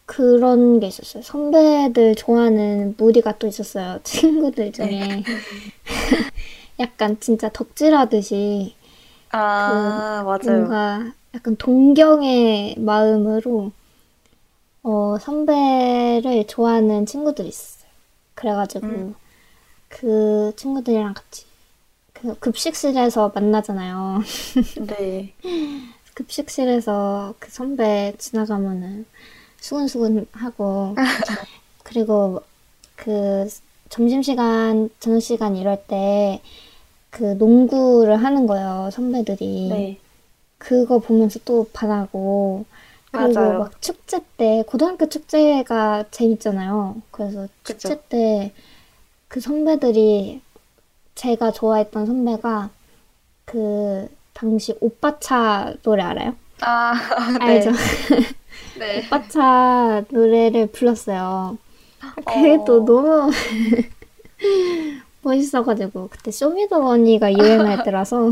그런 0.06 0.80
게 0.80 0.88
있었어요. 0.88 1.24
선배들 1.24 2.16
좋아하는 2.16 2.96
무리가 2.98 3.38
또 3.38 3.48
있었어요. 3.48 4.00
친구들 4.06 4.72
중에 4.72 5.24
약간 6.80 7.20
진짜 7.20 7.50
덕질하듯이 7.50 8.76
아, 9.34 10.24
맞아요. 10.24 10.60
뭔가 10.60 11.12
약간 11.34 11.56
동경의 11.56 12.76
마음으로 12.80 13.72
어, 14.84 15.18
선배를 15.20 16.46
좋아하는 16.48 17.06
친구들이 17.06 17.48
있었어요. 17.48 17.90
그래가지고 18.36 18.88
음. 18.88 19.16
그 19.88 20.54
친구들이랑 20.56 21.14
같이 21.14 21.46
그 22.14 22.38
급식실에서 22.40 23.32
만나잖아요. 23.34 24.22
네. 24.88 25.34
급식실에서 26.14 27.36
그 27.40 27.50
선배 27.50 28.14
지나가면은 28.18 29.06
수근수근 29.60 30.28
하고 30.32 30.96
그리고 31.84 32.42
그 32.96 33.48
점심시간, 33.90 34.90
저녁시간 35.00 35.56
이럴 35.56 35.84
때 35.88 36.42
그 37.14 37.24
농구를 37.38 38.24
하는 38.24 38.48
거예요, 38.48 38.90
선배들이. 38.92 39.70
네. 39.70 39.98
그거 40.58 40.98
보면서 41.00 41.40
또 41.46 41.68
반하고 41.72 42.66
그리고 43.12 43.40
맞아요. 43.40 43.60
막 43.60 43.82
축제 43.82 44.20
때 44.38 44.64
고등학교 44.66 45.08
축제가 45.08 46.06
재밌잖아요. 46.10 47.02
그래서 47.12 47.48
축제 47.64 47.98
그쵸. 47.98 48.02
때그 48.10 49.40
선배들이 49.40 50.42
제가 51.14 51.52
좋아했던 51.52 52.08
선배가 52.08 52.72
그 53.46 54.08
당시 54.34 54.76
오빠차 54.80 55.76
노래 55.84 56.02
알아요? 56.02 56.36
아, 56.62 56.94
알죠? 57.42 57.72
네. 58.80 59.04
오빠차 59.06 60.06
노래를 60.10 60.68
불렀어요. 60.68 61.60
그게 62.26 62.56
어. 62.56 62.66
또 62.66 62.84
너무 62.84 63.30
멋있어가지고 65.24 66.10
그때 66.10 66.32
쇼미더머니가 66.32 67.34
유행할 67.34 67.84
때라서 67.84 68.32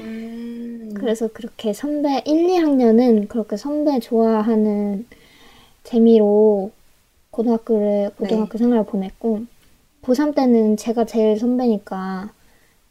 음. 0.00 0.94
그래서 0.94 1.28
그렇게 1.28 1.72
선배 1.72 2.22
1, 2.24 2.46
2학년은 2.46 3.28
그렇게 3.28 3.56
선배 3.56 3.98
좋아하는 4.00 5.06
재미로 5.84 6.72
고등학교를 7.30 8.12
고등학교 8.16 8.58
생활을 8.58 8.86
보냈고 8.86 9.44
고3 10.02 10.34
때는 10.34 10.76
제가 10.76 11.04
제일 11.04 11.38
선배니까 11.38 12.32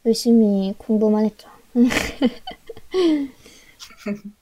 열심히 0.04 0.74
공부만 0.78 1.24
했죠. 1.24 1.48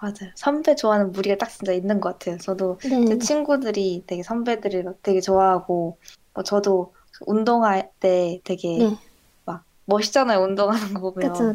맞아요. 0.00 0.32
선배 0.34 0.74
좋아하는 0.74 1.12
무리가 1.12 1.36
딱 1.36 1.48
진짜 1.48 1.72
있는 1.72 2.00
것 2.00 2.18
같아요. 2.18 2.38
저도 2.38 2.78
네. 2.82 3.04
제 3.06 3.18
친구들이 3.18 4.04
되게 4.06 4.22
선배들을 4.22 4.84
막 4.84 5.02
되게 5.02 5.20
좋아하고, 5.20 5.98
어, 6.34 6.42
저도 6.42 6.94
그 7.12 7.24
운동할 7.26 7.92
때 8.00 8.40
되게 8.44 8.90
네. 8.90 8.96
막 9.44 9.64
멋있잖아요. 9.86 10.40
운동하는 10.40 10.94
거 10.94 11.12
보면. 11.12 11.54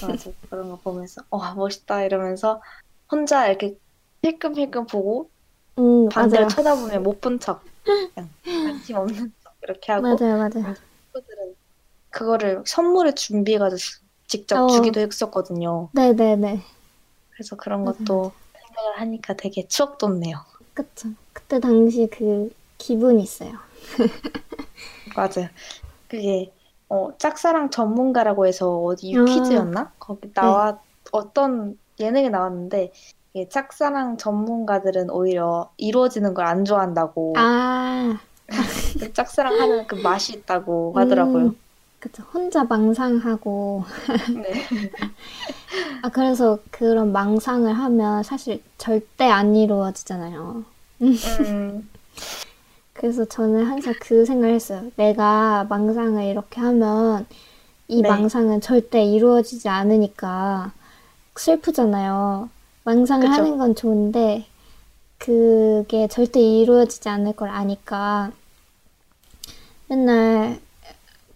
맞아. 0.00 0.30
그런 0.50 0.70
거 0.70 0.80
보면서, 0.82 1.22
와, 1.30 1.54
멋있다 1.54 2.04
이러면서 2.04 2.62
혼자 3.10 3.48
이렇게 3.48 3.76
힐끔힐끔 4.24 4.86
보고 4.86 5.30
음, 5.78 6.08
반대로 6.08 6.46
맞아요. 6.46 6.48
쳐다보면 6.48 7.02
못 7.02 7.20
본 7.20 7.40
척, 7.40 7.66
그냥 8.14 8.34
관심 8.64 8.96
없는 8.96 9.32
척 9.42 9.54
이렇게 9.62 9.92
하고, 9.92 10.18
맞아요, 10.18 10.36
맞아요. 10.38 10.74
친구들은 11.12 11.56
그거를 12.10 12.64
선물에 12.66 13.14
준비해가지고 13.14 13.80
직접 14.28 14.58
어. 14.58 14.68
주기도 14.68 15.00
했었거든요. 15.00 15.92
네네네. 15.92 16.62
그래서 17.30 17.56
그런 17.56 17.84
맞아요, 17.84 17.94
것도 17.94 18.32
생각을 18.52 19.00
하니까 19.00 19.34
되게 19.36 19.66
추억 19.68 19.98
돋네요. 19.98 20.44
그쵸. 20.74 21.08
그때 21.32 21.58
당시 21.60 22.08
그 22.10 22.50
기분이 22.78 23.22
있어요. 23.22 23.58
맞아요. 25.16 25.48
그게 26.08 26.52
어, 26.88 27.10
짝사랑 27.18 27.70
전문가라고 27.70 28.46
해서 28.46 28.78
어디 28.78 29.16
아. 29.16 29.24
퀴즈였나? 29.24 29.92
거기 29.98 30.32
나와 30.32 30.78
어떤 31.12 31.78
예능에 31.98 32.28
나왔는데 32.28 32.92
이게 33.34 33.48
짝사랑 33.48 34.16
전문가들은 34.18 35.10
오히려 35.10 35.70
이루어지는 35.76 36.34
걸 36.34 36.46
안 36.46 36.64
좋아한다고 36.64 37.34
아, 37.36 38.18
그 38.98 39.12
짝사랑 39.12 39.60
하는 39.60 39.86
그 39.86 39.96
맛이 39.96 40.34
있다고 40.34 40.92
하더라고요. 40.94 41.46
음, 41.46 41.56
그쵸. 41.98 42.22
혼자 42.32 42.64
망상하고. 42.64 43.84
네. 44.42 44.52
아, 46.02 46.08
그래서 46.10 46.58
그런 46.70 47.10
망상을 47.12 47.72
하면 47.72 48.22
사실 48.22 48.62
절대 48.78 49.24
안 49.28 49.56
이루어지잖아요. 49.56 50.64
음, 51.02 51.88
그래서 52.96 53.24
저는 53.26 53.64
항상 53.64 53.94
그 54.00 54.24
생각을 54.24 54.54
했어요. 54.54 54.90
내가 54.96 55.64
망상을 55.64 56.22
이렇게 56.24 56.60
하면 56.60 57.26
이 57.88 58.02
네. 58.02 58.08
망상은 58.08 58.60
절대 58.60 59.04
이루어지지 59.04 59.68
않으니까 59.68 60.72
슬프잖아요. 61.36 62.48
망상을 62.84 63.28
그쵸. 63.28 63.42
하는 63.42 63.58
건 63.58 63.74
좋은데 63.74 64.46
그게 65.18 66.08
절대 66.08 66.40
이루어지지 66.40 67.08
않을 67.08 67.34
걸 67.36 67.50
아니까 67.50 68.32
맨날 69.88 70.58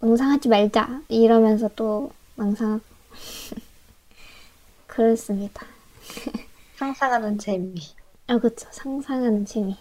망상하지 0.00 0.48
말자 0.48 1.02
이러면서 1.08 1.68
또 1.76 2.10
망상 2.36 2.80
그랬습니다. 4.86 5.66
상상하는 6.76 7.38
재미. 7.38 7.74
아, 8.26 8.38
그쵸. 8.38 8.66
상상하는 8.70 9.44
재미. 9.44 9.76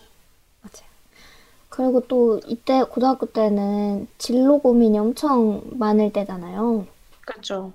그리고 1.79 2.01
또 2.09 2.41
이때 2.45 2.83
고등학교 2.83 3.25
때는 3.25 4.09
진로 4.17 4.59
고민이 4.59 4.99
엄청 4.99 5.61
많을 5.71 6.11
때잖아요. 6.11 6.85
그렇죠. 7.21 7.71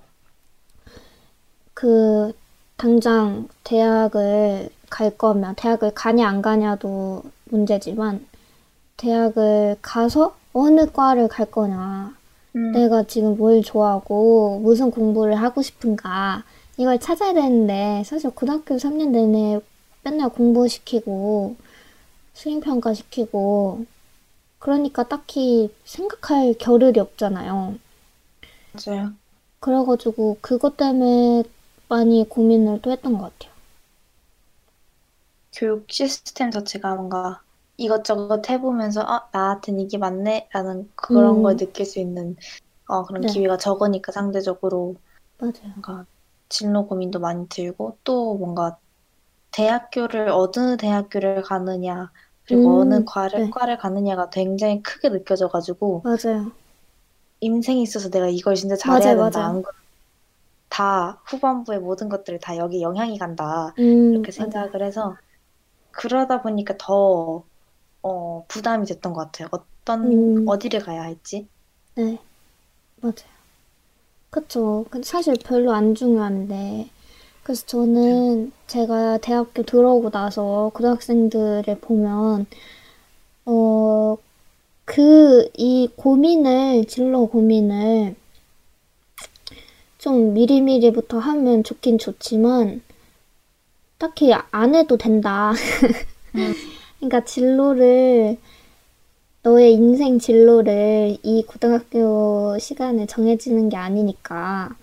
그 1.73 2.31
당장 2.77 3.49
대학을 3.63 4.69
갈 4.91 5.17
거면 5.17 5.55
대학을 5.55 5.95
가냐 5.95 6.27
안 6.27 6.43
가냐도 6.43 7.23
문제지만 7.45 8.27
대학을 8.97 9.77
가서 9.81 10.35
어느 10.53 10.85
과를 10.91 11.27
갈 11.27 11.49
거냐 11.49 12.15
음, 12.55 12.71
내가 12.73 13.07
지금 13.07 13.35
뭘 13.35 13.63
좋아하고 13.63 14.59
무슨 14.59 14.91
공부를 14.91 15.33
하고 15.33 15.63
싶은가 15.63 16.43
이걸 16.77 16.99
찾아야 16.99 17.33
되는데 17.33 18.03
사실 18.05 18.29
고등학교 18.29 18.75
3년 18.75 19.07
내내 19.09 19.59
맨날 20.03 20.29
공부시키고 20.29 21.55
수행평가 22.35 22.93
시키고 22.93 23.94
그러니까 24.65 25.07
딱히 25.07 25.71
생각할 25.83 26.55
겨를이 26.57 26.99
없잖아요. 26.99 27.77
맞아요. 28.73 29.17
그래가지고 29.59 30.37
그것 30.39 30.77
때문에 30.77 31.43
많이 31.89 32.25
고민을 32.29 32.81
또 32.81 32.89
했던 32.91 33.17
것 33.17 33.37
같아요. 33.37 33.51
교육 35.53 35.89
시스템 35.91 36.51
자체가 36.51 36.95
뭔가 36.95 37.43
이것저것 37.77 38.47
해보면서 38.49 39.01
아, 39.01 39.27
나한텐 39.33 39.79
이게 39.79 39.97
맞네? 39.97 40.49
라는 40.53 40.91
그런 40.95 41.41
음. 41.41 41.43
걸 41.43 41.57
느낄 41.57 41.85
수 41.85 41.99
있는 41.99 42.35
어, 42.87 43.03
그런 43.05 43.21
네. 43.21 43.27
기회가 43.27 43.57
적으니까 43.57 44.11
상대적으로 44.11 44.97
맞아요. 45.37 45.85
뭔가 45.85 46.05
진로 46.49 46.87
고민도 46.87 47.19
많이 47.19 47.47
들고 47.49 47.99
또 48.03 48.37
뭔가 48.37 48.79
대학교를 49.51 50.29
어느 50.29 50.77
대학교를 50.77 51.41
가느냐 51.43 52.11
그리고 52.45 52.79
음, 52.81 52.81
어느 52.81 53.03
과를 53.05 53.47
네. 53.47 53.51
과를 53.51 53.77
가느냐가 53.77 54.29
굉장히 54.29 54.81
크게 54.83 55.09
느껴져가지고 55.09 56.03
맞아요. 56.03 56.53
인생에 57.39 57.81
있어서 57.81 58.09
내가 58.09 58.27
이걸 58.27 58.55
진짜 58.55 58.75
잘해야 58.75 59.13
맞아요, 59.13 59.15
된다. 59.15 59.53
맞아요. 59.53 59.63
다 60.69 61.21
후반부의 61.27 61.79
모든 61.79 62.09
것들이 62.09 62.39
다 62.39 62.57
여기 62.57 62.81
영향이 62.81 63.17
간다. 63.17 63.73
음, 63.79 63.83
이렇게 64.11 64.31
맞아요. 64.35 64.71
생각을 64.71 64.83
해서 64.83 65.17
그러다 65.91 66.41
보니까 66.43 66.75
더 66.79 67.47
어, 68.03 68.45
부담이 68.47 68.85
됐던 68.87 69.13
것 69.13 69.25
같아요. 69.25 69.49
어떤 69.51 70.11
음. 70.11 70.45
어디를 70.45 70.81
가야 70.81 71.03
할지. 71.03 71.49
네, 71.95 72.19
맞아요. 73.01 73.35
그쵸. 74.29 74.85
근데 74.91 75.03
사실 75.07 75.35
별로 75.43 75.73
안 75.73 75.95
중요한데. 75.95 76.89
그래서 77.45 77.63
저는 77.67 78.51
제가 78.65 79.19
대학교 79.19 79.61
들어오고 79.61 80.09
나서 80.09 80.71
고등학생들을 80.73 81.77
보면, 81.79 82.47
어, 83.45 84.17
그, 84.83 85.47
이 85.53 85.87
고민을, 85.95 86.85
진로 86.87 87.27
고민을 87.27 88.15
좀 89.99 90.33
미리미리부터 90.33 91.19
하면 91.19 91.63
좋긴 91.63 91.99
좋지만, 91.99 92.81
딱히 93.99 94.33
안 94.49 94.73
해도 94.73 94.97
된다. 94.97 95.53
그러니까 96.97 97.23
진로를 97.25 98.39
너의 99.43 99.73
인생 99.73 100.17
진로를 100.17 101.17
이 101.21 101.43
고등학교 101.45 102.57
시간에 102.57 103.05
정해지는 103.05 103.69
게 103.69 103.77
아니니까 103.77 104.75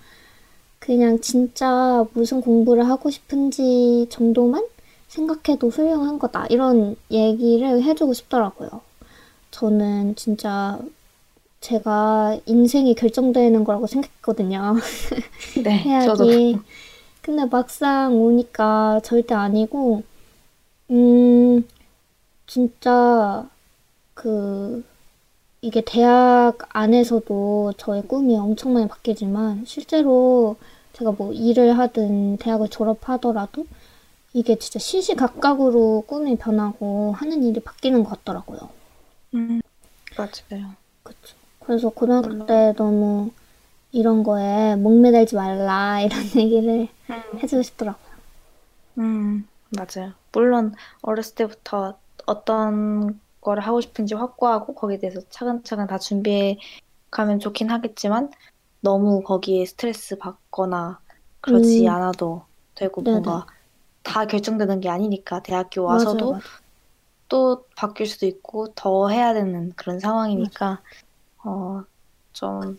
그냥 0.83 1.21
진짜 1.21 2.05
무슨 2.13 2.41
공부를 2.41 2.89
하고 2.89 3.09
싶은지 3.09 4.09
정도만 4.11 4.67
생각해도 5.07 5.69
훌륭한 5.69 6.19
거다. 6.19 6.47
이런 6.51 6.97
얘기를 7.09 7.81
해주고 7.85 8.15
싶더라고요. 8.15 8.69
저는 9.53 10.17
진짜 10.17 10.81
제가 11.61 12.37
인생이 12.47 12.97
결정되는 12.97 13.63
거라고 13.63 13.87
생각했거든요. 13.87 14.75
네, 15.63 16.05
저도 16.05 16.29
해야지. 16.29 16.59
근데 17.21 17.45
막상 17.45 18.21
오니까 18.21 19.01
절대 19.05 19.37
아니고, 19.37 20.03
음, 20.91 21.65
진짜, 22.49 23.49
그, 24.15 24.83
이게 25.61 25.81
대학 25.81 26.59
안에서도 26.71 27.75
저의 27.77 28.03
꿈이 28.09 28.37
엄청 28.37 28.73
많이 28.73 28.89
바뀌지만, 28.89 29.65
실제로 29.65 30.57
제가 31.03 31.11
뭐 31.19 31.33
일을 31.33 31.77
하든 31.79 32.37
대학을 32.37 32.69
졸업하더라도, 32.69 33.67
이게 34.33 34.57
진짜 34.57 34.79
시시각각으로 34.79 36.05
꿈이 36.07 36.37
변하고 36.37 37.13
하는 37.13 37.43
일이 37.43 37.59
바뀌는 37.61 38.05
것 38.05 38.11
같더라고요. 38.11 38.71
음, 39.35 39.61
맞아요. 40.17 40.71
그쵸. 41.03 41.37
그래서 41.59 41.89
고등학교 41.91 42.29
물론. 42.29 42.47
때 42.47 42.73
너무 42.77 43.31
이런 43.91 44.23
거에 44.23 44.77
목매달지 44.77 45.35
말라, 45.35 46.01
이런 46.01 46.21
얘기를 46.37 46.89
해주고 47.43 47.63
싶더라고요. 47.63 48.13
음, 48.99 49.49
맞아요. 49.77 50.13
물론 50.31 50.73
어렸을 51.03 51.35
때부터 51.35 51.99
어떤 52.27 53.21
거를 53.41 53.65
하고 53.65 53.81
싶은지 53.81 54.15
확고하고 54.15 54.75
거기에 54.75 54.99
대해서 54.99 55.21
차근차근 55.31 55.89
다 55.89 55.99
준비해 55.99 56.59
가면 57.11 57.41
좋긴 57.41 57.71
하겠지만 57.71 58.31
너무 58.83 59.23
거기에 59.23 59.65
스트레스 59.65 60.19
받거나 60.19 61.01
그러지 61.41 61.87
음. 61.87 61.93
않아도 61.93 62.45
되고 62.75 63.03
네네. 63.03 63.21
뭔가 63.21 63.47
다 64.03 64.27
결정되는 64.27 64.81
게 64.81 64.89
아니니까 64.91 65.43
대학교 65.43 65.85
맞아요, 65.85 65.99
와서도 65.99 66.31
맞아요. 66.33 66.43
또 67.29 67.65
바뀔 67.77 68.07
수도 68.07 68.27
있고 68.27 68.75
더 68.75 69.09
해야 69.09 69.33
되는 69.33 69.73
그런 69.77 69.99
상황이니까 70.01 70.83
어, 71.45 71.85
좀. 72.33 72.79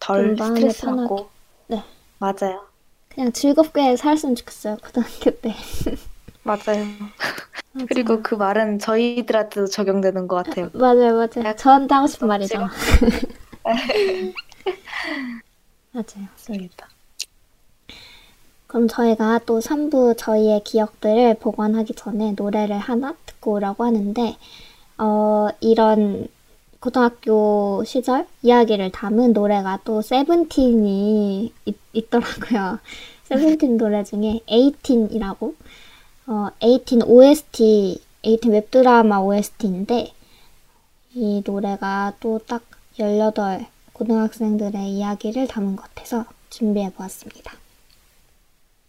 덜 0.00 0.36
스트레스 0.36 0.82
편하게. 0.82 1.08
받고 1.08 1.30
네. 1.68 1.82
맞아요. 2.18 2.66
그냥 3.08 3.32
즐겁게 3.32 3.96
살았으면 3.96 4.34
좋겠어요, 4.34 4.76
고등학교 4.78 5.30
때. 5.40 5.54
맞아요. 6.42 6.58
맞아요. 7.72 7.86
그리고 7.88 8.22
그 8.22 8.34
말은 8.34 8.78
저희들한테도 8.78 9.66
적용되는 9.66 10.28
것 10.28 10.36
같아요. 10.36 10.70
맞아요, 10.74 11.14
맞아요. 11.16 11.56
저한테 11.56 11.94
하고 11.94 12.06
싶은 12.06 12.28
말이죠. 12.28 12.58
맞아요. 15.92 16.28
맞습니다. 16.32 16.88
그럼 18.66 18.88
저희가 18.88 19.40
또 19.46 19.60
3부 19.60 20.16
저희의 20.18 20.64
기억들을 20.64 21.34
복원하기 21.38 21.94
전에 21.94 22.32
노래를 22.32 22.78
하나 22.78 23.14
듣고 23.26 23.52
오라고 23.52 23.84
하는데, 23.84 24.36
어, 24.98 25.48
이런 25.60 26.26
고등학교 26.80 27.82
시절 27.84 28.26
이야기를 28.42 28.90
담은 28.90 29.32
노래가 29.32 29.78
또 29.84 30.02
세븐틴이 30.02 31.52
있, 31.64 31.76
있더라고요. 31.92 32.80
세븐틴 33.24 33.78
노래 33.78 34.02
중에 34.04 34.40
에이틴이라고, 34.48 35.54
어, 36.26 36.48
에이틴 36.60 37.02
OST, 37.02 38.02
에이틴 38.24 38.52
웹드라마 38.52 39.20
OST인데, 39.20 40.12
이 41.14 41.42
노래가 41.46 42.14
또 42.20 42.40
딱 42.46 42.62
18 42.96 43.66
고등학생들의 43.92 44.88
이야기를 44.88 45.48
담은 45.48 45.74
것 45.74 45.82
같아서 45.82 46.26
준비해 46.48 46.92
보았습니다. 46.92 47.52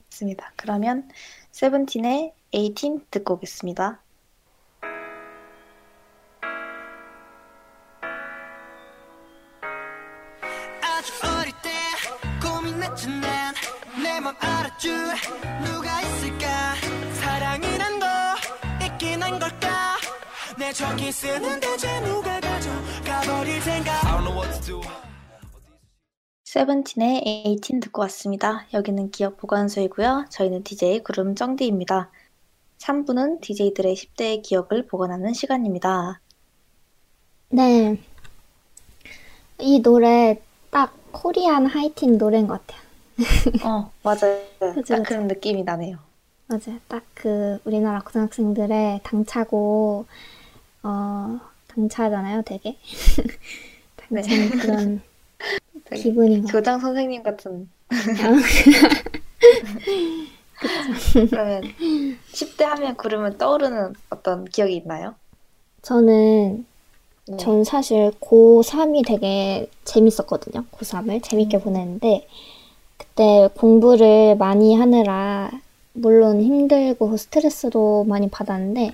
맞습니다. 0.06 0.51
그러면 0.56 1.10
세븐틴의 1.51 2.32
18 2.53 2.99
듣고 3.10 3.34
오겠습니다. 3.36 3.99
아주 10.82 11.14
어릴 11.26 11.51
때 11.64 11.72
고민했지 12.47 13.08
난내 13.10 14.20
맘 14.20 14.36
알아줄 14.39 14.93
누가 15.66 16.01
있을까 16.01 16.76
사랑이란 17.16 17.99
거 17.99 18.06
있긴 18.86 19.24
한 19.24 19.39
걸까 19.39 19.97
내 20.60 20.72
저기 20.72 21.12
쓰는 21.12 21.60
대체 21.60 21.99
누가 22.01 22.35
세븐틴의 26.43 27.24
18 27.26 27.80
듣고 27.80 28.01
왔습니다. 28.03 28.68
여기는 28.74 29.09
기업 29.09 29.38
보관소이고요. 29.38 30.26
저희는 30.30 30.63
DJ 30.63 31.01
구름 31.03 31.34
정디입니다. 31.34 32.11
3부는 32.78 33.41
DJ들의 33.41 33.95
10대의 33.95 34.43
기억을 34.43 34.86
보관하는 34.86 35.34
시간입니다. 35.34 36.22
네. 37.49 37.99
이 39.59 39.82
노래 39.82 40.39
딱 40.70 40.93
코리안 41.11 41.66
하이틴 41.66 42.20
노래인 42.20 42.45
것 42.47 42.61
같아요. 42.68 42.82
어, 43.63 43.91
맞아요. 44.03 44.41
그치, 44.76 44.93
딱. 44.93 45.03
그런 45.03 45.28
느낌이 45.28 45.63
나네요. 45.63 45.97
맞아요. 46.47 46.80
딱 46.88 47.03
그 47.16 47.57
우리나라 47.66 48.01
고등학생들의 48.01 49.01
당차고 49.03 50.05
어 50.84 51.39
당차잖아요, 51.76 52.42
되게. 52.44 52.78
네. 54.10 54.22
당찬 54.22 54.50
그런 54.60 55.02
되게 55.86 56.04
기분인 56.04 56.44
것. 56.44 56.52
교장 56.52 56.80
선생님 56.80 57.24
같은. 57.24 57.70
그러면 61.30 61.62
10대 62.32 62.64
하면 62.64 62.96
구름은 62.96 63.38
떠오르는 63.38 63.94
어떤 64.10 64.46
기억이 64.46 64.76
있나요? 64.76 65.16
저는 65.82 66.66
네. 67.28 67.38
전 67.38 67.64
사실 67.64 68.12
고3이 68.20 69.06
되게 69.06 69.70
재밌었거든요. 69.84 70.66
고3을 70.72 71.22
재밌게 71.24 71.58
음. 71.58 71.62
보냈는데 71.62 72.28
그때 72.98 73.50
공부를 73.56 74.36
많이 74.38 74.76
하느라 74.76 75.52
물론 75.94 76.42
힘들고 76.42 77.18
스트레스도 77.18 78.04
많이 78.06 78.30
받았는데 78.30 78.94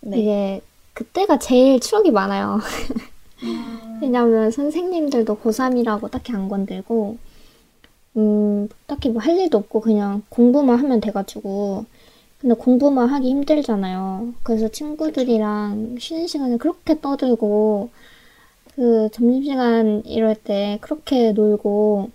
네. 0.00 0.18
이게 0.18 0.60
그때가 0.94 1.38
제일 1.38 1.80
추억이 1.80 2.10
많아요. 2.10 2.60
음, 3.42 3.98
왜냐면 4.02 4.50
선생님들도 4.50 5.38
고3이라고 5.38 6.10
딱히 6.10 6.32
안 6.32 6.48
건들고, 6.48 7.18
음, 8.16 8.68
딱히 8.86 9.08
뭐 9.10 9.20
할 9.22 9.36
일도 9.38 9.58
없고 9.58 9.80
그냥 9.80 10.22
공부만 10.28 10.78
하면 10.78 11.00
돼가지고. 11.00 11.84
근데 12.40 12.54
공부만 12.56 13.08
하기 13.08 13.28
힘들잖아요. 13.30 14.34
그래서 14.42 14.68
친구들이랑 14.68 15.96
쉬는 16.00 16.26
시간에 16.26 16.56
그렇게 16.58 17.00
떠들고, 17.00 17.90
그 18.76 19.08
점심시간 19.12 20.02
이럴 20.06 20.34
때 20.36 20.78
그렇게 20.82 21.32
놀고, 21.32 22.10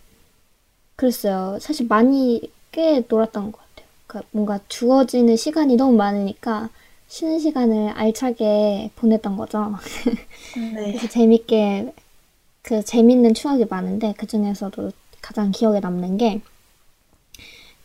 그랬어요. 0.96 1.58
사실 1.60 1.88
많이 1.88 2.42
꽤 2.72 3.04
놀았던 3.08 3.52
것 3.52 3.60
같아요. 3.60 3.88
그러니까 4.08 4.30
뭔가 4.32 4.60
주어지는 4.68 5.36
시간이 5.36 5.76
너무 5.78 5.94
많으니까 5.96 6.70
쉬는 7.10 7.40
시간을 7.40 7.90
알차게 7.90 8.92
보냈던 8.96 9.36
거죠. 9.36 9.76
네. 10.56 10.92
그래서 10.92 11.08
재밌게 11.10 11.92
그 12.62 12.86
재밌는 12.86 13.34
추억이 13.34 13.66
많은데 13.68 14.14
그 14.18 14.28
중에서도 14.28 14.92
가장 15.22 15.52
기억에 15.52 15.80
남는 15.80 16.18
게 16.18 16.42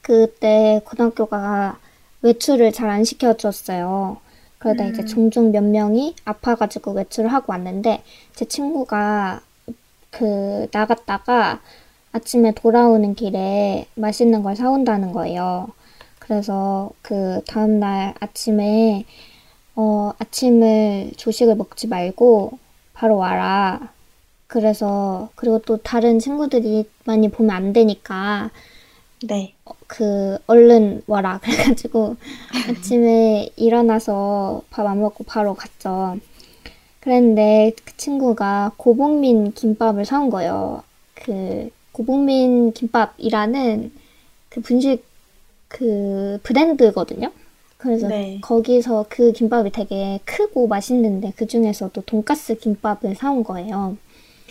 그때 0.03 0.83
고등학교가 0.85 1.79
외출을 2.23 2.73
잘 2.73 2.91
안 2.91 3.05
시켜줬어요. 3.05 4.19
그러다 4.59 4.85
이제 4.87 5.03
음. 5.03 5.07
종종 5.07 5.53
몇 5.53 5.63
명이 5.65 6.15
아파가지고 6.25 6.93
외출을 6.93 7.33
하고 7.33 7.53
왔는데 7.53 8.03
제 8.35 8.45
친구가 8.45 9.41
그 10.11 10.69
나갔다가 10.71 11.61
아침에 12.13 12.53
돌아오는 12.53 13.15
길에 13.15 13.87
맛있는 13.95 14.43
걸 14.43 14.55
사온다는 14.55 15.13
거예요. 15.13 15.69
그래서 16.27 16.91
그 17.03 17.43
다음날 17.47 18.15
아침에 18.19 19.05
어, 19.77 20.13
아침을 20.19 21.13
조식을 21.17 21.55
먹지 21.57 21.87
말고 21.89 22.59
바로 22.95 23.17
와라. 23.17 23.93
그래서 24.47 25.29
그리고 25.35 25.59
또 25.61 25.77
다른 25.79 26.19
친구들이 26.19 26.89
많이 27.05 27.29
보면 27.29 27.55
안 27.55 27.73
되니까 27.73 28.51
네. 29.27 29.53
그 29.87 30.39
얼른 30.47 31.03
와라. 31.07 31.41
그래가지고 31.45 32.17
아침에 32.71 33.51
일어나서 33.57 34.63
밥 34.71 34.87
안 34.87 35.01
먹고 35.01 35.25
바로 35.25 35.55
갔죠. 35.55 36.19
그랬는데 37.01 37.73
그 37.85 37.97
친구가 37.99 38.73
고복민 38.79 39.53
김밥을 39.53 40.07
사온 40.07 40.31
거예요. 40.31 40.83
그 41.15 41.69
고복민 41.93 42.73
김밥이라는 42.73 43.93
그 44.49 44.61
분식 44.63 45.05
그 45.75 46.39
브랜드거든요. 46.45 47.33
그래서 47.79 48.07
네. 48.07 48.39
거기서 48.41 49.07
그 49.09 49.33
김밥이 49.33 49.73
되게 49.73 50.21
크고 50.25 50.69
맛있는데 50.69 51.33
그 51.35 51.49
중에서도 51.49 52.01
돈가스 52.03 52.55
김밥을 52.55 53.17
사온 53.17 53.43
거예요. 53.43 53.97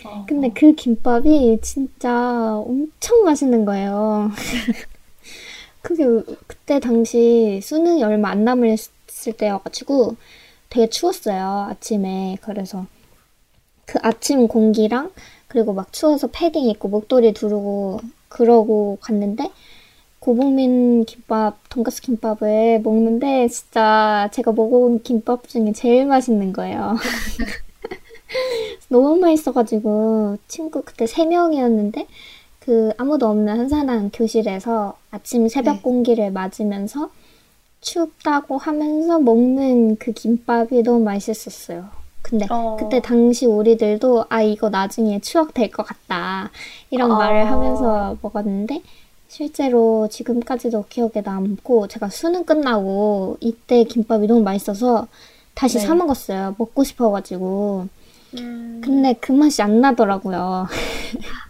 어, 0.04 0.24
근데 0.28 0.50
그 0.50 0.74
김밥이 0.74 1.60
진짜 1.62 2.54
엄청 2.58 3.24
맛있는 3.24 3.64
거예요. 3.64 4.30
그게 5.80 6.04
그때 6.46 6.78
당시 6.78 7.58
수능이 7.62 8.04
얼마 8.04 8.28
안 8.28 8.44
남았을 8.44 9.32
때여가지고 9.38 10.16
되게 10.68 10.90
추웠어요, 10.90 11.68
아침에. 11.70 12.36
그래서 12.42 12.86
그 13.86 13.98
아침 14.02 14.46
공기랑 14.46 15.10
그리고 15.48 15.72
막 15.72 15.90
추워서 15.90 16.26
패딩 16.26 16.68
입고 16.68 16.88
목도리 16.88 17.32
두르고 17.32 18.00
그러고 18.28 18.98
갔는데 19.00 19.50
고복민 20.24 21.04
김밥, 21.04 21.58
돈가스 21.68 22.00
김밥을 22.00 22.80
먹는데 22.82 23.46
진짜 23.48 24.30
제가 24.32 24.52
먹어본 24.52 25.02
김밥 25.02 25.46
중에 25.46 25.72
제일 25.72 26.06
맛있는 26.06 26.54
거예요. 26.54 26.96
너무 28.88 29.16
맛있어가지고 29.16 30.38
친구 30.48 30.80
그때 30.82 31.06
세 31.06 31.26
명이었는데 31.26 32.06
그 32.60 32.92
아무도 32.96 33.26
없는 33.28 33.48
한산한 33.58 34.12
교실에서 34.14 34.96
아침 35.10 35.46
새벽 35.46 35.74
네. 35.74 35.82
공기를 35.82 36.30
맞으면서 36.30 37.10
춥다고 37.82 38.56
하면서 38.56 39.18
먹는 39.18 39.96
그 39.96 40.12
김밥이 40.12 40.84
너무 40.84 41.00
맛있었어요. 41.04 41.84
근데 42.22 42.46
어. 42.48 42.78
그때 42.80 43.02
당시 43.02 43.44
우리들도 43.44 44.24
아 44.30 44.40
이거 44.40 44.70
나중에 44.70 45.20
추억 45.20 45.52
될 45.52 45.70
것 45.70 45.82
같다 45.86 46.50
이런 46.88 47.10
어. 47.12 47.16
말을 47.18 47.50
하면서 47.50 48.16
먹었는데 48.22 48.80
실제로 49.34 50.06
지금까지도 50.06 50.84
기억에 50.88 51.20
남고 51.24 51.88
제가 51.88 52.08
수능 52.08 52.44
끝나고 52.44 53.36
이때 53.40 53.82
김밥이 53.82 54.28
너무 54.28 54.42
맛있어서 54.42 55.08
다시 55.54 55.78
네. 55.78 55.84
사 55.84 55.96
먹었어요. 55.96 56.54
먹고 56.56 56.84
싶어가지고. 56.84 57.88
음, 58.38 58.80
근데 58.84 59.12
그 59.14 59.32
맛이 59.32 59.60
안 59.60 59.80
나더라고요. 59.80 60.68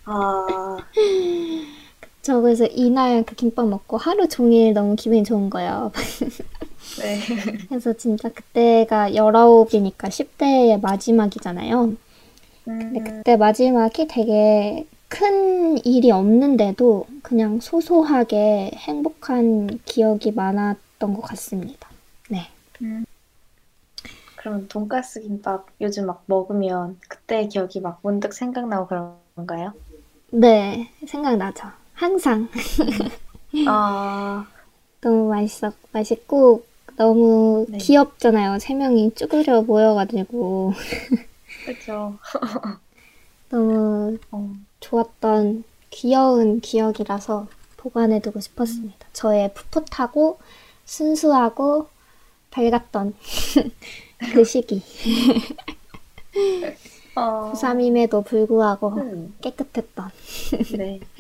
아, 0.07 0.77
저 2.23 2.41
그래서 2.41 2.65
이날 2.69 3.23
그 3.23 3.35
김밥 3.35 3.69
먹고 3.69 3.99
하루 3.99 4.29
종일 4.29 4.73
너무 4.73 4.97
기분이 4.97 5.23
좋은 5.23 5.51
거예요. 5.51 5.93
네. 7.03 7.21
그래서 7.69 7.93
진짜 7.93 8.31
그때가 8.31 9.11
19이니까 9.11 10.09
10대의 10.09 10.81
마지막이잖아요. 10.81 11.93
근데 12.65 13.01
음, 13.01 13.05
그때 13.05 13.37
마지막이 13.37 14.09
되게 14.09 14.87
큰 15.15 15.79
일이 15.87 16.11
없는데도 16.11 17.07
그냥 17.23 17.61
소소하게 17.61 18.73
행복한 18.75 19.79
기억이 19.85 20.33
많았던 20.33 21.15
것 21.15 21.21
같습니다. 21.23 21.89
네. 22.29 22.49
그럼 24.35 24.67
돈가스 24.69 25.21
김밥 25.21 25.67
요즘 25.81 26.07
막 26.07 26.25
먹으면 26.27 26.99
그때 27.09 27.47
기억이 27.47 27.81
막 27.81 28.01
문득 28.03 28.35
생각나고 28.35 28.89
그런 28.89 29.15
건가요? 29.37 29.73
네, 30.33 30.91
생각나죠. 31.07 31.69
항상 31.95 32.49
아, 33.69 34.45
너무 35.01 35.29
맛있어, 35.29 35.73
맛있고 35.93 36.65
너무 36.97 37.67
네. 37.69 37.79
귀엽잖아요. 37.79 38.59
세 38.59 38.75
명이 38.75 39.15
쭈그려 39.15 39.63
모여가지고 39.63 40.73
그죠. 41.65 42.19
너무 43.49 44.19
어, 44.31 44.53
좋았던 44.81 45.65
귀여운 45.91 46.61
기억이라서 46.61 47.47
보관해두고 47.77 48.41
싶었습니다. 48.41 49.07
저의 49.13 49.53
풋풋하고 49.55 50.39
순수하고 50.85 51.89
밝았던 52.51 53.15
그 54.33 54.45
시기. 54.45 54.83
어, 57.17 57.53
고3임에도 57.53 58.25
불구하고 58.25 58.89
음, 58.97 59.35
깨끗했던. 59.41 60.11
네. 60.77 61.01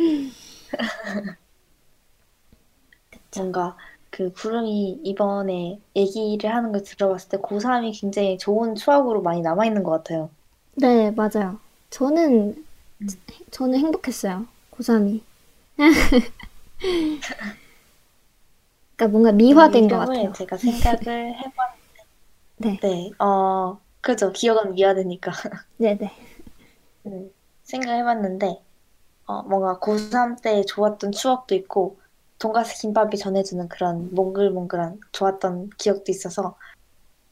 뭔가 3.36 3.76
그 4.10 4.32
구름이 4.32 5.00
이번에 5.04 5.80
얘기를 5.96 6.54
하는 6.54 6.72
걸 6.72 6.82
들어봤을 6.82 7.28
때 7.30 7.36
고3이 7.38 8.00
굉장히 8.00 8.38
좋은 8.38 8.74
추억으로 8.74 9.22
많이 9.22 9.40
남아있는 9.42 9.82
것 9.82 9.90
같아요. 9.90 10.30
네, 10.76 11.10
맞아요. 11.10 11.58
저는, 11.94 12.56
음. 13.02 13.08
저는 13.52 13.78
행복했어요. 13.78 14.48
고3이. 14.72 15.20
그러니까 18.96 19.08
뭔가 19.12 19.30
미화된 19.30 19.86
것 19.86 19.98
같아요. 19.98 20.32
제가 20.32 20.56
생각을 20.56 21.36
해봤는데, 21.36 22.02
네, 22.56 22.78
네, 22.82 23.10
어, 23.20 23.78
그죠. 24.00 24.32
기억은 24.32 24.74
미화되니까. 24.74 25.30
네네. 25.78 26.12
네, 27.04 27.30
생각해봤는데, 27.62 28.60
어, 29.26 29.42
뭔가 29.44 29.78
고3 29.78 30.42
때 30.42 30.64
좋았던 30.64 31.12
추억도 31.12 31.54
있고, 31.54 32.00
돈가스 32.40 32.80
김밥이 32.80 33.16
전해주는 33.18 33.68
그런 33.68 34.12
몽글몽글한 34.12 34.98
좋았던 35.12 35.70
기억도 35.78 36.10
있어서, 36.10 36.56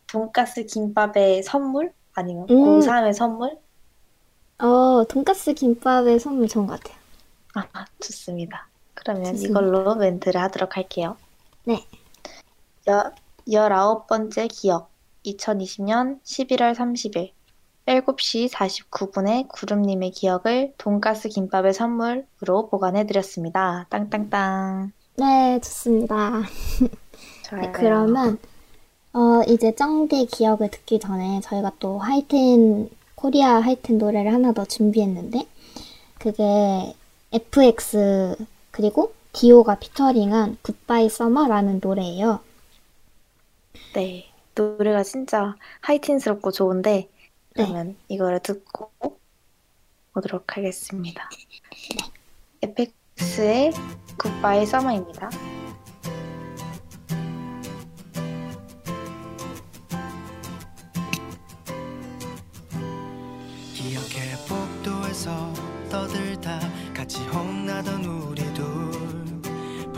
돈가스 0.07 0.67
김밥의 0.67 1.43
선물? 1.43 1.93
아니면 2.15 2.47
음. 2.49 2.55
고3의 2.55 3.13
선물? 3.13 3.59
어, 4.63 5.05
돈가스 5.09 5.55
김밥의 5.55 6.21
선물 6.21 6.47
좋은 6.47 6.69
것 6.69 6.81
같아요. 6.81 6.97
아, 7.55 7.85
좋습니다. 8.01 8.69
그러면 8.95 9.25
좋습니다. 9.25 9.49
이걸로 9.49 9.95
멘트를 9.97 10.41
하도록 10.41 10.77
할게요. 10.77 11.17
네. 11.65 11.85
여, 12.89 13.13
19번째 13.49 14.49
기억. 14.49 14.91
2020년 15.27 16.21
11월 16.23 16.75
30일. 16.75 17.33
7시 17.87 18.49
49분에 18.49 19.49
구름님의 19.49 20.13
기억을 20.13 20.73
돈가스 20.79 21.29
김밥의 21.29 21.75
선물로 21.75 22.69
보관해드렸습니다. 22.71 23.87
땅땅땅. 23.91 24.93
네, 25.17 25.59
좋습니다. 25.61 26.43
좋아요. 27.45 27.63
네, 27.63 27.73
그러면 27.73 28.39
어, 29.13 29.43
이제 29.49 29.75
쩡디 29.75 30.27
기억을 30.27 30.71
듣기 30.71 31.01
전에 31.01 31.41
저희가 31.41 31.73
또 31.81 31.99
하이틴 31.99 32.89
코리아 33.23 33.61
하이틴 33.61 33.99
노래를 33.99 34.35
하나 34.35 34.53
더 34.53 34.65
준비했는데 34.65 35.47
그게 36.19 36.93
FX 37.33 38.35
그리고 38.73 39.15
디오가 39.33 39.77
피처링한 39.77 40.59
Goodbye 40.63 41.09
Summer라는 41.09 41.79
노래예요. 41.81 42.41
네. 43.95 44.29
노래가 44.57 45.05
진짜 45.05 45.55
하이틴스럽고 45.83 46.51
좋은데, 46.51 46.91
네. 46.91 47.09
그러면 47.55 47.97
이거를 48.09 48.41
듣고 48.41 48.91
오도록 50.17 50.57
하겠습니다. 50.57 51.31
에펙스의 52.61 53.73
굿바이 54.19 54.67
서머입니다. 54.67 55.31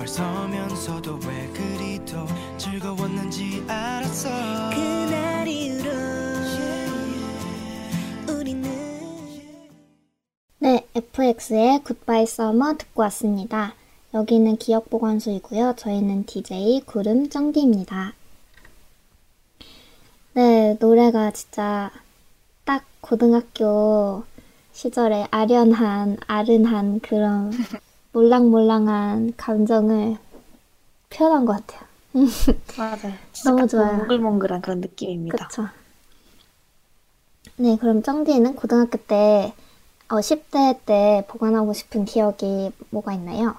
벌서면서도 0.05 1.18
왜 1.26 1.48
그리도 1.55 2.26
즐거웠는지 2.59 3.64
알았어 3.66 4.28
그날 4.68 5.48
이후로 5.48 5.90
우리는 8.28 8.70
네, 10.59 10.86
FX의 10.94 11.84
굿바이 11.84 12.26
서머 12.26 12.76
듣고 12.76 13.00
왔습니다. 13.02 13.74
여기는 14.12 14.59
기억 14.59 14.90
보관소이고요. 14.90 15.74
저희는 15.78 16.26
DJ 16.26 16.82
구름 16.84 17.30
쩡디입니다. 17.30 18.12
네, 20.34 20.76
노래가 20.80 21.30
진짜 21.30 21.90
딱 22.66 22.84
고등학교 23.00 24.24
시절에 24.74 25.28
아련한, 25.30 26.18
아른한 26.26 27.00
그런 27.00 27.52
몰랑몰랑한 28.15 29.35
감정을 29.37 30.17
표현한 31.11 31.45
것 31.45 31.67
같아요. 31.67 31.89
맞아요. 32.79 33.12
진짜 33.33 33.51
너무 33.51 33.61
딱 33.62 33.67
좋아요. 33.67 33.97
몽글몽글한 33.99 34.62
그런 34.62 34.81
느낌입니다. 34.81 35.49
그쵸. 35.49 35.69
네, 37.57 37.77
그럼 37.77 38.03
쩡디는 38.03 38.55
고등학교 38.55 38.99
때, 38.99 39.53
어, 40.09 40.21
10대 40.21 40.79
때 40.87 41.25
보관하고 41.29 41.73
싶은 41.73 42.05
기억이 42.05 42.71
뭐가 42.91 43.12
있나요? 43.15 43.57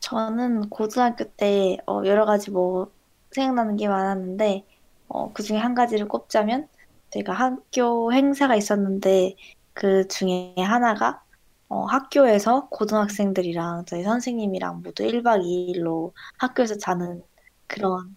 저는 0.00 0.68
고등학교 0.68 1.24
때 1.24 1.78
어, 1.86 2.02
여러 2.04 2.26
가지 2.26 2.50
뭐 2.50 2.90
생각나는 3.32 3.76
게 3.76 3.88
많았는데 3.88 4.66
어, 5.08 5.32
그 5.32 5.42
중에 5.42 5.56
한 5.56 5.74
가지를 5.74 6.08
꼽자면 6.08 6.68
제가 7.10 7.32
학교 7.32 8.12
행사가 8.12 8.54
있었는데 8.54 9.36
그 9.72 10.08
중에 10.08 10.54
하나가 10.58 11.22
어, 11.70 11.84
학교에서 11.84 12.68
고등학생들이랑 12.68 13.84
저희 13.86 14.02
선생님이랑 14.02 14.82
모두 14.82 15.04
1박 15.04 15.44
2일로 15.44 16.12
학교에서 16.38 16.76
자는 16.76 17.22
그런 17.68 18.16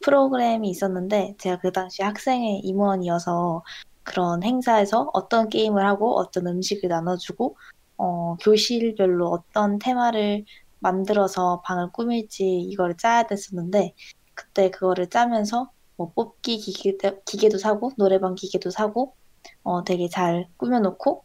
프로그램이 0.00 0.70
있었는데 0.70 1.34
제가 1.38 1.58
그 1.58 1.72
당시 1.72 2.02
학생회 2.02 2.60
임원이어서 2.62 3.64
그런 4.04 4.44
행사에서 4.44 5.10
어떤 5.12 5.48
게임을 5.48 5.84
하고 5.84 6.16
어떤 6.16 6.46
음식을 6.46 6.88
나눠주고 6.88 7.56
어, 7.96 8.36
교실별로 8.36 9.28
어떤 9.28 9.80
테마를 9.80 10.44
만들어서 10.78 11.62
방을 11.62 11.90
꾸밀지 11.90 12.44
이거를 12.60 12.96
짜야 12.96 13.24
됐었는데 13.24 13.94
그때 14.34 14.70
그거를 14.70 15.10
짜면서 15.10 15.72
뭐 15.96 16.12
뽑기 16.12 16.58
기계도, 16.58 17.22
기계도 17.24 17.58
사고 17.58 17.90
노래방 17.96 18.36
기계도 18.36 18.70
사고 18.70 19.16
어, 19.64 19.82
되게 19.82 20.08
잘 20.08 20.48
꾸며놓고 20.58 21.24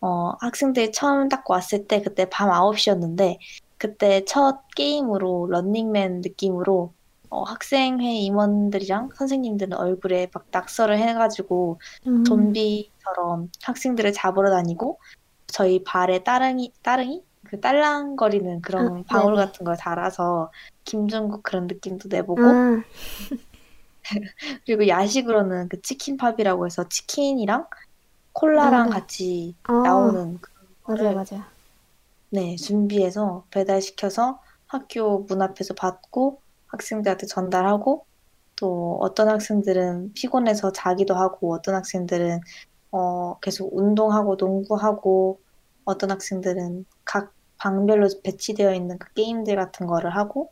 어, 0.00 0.32
학생들이 0.40 0.92
처음 0.92 1.28
딱 1.28 1.48
왔을 1.48 1.86
때 1.86 2.00
그때 2.00 2.28
밤 2.30 2.50
9시였는데 2.50 3.38
그때 3.78 4.24
첫 4.24 4.62
게임으로 4.74 5.48
런닝맨 5.50 6.20
느낌으로 6.22 6.92
어, 7.30 7.42
학생회 7.44 8.12
임원들이랑 8.12 9.10
선생님들은 9.14 9.76
얼굴에 9.76 10.28
막 10.32 10.46
낙서를 10.50 10.98
해가지고 10.98 11.80
음, 12.06 12.24
좀비처럼 12.24 13.50
학생들을 13.62 14.12
잡으러 14.12 14.50
다니고 14.50 14.98
저희 15.46 15.82
발에 15.84 16.24
따릉이 16.24 16.72
따릉이? 16.82 17.22
그 17.44 17.58
딸랑거리는 17.60 18.62
그런 18.62 18.98
아, 18.98 19.02
방울 19.08 19.34
네네. 19.34 19.46
같은 19.46 19.64
걸 19.64 19.76
달아서 19.76 20.52
김종국 20.84 21.42
그런 21.42 21.66
느낌도 21.66 22.08
내보고 22.08 22.42
아, 22.44 22.82
그리고 24.66 24.86
야식으로는 24.86 25.68
그 25.68 25.80
치킨팝이라고 25.82 26.66
해서 26.66 26.88
치킨이랑 26.88 27.66
콜라랑 28.40 28.80
아, 28.80 28.84
네. 28.86 28.90
같이 28.90 29.54
아, 29.64 29.72
나오는 29.72 30.38
맞아요, 30.86 31.14
맞아요. 31.14 31.44
네 32.30 32.56
준비해서 32.56 33.44
배달시켜서 33.50 34.40
학교 34.66 35.20
문 35.20 35.42
앞에서 35.42 35.74
받고 35.74 36.40
학생들한테 36.68 37.26
전달하고 37.26 38.06
또 38.56 38.98
어떤 39.00 39.28
학생들은 39.28 40.14
피곤해서 40.14 40.72
자기도 40.72 41.14
하고 41.14 41.52
어떤 41.54 41.74
학생들은 41.74 42.40
어, 42.92 43.38
계속 43.40 43.76
운동하고 43.76 44.36
농구하고 44.36 45.40
어떤 45.84 46.10
학생들은 46.10 46.86
각 47.04 47.32
방별로 47.58 48.08
배치되어 48.24 48.74
있는 48.74 48.98
그 48.98 49.12
게임들 49.14 49.56
같은 49.56 49.86
거를 49.86 50.14
하고 50.14 50.50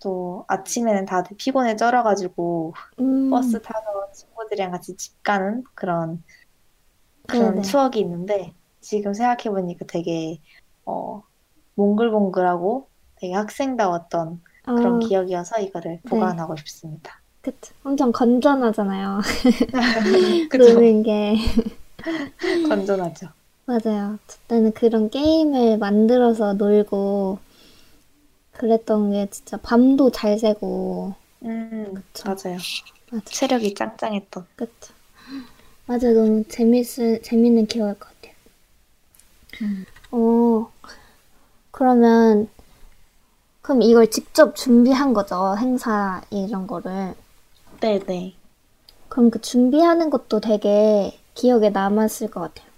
또 0.00 0.44
아침에는 0.48 1.04
다들 1.06 1.36
피곤해 1.36 1.76
쩔어가지고 1.76 2.74
음, 3.00 3.30
버스 3.30 3.60
타서 3.62 4.12
친구들이랑 4.12 4.72
같이 4.72 4.96
집 4.96 5.22
가는 5.22 5.62
그런 5.74 6.22
그런 7.26 7.54
네네. 7.54 7.62
추억이 7.62 8.00
있는데 8.00 8.54
지금 8.80 9.14
생각해보니까 9.14 9.86
되게 9.86 10.40
어, 10.84 11.22
몽글몽글하고 11.74 12.90
되게 13.16 13.34
학생다웠던 13.34 14.42
그런 14.74 14.94
어, 14.94 14.98
기억이어서 14.98 15.60
이거를 15.60 16.00
네. 16.02 16.10
보관하고 16.10 16.56
싶습니다. 16.56 17.22
그쵸. 17.42 17.74
엄청 17.84 18.12
건전하잖아요. 18.12 19.20
노는 20.58 21.02
게. 21.02 21.36
건전하죠. 22.68 23.28
맞아요. 23.66 24.18
저때는 24.26 24.72
그런 24.72 25.10
게임을 25.10 25.78
만들어서 25.78 26.54
놀고 26.54 27.38
그랬던 28.52 29.10
게 29.10 29.28
진짜 29.30 29.56
밤도 29.58 30.10
잘 30.10 30.38
새고. 30.38 31.14
음, 31.44 31.94
그쵸. 31.94 32.28
맞아요. 32.28 32.58
맞아. 33.10 33.24
체력이 33.24 33.74
짱짱했던. 33.74 34.46
그쵸. 34.56 34.94
맞아. 35.86 36.10
너무 36.12 36.44
재밌을, 36.48 37.22
재밌는 37.22 37.66
기억일 37.66 37.98
것 37.98 38.08
같아요. 38.08 38.34
음. 39.62 39.84
어, 40.10 40.70
그러면, 41.70 42.48
그럼 43.62 43.82
이걸 43.82 44.10
직접 44.10 44.54
준비한 44.56 45.12
거죠. 45.12 45.56
행사 45.58 46.22
이런 46.30 46.66
거를. 46.66 47.14
네네. 47.80 48.34
그럼 49.08 49.30
그 49.30 49.40
준비하는 49.40 50.10
것도 50.10 50.40
되게 50.40 51.18
기억에 51.34 51.70
남았을 51.70 52.30
것 52.30 52.40
같아요. 52.40 52.70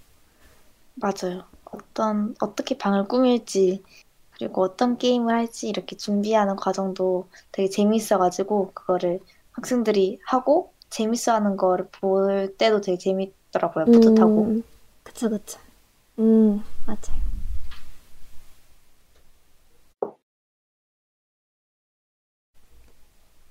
맞아요. 0.95 1.43
어떤, 1.65 2.35
어떻게 2.39 2.77
방을 2.77 3.07
꾸밀지, 3.07 3.83
그리고 4.31 4.63
어떤 4.63 4.97
게임을 4.97 5.33
할지 5.33 5.69
이렇게 5.69 5.95
준비하는 5.95 6.55
과정도 6.55 7.27
되게 7.51 7.69
재밌어가지고, 7.69 8.71
그거를 8.73 9.19
학생들이 9.51 10.19
하고, 10.25 10.73
재밌어 10.95 11.33
하는 11.33 11.57
거를 11.57 11.89
볼 11.91 12.55
때도 12.57 12.79
되게 12.79 12.97
재밌더라고요. 12.97 13.83
뿌듯하고. 13.85 14.43
음, 14.45 14.63
그쵸, 15.03 15.29
그쵸. 15.29 15.59
음, 16.19 16.63
맞아요. 16.85 17.25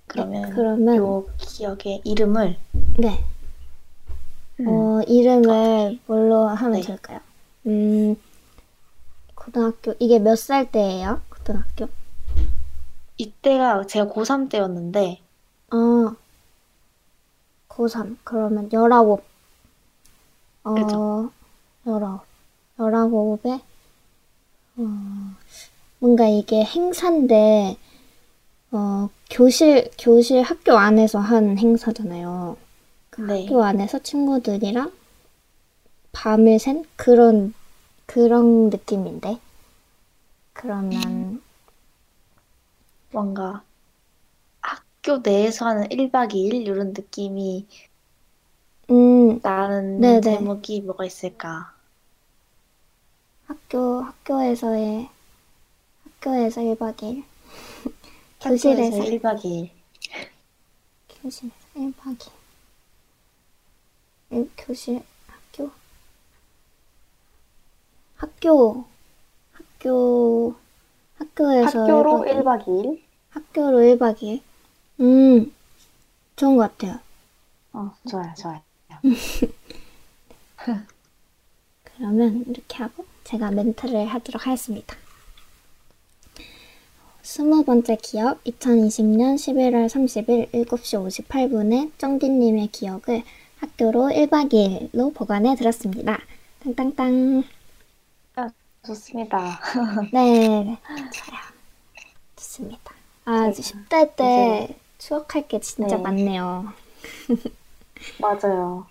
그러면, 0.07 0.51
그러면- 0.55 0.97
요 0.97 1.27
기억의 1.39 2.03
이름을, 2.05 2.57
네. 2.99 3.25
음, 4.61 4.69
어, 4.69 5.03
이름을 5.07 5.99
뭘로 6.07 6.47
하면 6.47 6.73
네. 6.73 6.83
좋을까요? 6.83 7.21
음, 7.67 8.17
고등학교, 9.35 9.95
이게 9.99 10.19
몇 10.19 10.37
살 10.37 10.71
때예요? 10.71 11.21
고등학교? 11.29 11.89
이때가 13.17 13.87
제가 13.87 14.07
고3 14.13 14.49
때였는데, 14.51 15.21
어, 15.73 16.15
고3. 17.75 18.17
그러면 18.25 18.69
19. 18.71 19.23
어, 20.65 20.75
그죠. 20.75 21.31
19. 21.85 22.21
19에, 22.77 23.61
어, 24.77 24.83
뭔가 25.99 26.27
이게 26.27 26.65
행사인데, 26.65 27.77
어, 28.73 29.09
교실, 29.31 29.91
교실 29.99 30.43
학교 30.43 30.73
안에서 30.77 31.19
한 31.19 31.59
행사잖아요. 31.59 32.57
네. 33.19 33.45
학교 33.45 33.63
안에서 33.63 34.01
친구들이랑 34.01 34.93
밤을 36.13 36.59
샌 36.59 36.85
그런, 36.97 37.55
그런 38.07 38.71
느낌인데. 38.71 39.39
그러면, 40.53 41.43
뭔가 43.13 43.63
학교 45.05 45.19
내에서 45.19 45.67
하는 45.67 45.87
1박 45.91 46.31
2일 46.33 46.67
이런 46.67 46.95
느낌이 46.95 47.67
음, 48.89 49.39
나는 49.43 50.01
네네. 50.01 50.23
제목이 50.23 50.81
뭐가 50.81 51.05
있을까? 51.05 51.75
학교, 53.45 54.01
학교에서의, 54.01 55.11
학교에서 56.05 56.63
1박 56.63 56.97
2일. 56.97 57.23
학교에서 58.41 58.49
교실에서, 58.49 58.97
1박 58.97 59.41
2일. 59.41 59.71
교실에서 61.21 61.53
1박 61.77 62.19
2일. 62.19 62.31
일- 64.31 64.51
교실, 64.57 65.03
학교? 65.27 65.71
학교, 68.17 68.85
학교, 69.53 70.55
학교에서 71.19 71.81
학교로 71.81 72.25
1박 72.25 72.25
2일. 72.25 72.43
1박 72.43 72.65
2일? 72.65 73.03
학교로 73.29 73.79
1박 73.81 74.17
2일. 74.17 74.54
음, 75.01 75.53
좋은 76.37 76.57
것 76.57 76.77
같아요. 76.77 77.01
어, 77.73 77.95
좋아요, 78.09 78.33
좋아요. 78.39 78.61
그러면 81.85 82.45
이렇게 82.49 82.77
하고 82.79 83.05
제가 83.25 83.51
멘트를 83.51 84.07
하도록 84.07 84.47
하겠습니다. 84.47 84.97
스무 87.23 87.65
번째 87.65 87.97
기억, 87.97 88.43
2020년 88.45 89.37
11월 89.37 89.87
30일 89.89 90.53
7시 90.67 91.27
58분에 91.27 91.91
쩡디님의 91.99 92.69
기억을 92.69 93.23
학교로 93.59 94.11
1박 94.11 94.53
2일로 94.53 95.15
보관해 95.15 95.57
드렸습니다. 95.57 96.21
땅땅땅. 96.63 97.45
좋습니다. 98.87 99.61
네, 100.13 100.79
좋아요. 101.13 101.41
좋습니다. 102.37 102.95
아, 103.25 103.51
10대 103.51 104.15
때 104.17 104.77
추억할 105.05 105.47
게 105.47 105.61
진짜 105.61 105.97
네. 105.97 106.03
많네요. 106.03 106.65
맞아요. 108.21 108.87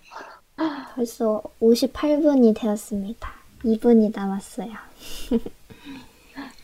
벌써 0.94 1.42
58분이 1.60 2.56
되었습니다. 2.56 3.30
2분이 3.64 4.16
남았어요. 4.16 4.72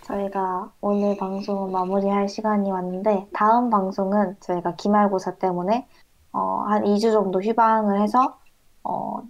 저희가 0.04 0.72
오늘 0.82 1.18
방송 1.18 1.72
마무리할 1.72 2.30
시간이 2.30 2.70
왔는데, 2.70 3.28
다음 3.34 3.72
방송은 3.72 4.38
저희가 4.40 4.76
기말고사 4.76 5.36
때문에, 5.38 5.88
어, 6.32 6.66
한 6.68 6.84
2주 6.84 7.12
정도 7.12 7.42
휴방을 7.42 8.02
해서, 8.02 8.38
어, 8.84 9.24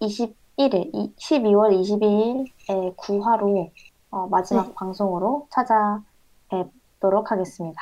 21일, 0.00 1.14
12월 1.16 1.80
22일에 1.80 2.96
9화로, 2.96 3.70
어, 4.10 4.26
마지막 4.26 4.66
네. 4.66 4.74
방송으로 4.74 5.46
찾아뵙도록 5.50 7.30
하겠습니다. 7.30 7.80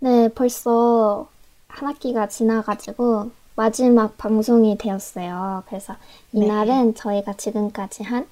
네, 0.00 0.28
벌써 0.28 1.28
한 1.68 1.88
학기가 1.88 2.28
지나가지고 2.28 3.30
마지막 3.56 4.16
방송이 4.16 4.78
되었어요. 4.78 5.64
그래서 5.66 5.94
네. 6.30 6.44
이날은 6.44 6.94
저희가 6.94 7.34
지금까지 7.34 8.04
한 8.04 8.28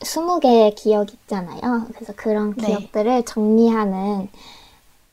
20개의 0.00 0.74
기억 0.74 1.12
있잖아요. 1.14 1.86
그래서 1.94 2.12
그런 2.16 2.54
네. 2.56 2.66
기억들을 2.66 3.24
정리하는 3.24 4.28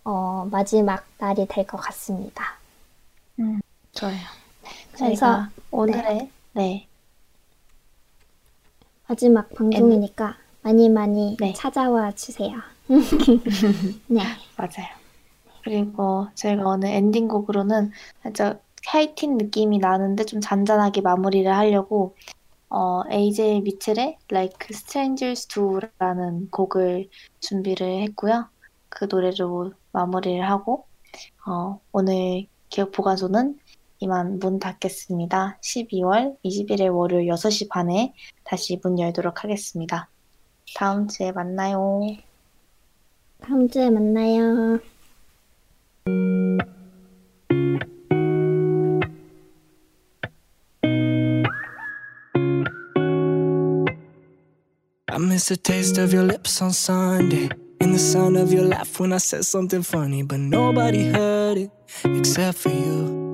어, 0.05 0.47
마지막 0.51 1.05
날이 1.19 1.45
될 1.47 1.65
것 1.67 1.77
같습니다. 1.77 2.57
좋아요. 3.93 4.17
그래서 4.93 5.47
오늘의, 5.71 6.31
네. 6.53 6.87
마지막 9.07 9.49
방송이니까 9.53 10.35
많이 10.63 10.89
많이 10.89 11.37
네. 11.39 11.53
찾아와 11.53 12.11
주세요. 12.13 12.57
네. 14.07 14.23
맞아요. 14.57 14.96
그리고 15.67 16.27
저희가 16.33 16.65
오늘 16.65 16.91
엔딩곡으로는 16.91 17.91
살짝 18.23 18.63
하이틴 18.85 19.37
느낌이 19.37 19.79
나는데 19.79 20.23
좀 20.23 20.39
잔잔하게 20.39 21.01
마무리를 21.01 21.53
하려고 21.53 22.15
어, 22.69 23.01
AJ 23.11 23.61
미첼의 23.61 24.17
Like 24.31 24.67
Strangers 24.71 25.47
Do라는 25.47 26.51
곡을 26.51 27.09
준비를 27.41 28.01
했고요. 28.03 28.47
그 28.87 29.07
노래로 29.09 29.73
마무리를 29.91 30.49
하고 30.49 30.85
어, 31.45 31.81
오늘 31.91 32.47
기억 32.69 32.93
보관소는 32.93 33.59
이만 33.99 34.39
문 34.39 34.59
닫겠습니다. 34.59 35.59
12월 35.61 36.37
21일 36.45 36.95
월요일 36.95 37.27
6시 37.27 37.67
반에 37.67 38.13
다시 38.45 38.79
문 38.81 38.99
열도록 38.99 39.43
하겠습니다. 39.43 40.07
다음 40.77 41.09
주에 41.09 41.33
만나요. 41.33 41.99
다음 43.41 43.67
주에 43.67 43.89
만나요. 43.89 44.79
I 46.07 46.09
miss 55.19 55.49
the 55.49 55.57
taste 55.57 55.97
of 55.97 56.13
your 56.13 56.23
lips 56.23 56.61
on 56.61 56.71
Sunday. 56.71 57.49
And 57.81 57.93
the 57.93 57.99
sound 57.99 58.37
of 58.37 58.53
your 58.53 58.63
laugh 58.63 58.99
when 58.99 59.11
I 59.11 59.17
said 59.17 59.45
something 59.45 59.83
funny. 59.83 60.23
But 60.23 60.39
nobody 60.39 61.09
heard 61.09 61.57
it 61.57 61.71
except 62.05 62.59
for 62.59 62.69
you. 62.69 63.26